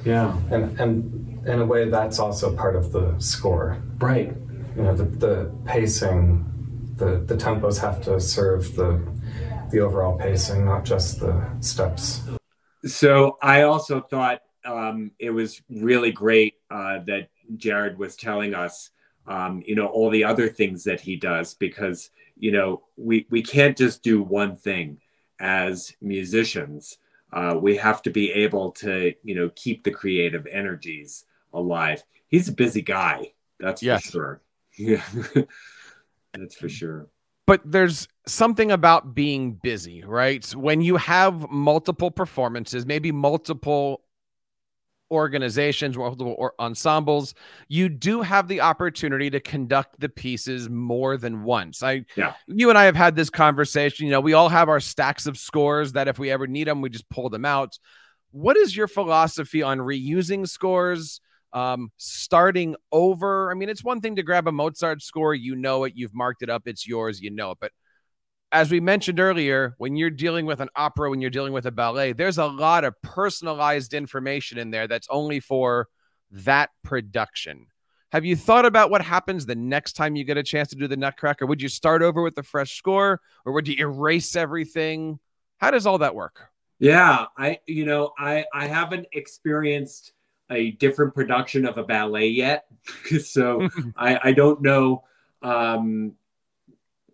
Yeah. 0.05 0.37
And 0.51 0.79
and 0.81 1.47
in 1.47 1.61
a 1.61 1.67
way 1.67 1.89
that's 1.89 2.19
also 2.19 2.55
part 2.55 2.77
of 2.77 2.93
the 2.93 3.15
score. 3.19 3.83
Right. 3.99 4.33
You 4.77 4.83
know 4.83 4.95
the 4.95 5.05
the 5.05 5.53
pacing, 5.65 6.45
the 6.97 7.19
the 7.27 7.37
tempos 7.37 7.79
have 7.81 8.03
to 8.05 8.21
serve 8.21 8.75
the 8.77 9.01
the 9.71 9.81
overall 9.81 10.17
pacing, 10.17 10.65
not 10.65 10.85
just 10.85 11.21
the 11.21 11.45
steps. 11.61 12.23
So 12.85 13.39
I 13.43 13.63
also 13.63 14.01
thought 14.01 14.43
um, 14.65 15.13
it 15.19 15.31
was 15.31 15.63
really 15.71 16.13
great 16.13 16.55
uh, 16.71 16.99
that 17.07 17.29
Jared 17.57 17.99
was 17.99 18.17
telling 18.17 18.55
us, 18.55 18.91
um, 19.27 19.63
you 19.67 19.75
know, 19.75 19.87
all 19.87 20.11
the 20.11 20.25
other 20.25 20.49
things 20.49 20.85
that 20.85 21.01
he 21.01 21.17
does 21.17 21.55
because 21.55 22.11
you 22.39 22.53
know 22.53 22.83
we 22.97 23.27
we 23.31 23.43
can't 23.43 23.77
just 23.77 24.03
do 24.03 24.23
one 24.23 24.57
thing 24.57 24.99
as 25.41 25.95
musicians. 26.01 26.99
Uh, 27.33 27.59
we 27.61 27.77
have 27.77 28.03
to 28.03 28.11
be 28.11 28.31
able 28.33 28.71
to 28.73 29.15
you 29.23 29.35
know 29.35 29.51
keep 29.55 29.85
the 29.85 29.91
creative 29.91 30.47
energies 30.47 31.25
alive. 31.53 32.03
He's 32.29 32.49
a 32.49 32.53
busy 32.53 32.83
guy, 32.83 33.33
that's 33.59 33.83
yes. 33.83 34.07
for 34.07 34.11
sure. 34.11 34.41
Yeah, 34.79 35.03
that's 36.35 36.55
for 36.55 36.69
sure 36.69 37.09
but 37.47 37.61
there's 37.65 38.09
something 38.27 38.73
about 38.73 39.15
being 39.15 39.53
busy, 39.53 40.03
right? 40.05 40.45
When 40.55 40.81
you 40.81 40.97
have 40.97 41.49
multiple 41.51 42.11
performances, 42.11 42.85
maybe 42.85 43.13
multiple 43.13 44.03
organizations, 45.11 45.97
multiple 45.97 46.35
or 46.37 46.55
ensembles, 46.59 47.35
you 47.69 47.89
do 47.89 48.23
have 48.23 48.49
the 48.49 48.61
opportunity 48.61 49.31
to 49.31 49.41
conduct 49.41 50.01
the 50.01 50.09
pieces 50.09 50.69
more 50.69 51.17
than 51.17 51.45
once. 51.45 51.83
I, 51.83 52.05
yeah. 52.17 52.35
you 52.49 52.69
and 52.69 52.79
I 52.79 52.85
have 52.85 52.97
had 52.97 53.15
this 53.15 53.31
conversation. 53.31 54.07
You 54.07 54.13
know, 54.13 54.21
we 54.21 54.33
all 54.33 54.49
have 54.49 54.69
our 54.69 54.81
stacks 54.81 55.27
of 55.27 55.39
scores 55.39 55.93
that 55.93 56.09
if 56.09 56.19
we 56.19 56.31
ever 56.31 56.49
need 56.49 56.67
them, 56.67 56.81
we 56.81 56.91
just 56.91 57.09
pull 57.09 57.31
them 57.31 57.45
out. 57.45 57.79
What 58.33 58.57
is 58.57 58.77
your 58.77 58.89
philosophy 58.89 59.63
on 59.63 59.79
reusing 59.79 60.49
scores? 60.49 61.21
Um, 61.57 61.91
starting 61.97 62.77
over. 62.93 63.51
I 63.51 63.55
mean, 63.55 63.71
it's 63.71 63.83
one 63.83 64.03
thing 64.03 64.17
to 64.17 64.23
grab 64.23 64.47
a 64.47 64.53
Mozart 64.53 65.01
score, 65.01 65.35
you 65.35 65.57
know 65.57 65.85
it, 65.85 65.95
you've 65.97 66.15
marked 66.15 66.43
it 66.43 66.51
up, 66.51 66.65
it's 66.67 66.87
yours, 66.87 67.23
you 67.23 67.31
know 67.31 67.53
it. 67.53 67.59
But 67.59 67.73
as 68.53 68.71
we 68.71 68.79
mentioned 68.79 69.19
earlier, 69.19 69.75
when 69.79 69.97
you're 69.97 70.11
dealing 70.11 70.45
with 70.45 70.61
an 70.61 70.69
opera, 70.77 71.09
when 71.09 71.23
you're 71.23 71.31
dealing 71.31 71.55
with 71.55 71.65
a 71.65 71.71
ballet, 71.71 72.13
there's 72.13 72.37
a 72.37 72.45
lot 72.45 72.85
of 72.85 72.95
personalized 73.01 73.95
information 73.95 74.59
in 74.59 74.71
there 74.71 74.87
that's 74.87 75.09
only 75.11 75.41
for 75.41 75.89
that 76.31 76.69
production. 76.85 77.69
Have 78.13 78.27
you 78.27 78.37
thought 78.37 78.67
about 78.67 78.91
what 78.91 79.01
happens 79.01 79.47
the 79.47 79.55
next 79.55 79.95
time 79.95 80.15
you 80.15 80.25
get 80.25 80.37
a 80.37 80.43
chance 80.43 80.69
to 80.69 80.77
do 80.77 80.87
the 80.87 80.97
Nutcracker? 80.97 81.47
Would 81.47 81.63
you 81.63 81.71
start 81.71 82.03
over 82.03 82.21
with 82.21 82.37
a 82.37 82.43
fresh 82.43 82.77
score 82.77 83.23
or 83.47 83.53
would 83.55 83.67
you 83.67 83.77
erase 83.79 84.37
everything? 84.37 85.21
How 85.57 85.71
does 85.71 85.87
all 85.87 85.99
that 85.99 86.15
work? 86.15 86.51
Yeah, 86.79 87.27
I 87.39 87.61
you 87.67 87.87
know, 87.87 88.13
I 88.19 88.45
I 88.53 88.67
haven't 88.67 89.07
experienced 89.13 90.13
a 90.51 90.73
different 90.73 91.15
production 91.15 91.65
of 91.67 91.79
a 91.79 91.85
ballet 91.85 92.29
yet. 92.29 92.67
so 93.23 93.69
I, 93.97 94.19
I 94.25 94.33
don't 94.33 94.63
know. 94.63 95.05
Um, 95.43 96.13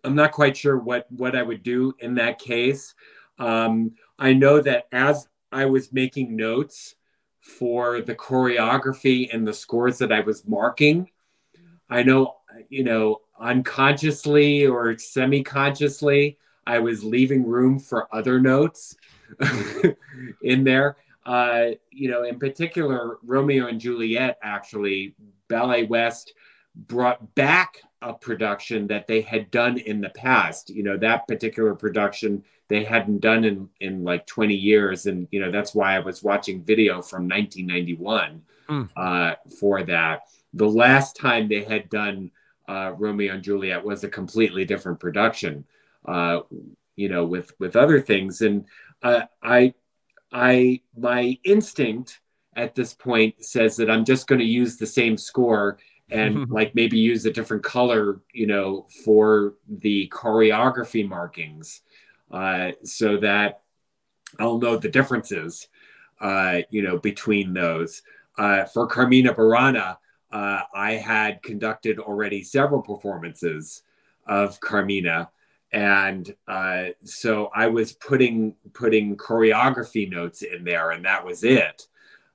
I'm 0.03 0.15
not 0.15 0.31
quite 0.31 0.57
sure 0.57 0.77
what, 0.77 1.09
what 1.11 1.35
I 1.35 1.43
would 1.43 1.63
do 1.63 1.93
in 1.99 2.15
that 2.15 2.39
case. 2.39 2.93
Um, 3.39 3.93
I 4.19 4.33
know 4.33 4.61
that 4.61 4.87
as 4.91 5.27
I 5.51 5.65
was 5.65 5.93
making 5.93 6.35
notes 6.35 6.95
for 7.39 8.01
the 8.01 8.15
choreography 8.15 9.33
and 9.33 9.47
the 9.47 9.53
scores 9.53 9.97
that 9.99 10.11
I 10.11 10.21
was 10.21 10.47
marking, 10.47 11.09
I 11.89 12.03
know, 12.03 12.37
you 12.69 12.83
know, 12.83 13.21
unconsciously 13.39 14.65
or 14.65 14.97
semi 14.97 15.43
consciously, 15.43 16.37
I 16.65 16.79
was 16.79 17.03
leaving 17.03 17.45
room 17.45 17.79
for 17.79 18.13
other 18.13 18.39
notes 18.39 18.95
in 20.41 20.63
there. 20.63 20.95
Uh, 21.25 21.67
you 21.89 22.09
know, 22.09 22.23
in 22.23 22.39
particular, 22.39 23.17
Romeo 23.23 23.67
and 23.67 23.79
Juliet, 23.79 24.37
actually, 24.43 25.15
Ballet 25.47 25.83
West 25.83 26.33
brought 26.75 27.35
back 27.35 27.81
a 28.01 28.13
production 28.13 28.87
that 28.87 29.07
they 29.07 29.21
had 29.21 29.51
done 29.51 29.77
in 29.77 30.01
the 30.01 30.09
past. 30.09 30.69
You 30.69 30.83
know, 30.83 30.97
that 30.97 31.27
particular 31.27 31.75
production 31.75 32.43
they 32.67 32.83
hadn't 32.83 33.19
done 33.19 33.43
in, 33.43 33.69
in 33.79 34.03
like 34.03 34.25
20 34.25 34.55
years. 34.55 35.05
And, 35.05 35.27
you 35.31 35.39
know, 35.39 35.51
that's 35.51 35.75
why 35.75 35.95
I 35.95 35.99
was 35.99 36.23
watching 36.23 36.63
video 36.63 37.01
from 37.01 37.27
1991 37.27 38.41
mm. 38.69 38.89
uh, 38.95 39.35
for 39.59 39.83
that. 39.83 40.21
The 40.53 40.67
last 40.67 41.15
time 41.15 41.47
they 41.47 41.63
had 41.63 41.89
done 41.89 42.31
uh, 42.67 42.93
Romeo 42.97 43.33
and 43.33 43.43
Juliet 43.43 43.83
was 43.83 44.03
a 44.03 44.09
completely 44.09 44.65
different 44.65 44.99
production, 44.99 45.65
uh, 46.05 46.41
you 46.95 47.09
know, 47.09 47.25
with, 47.25 47.51
with 47.59 47.75
other 47.75 47.99
things. 47.99 48.41
And 48.41 48.65
uh, 49.01 49.23
I, 49.41 49.73
I, 50.33 50.81
my 50.97 51.37
instinct 51.43 52.19
at 52.55 52.75
this 52.75 52.93
point 52.93 53.43
says 53.43 53.75
that 53.77 53.89
I'm 53.89 54.03
just 54.03 54.27
going 54.27 54.39
to 54.39 54.45
use 54.45 54.77
the 54.77 54.87
same 54.87 55.17
score 55.17 55.77
and 56.09 56.49
like 56.49 56.75
maybe 56.75 56.97
use 56.97 57.25
a 57.25 57.31
different 57.31 57.63
color, 57.63 58.21
you 58.33 58.47
know, 58.47 58.87
for 59.05 59.55
the 59.67 60.11
choreography 60.13 61.07
markings, 61.07 61.81
uh, 62.31 62.71
so 62.83 63.17
that 63.17 63.61
I'll 64.39 64.59
know 64.59 64.77
the 64.77 64.89
differences, 64.89 65.67
uh, 66.19 66.61
you 66.69 66.81
know, 66.81 66.97
between 66.97 67.53
those. 67.53 68.01
Uh, 68.37 68.65
for 68.65 68.87
Carmina 68.87 69.33
Burana, 69.33 69.97
uh, 70.31 70.61
I 70.73 70.93
had 70.93 71.43
conducted 71.43 71.99
already 71.99 72.43
several 72.43 72.81
performances 72.81 73.83
of 74.25 74.59
Carmina, 74.59 75.29
and 75.73 76.33
uh, 76.47 76.85
so 77.03 77.49
I 77.53 77.67
was 77.67 77.93
putting 77.93 78.55
putting 78.73 79.17
choreography 79.17 80.09
notes 80.09 80.43
in 80.43 80.63
there, 80.63 80.91
and 80.91 81.03
that 81.05 81.25
was 81.25 81.43
it 81.43 81.87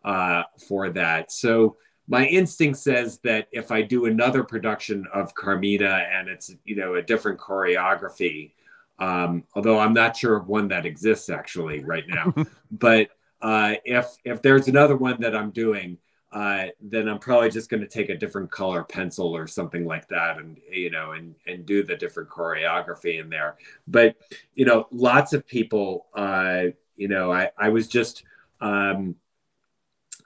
uh, 0.04 0.42
for 0.66 0.90
that. 0.90 1.30
So 1.30 1.76
my 2.08 2.26
instinct 2.26 2.78
says 2.78 3.20
that 3.22 3.46
if 3.52 3.70
I 3.70 3.82
do 3.82 4.06
another 4.06 4.42
production 4.42 5.06
of 5.14 5.34
Carmina 5.34 6.04
and 6.12 6.28
it's 6.28 6.52
you 6.64 6.74
know 6.74 6.96
a 6.96 7.02
different 7.02 7.38
choreography, 7.38 8.54
um, 8.98 9.44
although 9.54 9.78
I'm 9.78 9.94
not 9.94 10.16
sure 10.16 10.36
of 10.36 10.48
one 10.48 10.68
that 10.68 10.84
exists 10.84 11.30
actually 11.30 11.84
right 11.84 12.08
now, 12.08 12.34
but 12.72 13.10
uh, 13.40 13.74
if 13.84 14.16
if 14.24 14.42
there's 14.42 14.66
another 14.66 14.96
one 14.96 15.20
that 15.20 15.36
I'm 15.36 15.52
doing, 15.52 15.98
uh, 16.32 16.66
then 16.80 17.08
I'm 17.08 17.18
probably 17.18 17.50
just 17.50 17.70
going 17.70 17.80
to 17.80 17.88
take 17.88 18.10
a 18.10 18.16
different 18.16 18.50
color 18.50 18.84
pencil 18.84 19.34
or 19.34 19.46
something 19.46 19.86
like 19.86 20.08
that, 20.08 20.38
and 20.38 20.58
you 20.70 20.90
know, 20.90 21.12
and 21.12 21.34
and 21.46 21.64
do 21.64 21.82
the 21.82 21.96
different 21.96 22.28
choreography 22.28 23.20
in 23.20 23.30
there. 23.30 23.56
But 23.86 24.16
you 24.54 24.64
know, 24.64 24.88
lots 24.90 25.32
of 25.32 25.46
people, 25.46 26.06
uh, 26.14 26.64
you 26.96 27.08
know, 27.08 27.32
I 27.32 27.50
I 27.56 27.70
was 27.70 27.88
just 27.88 28.24
um, 28.60 29.16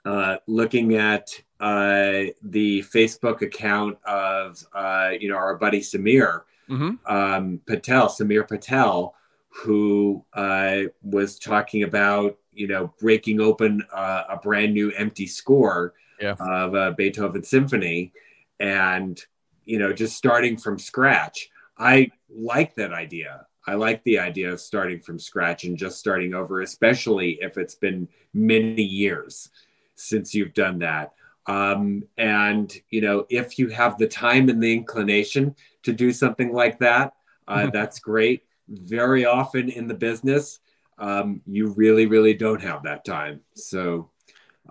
uh, 0.03 0.37
looking 0.47 0.95
at 0.95 1.29
uh, 1.59 2.31
the 2.41 2.83
Facebook 2.83 3.41
account 3.41 3.97
of 4.05 4.65
uh, 4.73 5.11
you 5.17 5.29
know 5.29 5.37
our 5.37 5.55
buddy 5.55 5.79
Samir 5.79 6.41
mm-hmm. 6.69 7.13
um, 7.13 7.61
Patel, 7.65 8.07
Samir 8.07 8.47
Patel, 8.47 9.15
who 9.49 10.25
uh, 10.33 10.81
was 11.01 11.37
talking 11.37 11.83
about 11.83 12.37
you 12.53 12.67
know 12.67 12.93
breaking 12.99 13.41
open 13.41 13.83
uh, 13.93 14.23
a 14.29 14.37
brand 14.37 14.73
new 14.73 14.91
empty 14.91 15.27
score 15.27 15.93
yeah. 16.19 16.35
of 16.39 16.75
a 16.75 16.91
Beethoven 16.91 17.43
symphony, 17.43 18.13
and 18.59 19.19
you 19.65 19.79
know 19.79 19.93
just 19.93 20.17
starting 20.17 20.57
from 20.57 20.79
scratch. 20.79 21.49
I 21.77 22.11
like 22.29 22.75
that 22.75 22.93
idea. 22.93 23.47
I 23.65 23.75
like 23.75 24.03
the 24.03 24.19
idea 24.19 24.51
of 24.51 24.59
starting 24.59 24.99
from 24.99 25.17
scratch 25.17 25.63
and 25.63 25.77
just 25.77 25.97
starting 25.97 26.33
over, 26.33 26.61
especially 26.61 27.39
if 27.41 27.57
it's 27.57 27.75
been 27.75 28.07
many 28.33 28.83
years 28.83 29.49
since 29.95 30.35
you've 30.35 30.53
done 30.53 30.79
that. 30.79 31.13
Um, 31.45 32.03
and 32.17 32.73
you 32.89 33.01
know, 33.01 33.25
if 33.29 33.57
you 33.57 33.69
have 33.69 33.97
the 33.97 34.07
time 34.07 34.49
and 34.49 34.61
the 34.61 34.73
inclination 34.73 35.55
to 35.83 35.93
do 35.93 36.11
something 36.11 36.53
like 36.53 36.79
that, 36.79 37.13
uh, 37.47 37.69
that's 37.73 37.99
great. 37.99 38.43
Very 38.67 39.25
often 39.25 39.69
in 39.69 39.87
the 39.87 39.93
business, 39.93 40.59
um, 40.97 41.41
you 41.45 41.73
really, 41.73 42.05
really 42.05 42.33
don't 42.33 42.61
have 42.61 42.83
that 42.83 43.05
time. 43.05 43.41
So 43.55 44.11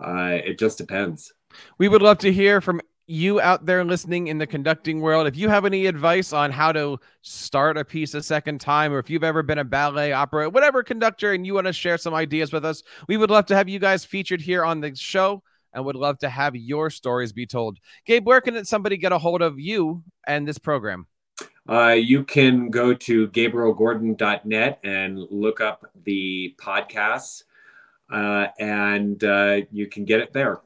uh, 0.00 0.38
it 0.44 0.58
just 0.58 0.78
depends. 0.78 1.32
We 1.78 1.88
would 1.88 2.02
love 2.02 2.18
to 2.18 2.32
hear 2.32 2.60
from 2.60 2.80
you 3.06 3.40
out 3.40 3.66
there 3.66 3.84
listening 3.84 4.28
in 4.28 4.38
the 4.38 4.46
conducting 4.46 5.00
world. 5.00 5.26
If 5.26 5.36
you 5.36 5.48
have 5.48 5.64
any 5.64 5.86
advice 5.86 6.32
on 6.32 6.50
how 6.50 6.72
to 6.72 6.98
start 7.20 7.76
a 7.76 7.84
piece 7.84 8.14
a 8.14 8.22
second 8.22 8.60
time, 8.60 8.92
or 8.92 8.98
if 8.98 9.10
you've 9.10 9.24
ever 9.24 9.42
been 9.42 9.58
a 9.58 9.64
ballet, 9.64 10.12
opera, 10.12 10.48
whatever 10.48 10.82
conductor, 10.82 11.32
and 11.32 11.46
you 11.46 11.54
want 11.54 11.66
to 11.66 11.72
share 11.72 11.98
some 11.98 12.14
ideas 12.14 12.52
with 12.52 12.64
us, 12.64 12.82
we 13.08 13.16
would 13.16 13.30
love 13.30 13.46
to 13.46 13.56
have 13.56 13.68
you 13.68 13.78
guys 13.78 14.04
featured 14.04 14.40
here 14.40 14.64
on 14.64 14.80
the 14.80 14.94
show 14.94 15.42
and 15.74 15.84
would 15.84 15.96
love 15.96 16.18
to 16.18 16.28
have 16.28 16.54
your 16.54 16.90
stories 16.90 17.32
be 17.32 17.46
told. 17.46 17.78
Gabe, 18.06 18.26
where 18.26 18.40
can 18.40 18.64
somebody 18.64 18.96
get 18.96 19.12
a 19.12 19.18
hold 19.18 19.42
of 19.42 19.58
you 19.58 20.04
and 20.26 20.46
this 20.46 20.58
program? 20.58 21.06
Uh, 21.68 21.90
you 21.90 22.24
can 22.24 22.70
go 22.70 22.92
to 22.92 23.28
gabrielgordon.net 23.28 24.80
and 24.82 25.18
look 25.30 25.60
up 25.60 25.86
the 26.04 26.54
podcasts, 26.58 27.44
uh, 28.10 28.48
and 28.58 29.22
uh, 29.22 29.60
you 29.70 29.86
can 29.86 30.04
get 30.04 30.20
it 30.20 30.32
there. 30.32 30.60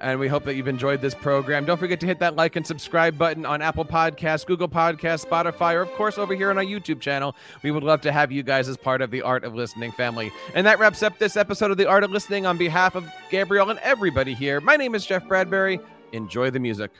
And 0.00 0.18
we 0.18 0.28
hope 0.28 0.44
that 0.44 0.54
you've 0.54 0.68
enjoyed 0.68 1.02
this 1.02 1.14
program. 1.14 1.66
Don't 1.66 1.78
forget 1.78 2.00
to 2.00 2.06
hit 2.06 2.20
that 2.20 2.34
like 2.34 2.56
and 2.56 2.66
subscribe 2.66 3.18
button 3.18 3.44
on 3.44 3.60
Apple 3.60 3.84
Podcasts, 3.84 4.46
Google 4.46 4.68
Podcasts, 4.68 5.26
Spotify, 5.26 5.74
or 5.74 5.82
of 5.82 5.92
course 5.92 6.16
over 6.16 6.34
here 6.34 6.48
on 6.48 6.56
our 6.56 6.64
YouTube 6.64 7.00
channel. 7.00 7.36
We 7.62 7.70
would 7.70 7.82
love 7.82 8.00
to 8.02 8.12
have 8.12 8.32
you 8.32 8.42
guys 8.42 8.66
as 8.66 8.78
part 8.78 9.02
of 9.02 9.10
the 9.10 9.20
Art 9.20 9.44
of 9.44 9.54
Listening 9.54 9.92
family. 9.92 10.32
And 10.54 10.66
that 10.66 10.78
wraps 10.78 11.02
up 11.02 11.18
this 11.18 11.36
episode 11.36 11.70
of 11.70 11.76
the 11.76 11.86
Art 11.86 12.02
of 12.02 12.10
Listening 12.10 12.46
on 12.46 12.56
behalf 12.56 12.94
of 12.94 13.06
Gabriel 13.30 13.68
and 13.68 13.78
everybody 13.80 14.32
here. 14.32 14.62
My 14.62 14.76
name 14.76 14.94
is 14.94 15.04
Jeff 15.04 15.28
Bradbury. 15.28 15.80
Enjoy 16.12 16.50
the 16.50 16.60
music. 16.60 16.90